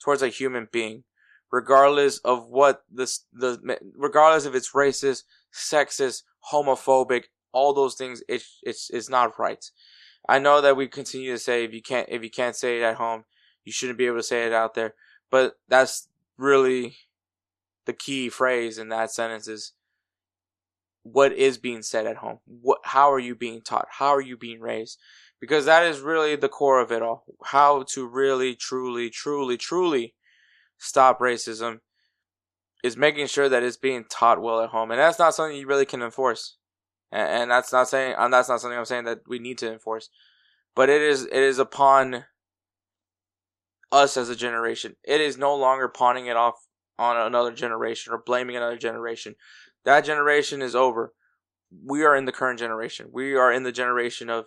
towards 0.03 0.23
a 0.23 0.29
human 0.29 0.67
being, 0.71 1.03
regardless 1.51 2.17
of 2.19 2.47
what 2.49 2.83
this 2.91 3.25
the 3.31 3.77
regardless 3.95 4.45
if 4.45 4.55
it's 4.55 4.71
racist, 4.71 5.23
sexist, 5.53 6.23
homophobic, 6.51 7.25
all 7.53 7.73
those 7.73 7.95
things. 7.95 8.23
It, 8.27 8.43
it's 8.63 8.89
it's 8.91 9.09
not 9.09 9.37
right. 9.39 9.63
I 10.27 10.39
know 10.39 10.61
that 10.61 10.77
we 10.77 10.87
continue 10.87 11.31
to 11.31 11.39
say 11.39 11.63
if 11.63 11.73
you 11.73 11.81
can't 11.81 12.07
if 12.09 12.23
you 12.23 12.29
can't 12.29 12.55
say 12.55 12.79
it 12.79 12.83
at 12.83 12.95
home, 12.95 13.25
you 13.63 13.71
shouldn't 13.71 13.97
be 13.97 14.07
able 14.07 14.17
to 14.17 14.23
say 14.23 14.45
it 14.45 14.53
out 14.53 14.73
there. 14.73 14.93
But 15.29 15.57
that's 15.67 16.07
really 16.37 16.97
the 17.85 17.93
key 17.93 18.29
phrase 18.29 18.77
in 18.77 18.89
that 18.89 19.11
sentence 19.11 19.47
is 19.47 19.73
what 21.03 21.31
is 21.33 21.57
being 21.57 21.83
said 21.83 22.07
at 22.07 22.17
home. 22.17 22.39
What 22.45 22.79
how 22.83 23.11
are 23.11 23.19
you 23.19 23.35
being 23.35 23.61
taught? 23.61 23.87
How 23.91 24.09
are 24.09 24.21
you 24.21 24.37
being 24.37 24.59
raised? 24.59 24.99
Because 25.39 25.65
that 25.65 25.85
is 25.85 25.99
really 25.99 26.35
the 26.35 26.49
core 26.49 26.81
of 26.81 26.91
it 26.91 27.01
all. 27.01 27.25
How 27.45 27.83
to 27.89 28.07
really 28.07 28.55
truly 28.55 29.09
truly 29.09 29.57
truly 29.57 30.15
stop 30.77 31.19
racism 31.19 31.79
is 32.83 32.97
making 32.97 33.27
sure 33.27 33.49
that 33.49 33.63
it's 33.63 33.77
being 33.77 34.05
taught 34.09 34.41
well 34.41 34.61
at 34.61 34.69
home. 34.69 34.91
And 34.91 34.99
that's 34.99 35.19
not 35.19 35.35
something 35.35 35.57
you 35.57 35.67
really 35.67 35.85
can 35.85 36.01
enforce 36.01 36.57
and, 37.15 37.29
and 37.29 37.51
that's 37.51 37.71
not 37.71 37.87
saying 37.87 38.15
and 38.17 38.33
that's 38.33 38.49
not 38.49 38.59
something 38.61 38.77
I'm 38.77 38.85
saying 38.85 39.05
that 39.05 39.21
we 39.27 39.39
need 39.39 39.57
to 39.59 39.71
enforce, 39.71 40.09
but 40.75 40.89
it 40.89 41.01
is 41.01 41.23
it 41.23 41.33
is 41.33 41.57
upon 41.57 42.25
us 43.91 44.17
as 44.17 44.29
a 44.29 44.35
generation. 44.35 44.97
It 45.03 45.21
is 45.21 45.37
no 45.37 45.55
longer 45.55 45.87
pawning 45.87 46.27
it 46.27 46.35
off 46.35 46.55
on 46.99 47.15
another 47.17 47.53
generation 47.53 48.13
or 48.13 48.21
blaming 48.23 48.57
another 48.57 48.77
generation. 48.77 49.35
That 49.85 50.05
generation 50.05 50.61
is 50.61 50.75
over. 50.75 51.13
We 51.83 52.03
are 52.03 52.15
in 52.15 52.25
the 52.25 52.31
current 52.31 52.59
generation. 52.59 53.07
We 53.11 53.35
are 53.35 53.51
in 53.51 53.63
the 53.63 53.71
generation 53.71 54.29
of 54.29 54.45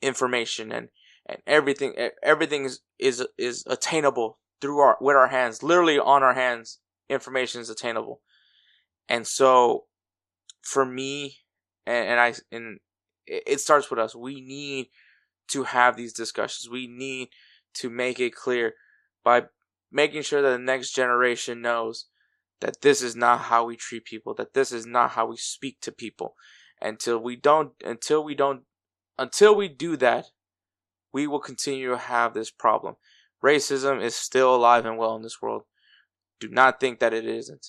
information 0.00 0.70
and 0.70 0.88
and 1.26 1.38
everything 1.46 1.94
everything 2.22 2.64
is 2.64 2.80
is, 2.98 3.26
is 3.36 3.64
attainable 3.66 4.38
through 4.60 4.78
our 4.78 4.96
with 5.00 5.16
our 5.16 5.28
hands, 5.28 5.62
literally 5.62 5.98
on 5.98 6.22
our 6.22 6.34
hands. 6.34 6.78
Information 7.10 7.60
is 7.60 7.68
attainable, 7.68 8.22
and 9.08 9.26
so 9.26 9.84
for 10.62 10.86
me 10.86 11.43
and, 11.86 12.08
and 12.08 12.20
I 12.20 12.34
and 12.50 12.78
it 13.26 13.60
starts 13.60 13.90
with 13.90 13.98
us. 13.98 14.14
We 14.14 14.40
need 14.40 14.88
to 15.48 15.64
have 15.64 15.96
these 15.96 16.12
discussions. 16.12 16.70
We 16.70 16.86
need 16.86 17.28
to 17.74 17.90
make 17.90 18.20
it 18.20 18.34
clear 18.34 18.74
by 19.22 19.44
making 19.90 20.22
sure 20.22 20.42
that 20.42 20.50
the 20.50 20.58
next 20.58 20.94
generation 20.94 21.62
knows 21.62 22.06
that 22.60 22.82
this 22.82 23.02
is 23.02 23.16
not 23.16 23.42
how 23.42 23.64
we 23.64 23.76
treat 23.76 24.04
people, 24.04 24.34
that 24.34 24.54
this 24.54 24.72
is 24.72 24.86
not 24.86 25.12
how 25.12 25.26
we 25.26 25.36
speak 25.36 25.80
to 25.80 25.92
people. 25.92 26.34
Until 26.80 27.18
we 27.18 27.36
don't, 27.36 27.72
until 27.84 28.24
we 28.24 28.34
don't, 28.34 28.62
until 29.18 29.54
we 29.54 29.68
do 29.68 29.96
that, 29.96 30.26
we 31.12 31.26
will 31.26 31.40
continue 31.40 31.90
to 31.90 31.98
have 31.98 32.34
this 32.34 32.50
problem. 32.50 32.96
Racism 33.42 34.02
is 34.02 34.14
still 34.14 34.54
alive 34.54 34.84
and 34.84 34.98
well 34.98 35.14
in 35.16 35.22
this 35.22 35.40
world. 35.40 35.62
Do 36.40 36.48
not 36.48 36.80
think 36.80 36.98
that 36.98 37.14
it 37.14 37.26
isn't. 37.26 37.68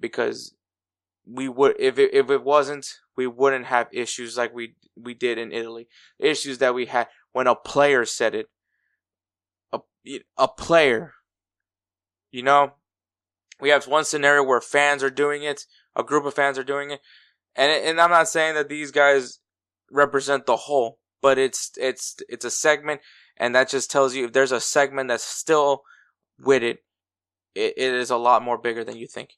Because 0.00 0.54
we 1.26 1.48
would, 1.48 1.76
if 1.78 1.98
it, 1.98 2.12
if 2.12 2.30
it 2.30 2.44
wasn't, 2.44 3.00
we 3.16 3.26
wouldn't 3.26 3.66
have 3.66 3.88
issues 3.92 4.36
like 4.36 4.54
we 4.54 4.74
we 4.96 5.14
did 5.14 5.38
in 5.38 5.52
Italy. 5.52 5.88
Issues 6.18 6.58
that 6.58 6.74
we 6.74 6.86
had 6.86 7.08
when 7.32 7.46
a 7.46 7.54
player 7.54 8.04
said 8.04 8.34
it. 8.34 8.48
A 9.72 9.80
a 10.36 10.48
player. 10.48 11.14
You 12.30 12.42
know, 12.42 12.72
we 13.60 13.70
have 13.70 13.86
one 13.86 14.04
scenario 14.04 14.42
where 14.42 14.60
fans 14.60 15.02
are 15.02 15.10
doing 15.10 15.42
it, 15.44 15.66
a 15.94 16.02
group 16.02 16.24
of 16.24 16.34
fans 16.34 16.58
are 16.58 16.64
doing 16.64 16.90
it, 16.90 17.00
and 17.54 17.70
and 17.70 18.00
I'm 18.00 18.10
not 18.10 18.28
saying 18.28 18.54
that 18.54 18.68
these 18.68 18.90
guys 18.90 19.38
represent 19.90 20.46
the 20.46 20.56
whole, 20.56 20.98
but 21.22 21.38
it's 21.38 21.70
it's 21.76 22.16
it's 22.28 22.44
a 22.44 22.50
segment, 22.50 23.00
and 23.36 23.54
that 23.54 23.70
just 23.70 23.90
tells 23.90 24.14
you 24.14 24.24
if 24.24 24.32
there's 24.32 24.52
a 24.52 24.60
segment 24.60 25.08
that's 25.08 25.24
still 25.24 25.82
with 26.38 26.62
it, 26.62 26.78
it, 27.54 27.74
it 27.76 27.94
is 27.94 28.10
a 28.10 28.16
lot 28.16 28.42
more 28.42 28.58
bigger 28.58 28.84
than 28.84 28.96
you 28.96 29.06
think 29.06 29.30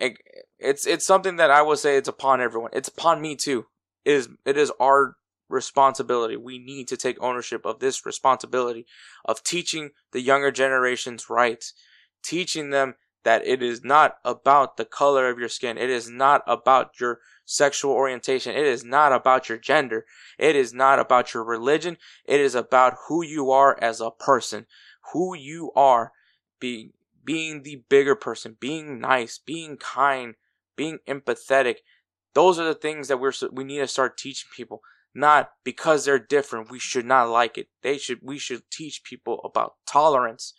it, 0.00 0.18
it's 0.58 0.86
it's 0.86 1.06
something 1.06 1.36
that 1.36 1.50
I 1.50 1.62
would 1.62 1.78
say 1.78 1.96
it's 1.96 2.08
upon 2.08 2.40
everyone. 2.40 2.70
It's 2.72 2.88
upon 2.88 3.20
me 3.20 3.36
too. 3.36 3.66
It 4.04 4.14
is 4.14 4.28
it 4.44 4.56
is 4.56 4.72
our 4.80 5.16
responsibility. 5.48 6.36
We 6.36 6.58
need 6.58 6.88
to 6.88 6.96
take 6.96 7.22
ownership 7.22 7.66
of 7.66 7.80
this 7.80 8.06
responsibility 8.06 8.86
of 9.24 9.42
teaching 9.42 9.90
the 10.12 10.20
younger 10.20 10.50
generations 10.50 11.28
rights, 11.28 11.74
teaching 12.22 12.70
them 12.70 12.94
that 13.24 13.46
it 13.46 13.62
is 13.62 13.84
not 13.84 14.16
about 14.24 14.76
the 14.76 14.84
color 14.84 15.28
of 15.28 15.38
your 15.38 15.48
skin. 15.48 15.76
It 15.76 15.90
is 15.90 16.08
not 16.08 16.42
about 16.46 16.98
your 16.98 17.18
sexual 17.44 17.92
orientation. 17.92 18.56
It 18.56 18.64
is 18.64 18.84
not 18.84 19.12
about 19.12 19.48
your 19.48 19.58
gender. 19.58 20.06
It 20.38 20.56
is 20.56 20.72
not 20.72 20.98
about 20.98 21.34
your 21.34 21.44
religion. 21.44 21.98
It 22.24 22.40
is 22.40 22.54
about 22.54 22.96
who 23.08 23.22
you 23.22 23.50
are 23.50 23.76
as 23.82 24.00
a 24.00 24.10
person, 24.10 24.66
who 25.12 25.36
you 25.36 25.72
are 25.76 26.12
being 26.58 26.92
being 27.24 27.62
the 27.62 27.82
bigger 27.88 28.14
person, 28.14 28.56
being 28.58 29.00
nice, 29.00 29.38
being 29.38 29.76
kind, 29.76 30.34
being 30.76 30.98
empathetic. 31.08 31.76
Those 32.34 32.58
are 32.58 32.64
the 32.64 32.74
things 32.74 33.08
that 33.08 33.20
we're 33.20 33.32
we 33.52 33.64
need 33.64 33.78
to 33.78 33.86
start 33.86 34.16
teaching 34.16 34.50
people. 34.54 34.82
Not 35.12 35.50
because 35.64 36.04
they're 36.04 36.20
different, 36.20 36.70
we 36.70 36.78
should 36.78 37.04
not 37.04 37.28
like 37.28 37.58
it. 37.58 37.68
They 37.82 37.98
should 37.98 38.20
we 38.22 38.38
should 38.38 38.62
teach 38.70 39.02
people 39.02 39.40
about 39.44 39.74
tolerance. 39.86 40.54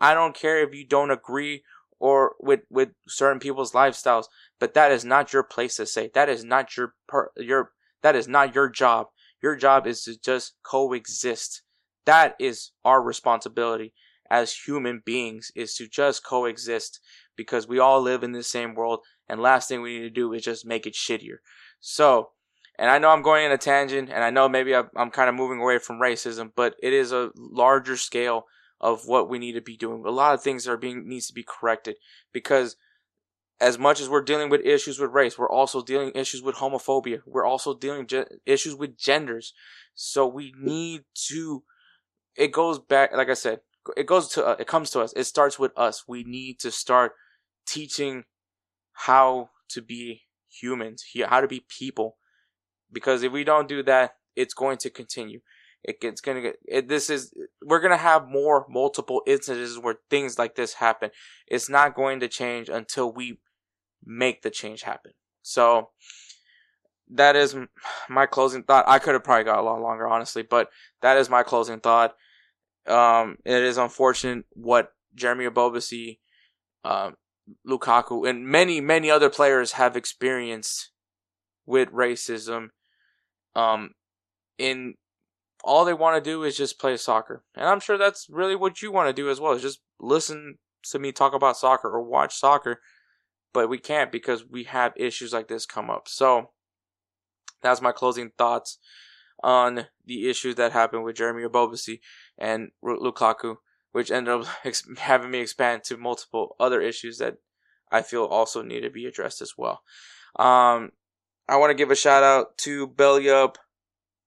I 0.00 0.14
don't 0.14 0.34
care 0.34 0.62
if 0.62 0.74
you 0.74 0.86
don't 0.86 1.10
agree 1.10 1.62
or 1.98 2.34
with 2.38 2.60
with 2.68 2.90
certain 3.08 3.40
people's 3.40 3.72
lifestyles, 3.72 4.26
but 4.60 4.74
that 4.74 4.92
is 4.92 5.04
not 5.04 5.32
your 5.32 5.42
place 5.42 5.76
to 5.76 5.86
say. 5.86 6.10
That 6.14 6.28
is 6.28 6.44
not 6.44 6.76
your 6.76 6.94
per, 7.06 7.30
your 7.36 7.72
that 8.02 8.14
is 8.14 8.28
not 8.28 8.54
your 8.54 8.68
job. 8.68 9.08
Your 9.42 9.56
job 9.56 9.86
is 9.86 10.02
to 10.02 10.18
just 10.18 10.54
coexist. 10.62 11.62
That 12.04 12.36
is 12.38 12.72
our 12.84 13.02
responsibility 13.02 13.94
as 14.30 14.52
human 14.52 15.02
beings 15.04 15.50
is 15.54 15.74
to 15.74 15.88
just 15.88 16.24
coexist 16.24 17.00
because 17.36 17.68
we 17.68 17.78
all 17.78 18.00
live 18.00 18.22
in 18.22 18.32
the 18.32 18.42
same 18.42 18.74
world 18.74 19.00
and 19.28 19.40
last 19.40 19.68
thing 19.68 19.80
we 19.80 19.98
need 19.98 20.04
to 20.04 20.10
do 20.10 20.32
is 20.32 20.42
just 20.42 20.66
make 20.66 20.86
it 20.86 20.94
shittier. 20.94 21.38
So, 21.80 22.30
and 22.78 22.90
I 22.90 22.98
know 22.98 23.10
I'm 23.10 23.22
going 23.22 23.44
in 23.44 23.52
a 23.52 23.58
tangent 23.58 24.10
and 24.10 24.24
I 24.24 24.30
know 24.30 24.48
maybe 24.48 24.74
I'm 24.74 25.10
kind 25.10 25.28
of 25.28 25.34
moving 25.34 25.60
away 25.60 25.78
from 25.78 26.00
racism, 26.00 26.52
but 26.54 26.74
it 26.82 26.92
is 26.92 27.12
a 27.12 27.30
larger 27.36 27.96
scale 27.96 28.44
of 28.80 29.06
what 29.06 29.28
we 29.28 29.38
need 29.38 29.52
to 29.52 29.60
be 29.60 29.76
doing. 29.76 30.04
A 30.06 30.10
lot 30.10 30.34
of 30.34 30.42
things 30.42 30.68
are 30.68 30.76
being 30.76 31.08
needs 31.08 31.26
to 31.26 31.34
be 31.34 31.44
corrected 31.46 31.96
because 32.32 32.76
as 33.60 33.78
much 33.78 34.00
as 34.00 34.08
we're 34.08 34.22
dealing 34.22 34.50
with 34.50 34.64
issues 34.64 35.00
with 35.00 35.10
race, 35.10 35.36
we're 35.36 35.50
also 35.50 35.82
dealing 35.82 36.12
issues 36.14 36.42
with 36.42 36.56
homophobia. 36.56 37.20
We're 37.26 37.46
also 37.46 37.76
dealing 37.76 38.06
ge- 38.06 38.28
issues 38.46 38.74
with 38.76 38.96
genders. 38.96 39.52
So 39.94 40.26
we 40.26 40.54
need 40.58 41.02
to. 41.28 41.64
It 42.36 42.52
goes 42.52 42.78
back, 42.78 43.12
like 43.12 43.28
I 43.28 43.34
said, 43.34 43.60
it 43.96 44.06
goes 44.06 44.28
to 44.28 44.46
uh, 44.46 44.56
it 44.58 44.66
comes 44.66 44.90
to 44.90 45.00
us. 45.00 45.12
It 45.14 45.24
starts 45.24 45.58
with 45.58 45.72
us. 45.76 46.04
We 46.06 46.24
need 46.24 46.58
to 46.60 46.70
start 46.70 47.12
teaching 47.66 48.24
how 48.92 49.50
to 49.70 49.82
be 49.82 50.22
humans, 50.48 51.04
how 51.26 51.40
to 51.40 51.48
be 51.48 51.64
people, 51.68 52.16
because 52.90 53.22
if 53.22 53.32
we 53.32 53.44
don't 53.44 53.68
do 53.68 53.82
that, 53.84 54.12
it's 54.34 54.54
going 54.54 54.78
to 54.78 54.90
continue. 54.90 55.40
It, 55.84 55.96
it's 56.02 56.20
gonna 56.20 56.40
get. 56.40 56.56
It, 56.66 56.88
this 56.88 57.08
is 57.08 57.32
we're 57.64 57.80
gonna 57.80 57.96
have 57.96 58.28
more 58.28 58.66
multiple 58.68 59.22
instances 59.26 59.78
where 59.78 59.96
things 60.10 60.38
like 60.38 60.56
this 60.56 60.74
happen. 60.74 61.10
It's 61.46 61.68
not 61.68 61.94
going 61.94 62.20
to 62.20 62.28
change 62.28 62.68
until 62.68 63.12
we 63.12 63.38
make 64.04 64.42
the 64.42 64.50
change 64.50 64.82
happen. 64.82 65.12
So 65.42 65.90
that 67.10 67.36
is 67.36 67.56
my 68.08 68.26
closing 68.26 68.64
thought. 68.64 68.84
I 68.88 68.98
could 68.98 69.14
have 69.14 69.24
probably 69.24 69.44
got 69.44 69.58
a 69.58 69.62
lot 69.62 69.80
longer, 69.80 70.06
honestly, 70.06 70.42
but 70.42 70.68
that 71.00 71.16
is 71.16 71.30
my 71.30 71.42
closing 71.42 71.80
thought. 71.80 72.14
Um, 72.88 73.36
it 73.44 73.62
is 73.62 73.76
unfortunate 73.76 74.44
what 74.52 74.92
Jeremy 75.14 75.46
Ebobisse, 75.46 76.18
um, 76.84 77.16
Lukaku, 77.66 78.28
and 78.28 78.46
many, 78.46 78.80
many 78.80 79.10
other 79.10 79.30
players 79.30 79.72
have 79.72 79.96
experienced 79.96 80.90
with 81.66 81.90
racism. 81.90 82.68
Um, 83.54 83.90
in 84.58 84.94
all 85.64 85.84
they 85.84 85.94
want 85.94 86.22
to 86.22 86.30
do 86.30 86.44
is 86.44 86.56
just 86.56 86.78
play 86.78 86.96
soccer. 86.96 87.42
And 87.54 87.66
I'm 87.66 87.80
sure 87.80 87.98
that's 87.98 88.26
really 88.30 88.56
what 88.56 88.80
you 88.80 88.92
want 88.92 89.08
to 89.08 89.12
do 89.12 89.28
as 89.28 89.40
well, 89.40 89.52
is 89.52 89.62
just 89.62 89.80
listen 90.00 90.58
to 90.84 90.98
me 90.98 91.12
talk 91.12 91.34
about 91.34 91.56
soccer 91.56 91.88
or 91.88 92.02
watch 92.02 92.34
soccer 92.36 92.80
but 93.52 93.68
we 93.68 93.78
can't 93.78 94.12
because 94.12 94.44
we 94.48 94.64
have 94.64 94.92
issues 94.96 95.32
like 95.32 95.48
this 95.48 95.66
come 95.66 95.90
up. 95.90 96.08
So 96.08 96.50
that's 97.62 97.82
my 97.82 97.92
closing 97.92 98.30
thoughts 98.36 98.78
on 99.42 99.86
the 100.04 100.28
issues 100.28 100.56
that 100.56 100.72
happened 100.72 101.04
with 101.04 101.16
Jeremy 101.16 101.44
Ebobisse 101.44 102.00
and 102.36 102.70
Lukaku, 102.84 103.56
which 103.92 104.10
ended 104.10 104.34
up 104.34 104.46
having 104.98 105.30
me 105.30 105.40
expand 105.40 105.84
to 105.84 105.96
multiple 105.96 106.56
other 106.58 106.80
issues 106.80 107.18
that 107.18 107.38
I 107.90 108.02
feel 108.02 108.24
also 108.24 108.62
need 108.62 108.80
to 108.80 108.90
be 108.90 109.06
addressed 109.06 109.40
as 109.40 109.54
well. 109.56 109.82
Um, 110.38 110.92
I 111.48 111.56
want 111.56 111.70
to 111.70 111.74
give 111.74 111.90
a 111.90 111.96
shout 111.96 112.22
out 112.22 112.58
to 112.58 112.86
Belly 112.86 113.30
Up, 113.30 113.58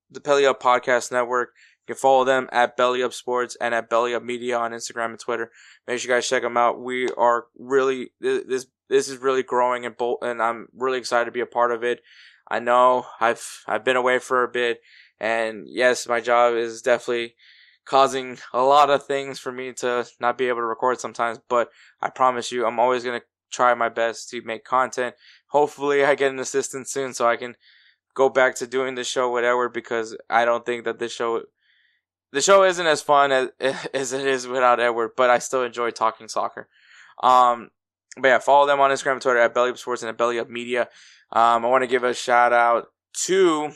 the 0.09 0.19
Belly 0.19 0.45
Up 0.45 0.61
Podcast 0.61 1.11
Network. 1.11 1.49
You 1.87 1.93
can 1.93 1.99
follow 1.99 2.23
them 2.23 2.49
at 2.51 2.75
Belly 2.77 3.03
Up 3.03 3.13
Sports 3.13 3.55
and 3.61 3.75
at 3.75 3.89
Belly 3.89 4.13
Up 4.13 4.23
Media 4.23 4.57
on 4.57 4.71
Instagram 4.71 5.11
and 5.11 5.19
Twitter. 5.19 5.51
Make 5.87 5.99
sure 5.99 6.09
you 6.09 6.15
guys 6.15 6.27
check 6.27 6.41
them 6.41 6.57
out. 6.57 6.81
We 6.81 7.09
are 7.17 7.45
really 7.57 8.11
this 8.19 8.65
this 8.89 9.07
is 9.07 9.17
really 9.17 9.43
growing 9.43 9.85
and 9.85 9.95
bolt, 9.95 10.19
and 10.21 10.41
I'm 10.41 10.67
really 10.73 10.97
excited 10.97 11.25
to 11.25 11.31
be 11.31 11.39
a 11.39 11.45
part 11.45 11.71
of 11.71 11.83
it. 11.83 12.01
I 12.51 12.59
know 12.59 13.05
I've 13.21 13.63
I've 13.65 13.85
been 13.85 13.95
away 13.95 14.19
for 14.19 14.43
a 14.43 14.49
bit, 14.49 14.81
and 15.21 15.65
yes, 15.67 16.05
my 16.05 16.19
job 16.19 16.55
is 16.55 16.81
definitely 16.81 17.35
causing 17.85 18.39
a 18.51 18.61
lot 18.61 18.89
of 18.89 19.05
things 19.05 19.39
for 19.39 19.53
me 19.53 19.71
to 19.73 20.05
not 20.19 20.37
be 20.37 20.49
able 20.49 20.59
to 20.59 20.65
record 20.65 20.99
sometimes. 20.99 21.39
But 21.47 21.69
I 22.01 22.09
promise 22.09 22.51
you, 22.51 22.65
I'm 22.65 22.77
always 22.77 23.05
gonna 23.05 23.21
try 23.51 23.73
my 23.73 23.87
best 23.87 24.29
to 24.31 24.41
make 24.41 24.65
content. 24.65 25.15
Hopefully, 25.47 26.03
I 26.03 26.15
get 26.15 26.33
an 26.33 26.39
assistant 26.39 26.89
soon 26.89 27.13
so 27.13 27.25
I 27.25 27.37
can 27.37 27.55
go 28.13 28.27
back 28.27 28.55
to 28.55 28.67
doing 28.67 28.95
the 28.95 29.05
show 29.05 29.31
with 29.31 29.45
Edward 29.45 29.69
because 29.69 30.17
I 30.29 30.43
don't 30.43 30.65
think 30.65 30.83
that 30.83 30.99
this 30.99 31.13
show 31.13 31.43
the 32.33 32.41
show 32.41 32.63
isn't 32.63 32.85
as 32.85 33.01
fun 33.01 33.31
as 33.31 33.49
as 33.93 34.11
it 34.11 34.27
is 34.27 34.45
without 34.45 34.81
Edward, 34.81 35.11
but 35.15 35.29
I 35.29 35.39
still 35.39 35.63
enjoy 35.63 35.91
talking 35.91 36.27
soccer. 36.27 36.67
Um, 37.23 37.71
but 38.17 38.27
yeah, 38.27 38.39
follow 38.39 38.67
them 38.67 38.81
on 38.81 38.91
Instagram 38.91 39.13
and 39.13 39.21
Twitter 39.21 39.39
at 39.39 39.53
Belly 39.53 39.69
Up 39.69 39.77
Sports 39.77 40.01
and 40.01 40.09
at 40.09 40.17
Belly 40.17 40.37
Up 40.37 40.49
Media. 40.49 40.89
Um, 41.31 41.65
I 41.65 41.69
want 41.69 41.83
to 41.83 41.87
give 41.87 42.03
a 42.03 42.13
shout 42.13 42.53
out 42.53 42.87
to 43.25 43.71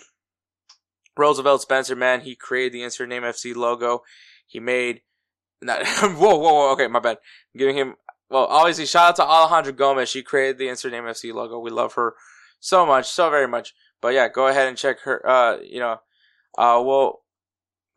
Roosevelt 1.18 1.62
Spencer, 1.62 1.96
man. 1.96 2.22
He 2.22 2.36
created 2.36 2.74
the 2.74 2.84
Insert 2.84 3.10
Name 3.10 3.24
FC 3.24 3.56
logo. 3.56 4.04
He 4.48 4.60
made 4.60 5.02
not, 5.62 5.86
whoa, 5.88 6.36
whoa, 6.36 6.54
whoa, 6.54 6.72
okay, 6.74 6.88
my 6.88 7.00
bad. 7.00 7.18
I'm 7.54 7.60
giving 7.60 7.76
him 7.76 7.96
well, 8.30 8.46
obviously 8.46 8.86
shout 8.86 9.10
out 9.10 9.16
to 9.18 9.22
Alejandra 9.24 9.76
Gomez. 9.76 10.10
She 10.10 10.24
created 10.24 10.58
the 10.58 10.68
Insert 10.68 10.92
Name 10.92 11.04
FC 11.04 11.34
logo. 11.34 11.60
We 11.60 11.72
love 11.72 11.94
her 11.94 12.16
so 12.60 12.86
much, 12.86 13.08
so 13.08 13.30
very 13.30 13.48
much. 13.48 13.74
But 14.02 14.14
yeah, 14.14 14.28
go 14.28 14.48
ahead 14.48 14.68
and 14.68 14.78
check 14.78 15.00
her 15.02 15.28
uh, 15.28 15.58
you 15.62 15.80
know, 15.80 16.00
uh 16.58 16.82
we'll 16.84 17.22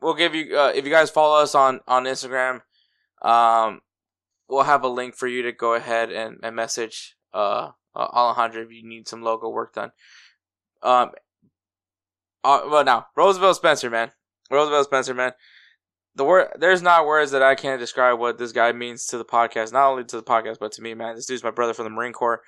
we'll 0.01 0.15
give 0.15 0.35
you 0.35 0.57
uh, 0.57 0.71
if 0.73 0.85
you 0.85 0.91
guys 0.91 1.09
follow 1.09 1.41
us 1.41 1.55
on 1.55 1.81
on 1.87 2.05
Instagram, 2.05 2.61
um 3.21 3.81
we'll 4.47 4.63
have 4.63 4.83
a 4.83 4.87
link 4.87 5.15
for 5.15 5.27
you 5.27 5.43
to 5.43 5.51
go 5.51 5.75
ahead 5.75 6.11
and, 6.11 6.37
and 6.41 6.55
message 6.55 7.15
uh, 7.33 7.69
uh 7.95 8.07
Alejandro 8.13 8.61
if 8.63 8.71
you 8.71 8.87
need 8.87 9.07
some 9.07 9.21
logo 9.21 9.49
work 9.49 9.73
done. 9.73 9.91
Um, 10.81 11.11
uh, 12.43 12.61
well 12.69 12.83
now 12.83 13.07
Roosevelt 13.15 13.55
Spencer, 13.55 13.89
man, 13.89 14.11
Roosevelt 14.49 14.85
Spencer, 14.85 15.13
man. 15.13 15.33
The 16.15 16.25
word 16.25 16.47
there's 16.59 16.81
not 16.81 17.05
words 17.05 17.31
that 17.31 17.43
I 17.43 17.55
can't 17.55 17.79
describe 17.79 18.19
what 18.19 18.37
this 18.37 18.51
guy 18.51 18.71
means 18.71 19.05
to 19.07 19.17
the 19.17 19.25
podcast. 19.25 19.71
Not 19.71 19.89
only 19.89 20.03
to 20.05 20.17
the 20.17 20.23
podcast, 20.23 20.57
but 20.59 20.71
to 20.73 20.81
me, 20.81 20.93
man. 20.93 21.15
This 21.15 21.25
dude's 21.25 21.43
my 21.43 21.51
brother 21.51 21.73
from 21.73 21.85
the 21.85 21.91
Marine 21.91 22.13
Corps. 22.13 22.41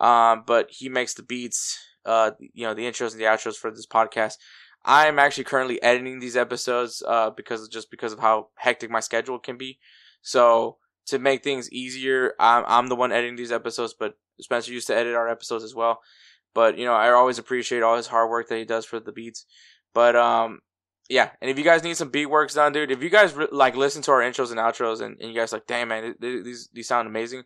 Um, 0.00 0.44
but 0.46 0.68
he 0.70 0.88
makes 0.88 1.12
the 1.14 1.22
beats, 1.22 1.78
uh, 2.06 2.30
you 2.54 2.66
know, 2.66 2.72
the 2.72 2.84
intros 2.84 3.12
and 3.12 3.20
the 3.20 3.26
outros 3.26 3.56
for 3.56 3.70
this 3.70 3.86
podcast. 3.86 4.34
I'm 4.82 5.18
actually 5.18 5.44
currently 5.44 5.82
editing 5.82 6.20
these 6.20 6.36
episodes, 6.38 7.02
uh, 7.06 7.28
because 7.30 7.68
just 7.68 7.90
because 7.90 8.14
of 8.14 8.18
how 8.20 8.48
hectic 8.54 8.90
my 8.90 9.00
schedule 9.00 9.38
can 9.38 9.58
be. 9.58 9.78
So 10.22 10.78
to 11.06 11.18
make 11.18 11.42
things 11.42 11.70
easier, 11.70 12.34
I'm, 12.38 12.64
I'm 12.66 12.86
the 12.88 12.96
one 12.96 13.12
editing 13.12 13.36
these 13.36 13.52
episodes, 13.52 13.94
but 13.98 14.14
Spencer 14.40 14.72
used 14.72 14.86
to 14.88 14.96
edit 14.96 15.14
our 15.14 15.28
episodes 15.28 15.64
as 15.64 15.74
well. 15.74 16.00
But 16.54 16.78
you 16.78 16.84
know, 16.84 16.94
I 16.94 17.10
always 17.10 17.38
appreciate 17.38 17.82
all 17.82 17.96
his 17.96 18.08
hard 18.08 18.30
work 18.30 18.48
that 18.48 18.58
he 18.58 18.64
does 18.64 18.84
for 18.84 19.00
the 19.00 19.12
beats. 19.12 19.46
But 19.94 20.16
um, 20.16 20.60
yeah. 21.08 21.30
And 21.40 21.50
if 21.50 21.58
you 21.58 21.64
guys 21.64 21.82
need 21.82 21.96
some 21.96 22.10
beat 22.10 22.26
works 22.26 22.54
done, 22.54 22.72
dude, 22.72 22.90
if 22.90 23.02
you 23.02 23.10
guys 23.10 23.34
re- 23.34 23.48
like 23.50 23.76
listen 23.76 24.02
to 24.02 24.12
our 24.12 24.20
intros 24.20 24.50
and 24.50 24.58
outros, 24.58 25.00
and, 25.00 25.20
and 25.20 25.30
you 25.30 25.38
guys 25.38 25.52
like, 25.52 25.66
damn 25.66 25.88
man, 25.88 26.14
these 26.20 26.68
these 26.72 26.88
sound 26.88 27.08
amazing. 27.08 27.42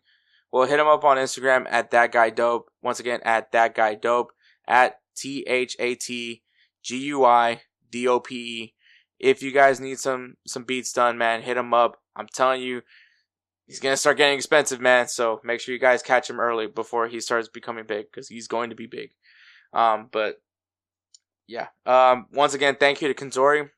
Well, 0.53 0.69
hit 0.69 0.79
him 0.79 0.87
up 0.87 1.05
on 1.05 1.17
Instagram 1.17 1.67
at 1.69 1.91
that 1.91 2.13
guy 2.13 2.31
dope. 2.31 2.71
Once 2.83 3.01
again, 3.01 3.21
at 3.25 3.53
that 3.53 3.75
guy 3.75 3.95
dope 3.95 4.33
at 4.69 5.01
T 5.17 5.45
H 5.49 5.77
A 5.81 5.95
T 5.97 6.43
G 6.83 6.99
U 6.99 7.25
I 7.25 7.63
D 7.91 8.07
O 8.07 8.21
P 8.21 8.35
E. 8.37 8.75
If 9.19 9.43
you 9.43 9.53
guys 9.53 9.81
need 9.81 9.99
some 9.99 10.37
some 10.47 10.65
beats 10.65 10.93
done, 10.93 11.19
man, 11.19 11.43
hit 11.43 11.57
him 11.57 11.75
up. 11.75 11.97
I'm 12.15 12.29
telling 12.29 12.63
you, 12.63 12.83
he's 13.67 13.81
gonna 13.81 13.97
start 13.97 14.17
getting 14.17 14.37
expensive, 14.37 14.81
man. 14.81 15.09
So 15.09 15.41
make 15.45 15.61
sure 15.61 15.75
you 15.75 15.81
guys 15.81 16.03
catch 16.03 16.29
him 16.29 16.41
early 16.41 16.67
before 16.67 17.09
he 17.09 17.21
starts 17.21 17.49
becoming 17.49 17.85
big, 17.87 18.07
because 18.11 18.29
he's 18.29 18.49
going 18.49 18.71
to 18.71 18.77
be 18.77 18.87
big. 18.87 19.11
Um, 19.73 20.09
but 20.13 20.41
yeah. 21.47 21.69
Um, 21.87 22.27
once 22.33 22.55
again, 22.55 22.77
thank 22.79 23.03
you 23.03 23.13
to 23.13 23.15
Conzuri 23.15 23.71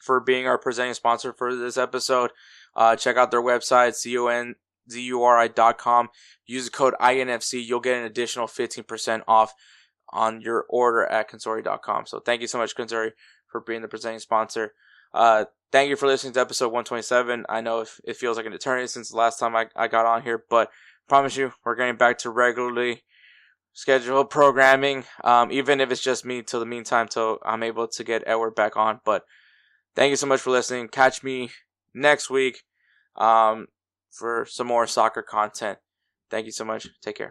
for 0.00 0.20
being 0.20 0.46
our 0.46 0.58
presenting 0.58 0.94
sponsor 0.94 1.32
for 1.32 1.54
this 1.54 1.76
episode. 1.76 2.30
Uh, 2.74 2.96
check 2.96 3.16
out 3.16 3.30
their 3.30 3.42
website, 3.42 3.94
com. 5.78 6.08
Use 6.46 6.64
the 6.64 6.70
code 6.70 6.94
INFC. 7.00 7.64
You'll 7.64 7.80
get 7.80 7.98
an 7.98 8.04
additional 8.04 8.46
15% 8.46 9.22
off 9.26 9.52
on 10.10 10.40
your 10.40 10.64
order 10.70 11.04
at 11.06 11.30
Conzuri.com. 11.30 12.06
So 12.06 12.20
thank 12.20 12.40
you 12.40 12.46
so 12.46 12.58
much, 12.58 12.74
Conzuri, 12.74 13.10
for 13.46 13.60
being 13.60 13.82
the 13.82 13.88
presenting 13.88 14.20
sponsor. 14.20 14.72
Uh, 15.12 15.46
thank 15.72 15.90
you 15.90 15.96
for 15.96 16.06
listening 16.06 16.32
to 16.34 16.40
episode 16.40 16.68
127. 16.68 17.46
I 17.48 17.60
know 17.60 17.84
it 18.04 18.16
feels 18.16 18.36
like 18.36 18.46
an 18.46 18.52
eternity 18.52 18.86
since 18.86 19.10
the 19.10 19.16
last 19.16 19.38
time 19.38 19.56
I, 19.56 19.66
I 19.76 19.88
got 19.88 20.06
on 20.06 20.22
here, 20.22 20.44
but 20.48 20.70
promise 21.08 21.36
you, 21.36 21.52
we're 21.64 21.74
getting 21.74 21.96
back 21.96 22.18
to 22.18 22.30
regularly 22.30 23.02
scheduled 23.72 24.30
programming, 24.30 25.04
um, 25.24 25.52
even 25.52 25.80
if 25.80 25.90
it's 25.90 26.02
just 26.02 26.24
me 26.24 26.42
till 26.42 26.60
the 26.60 26.66
meantime, 26.66 27.08
till 27.08 27.38
I'm 27.44 27.62
able 27.62 27.88
to 27.88 28.04
get 28.04 28.24
Edward 28.26 28.54
back 28.54 28.76
on. 28.76 29.00
But 29.04 29.24
thank 29.94 30.10
you 30.10 30.16
so 30.16 30.26
much 30.26 30.40
for 30.40 30.50
listening. 30.50 30.88
Catch 30.88 31.22
me 31.22 31.50
next 31.94 32.30
week 32.30 32.64
um, 33.16 33.68
for 34.10 34.46
some 34.48 34.66
more 34.66 34.86
soccer 34.86 35.22
content. 35.22 35.78
Thank 36.30 36.46
you 36.46 36.52
so 36.52 36.64
much. 36.64 36.88
Take 37.02 37.16
care. 37.16 37.30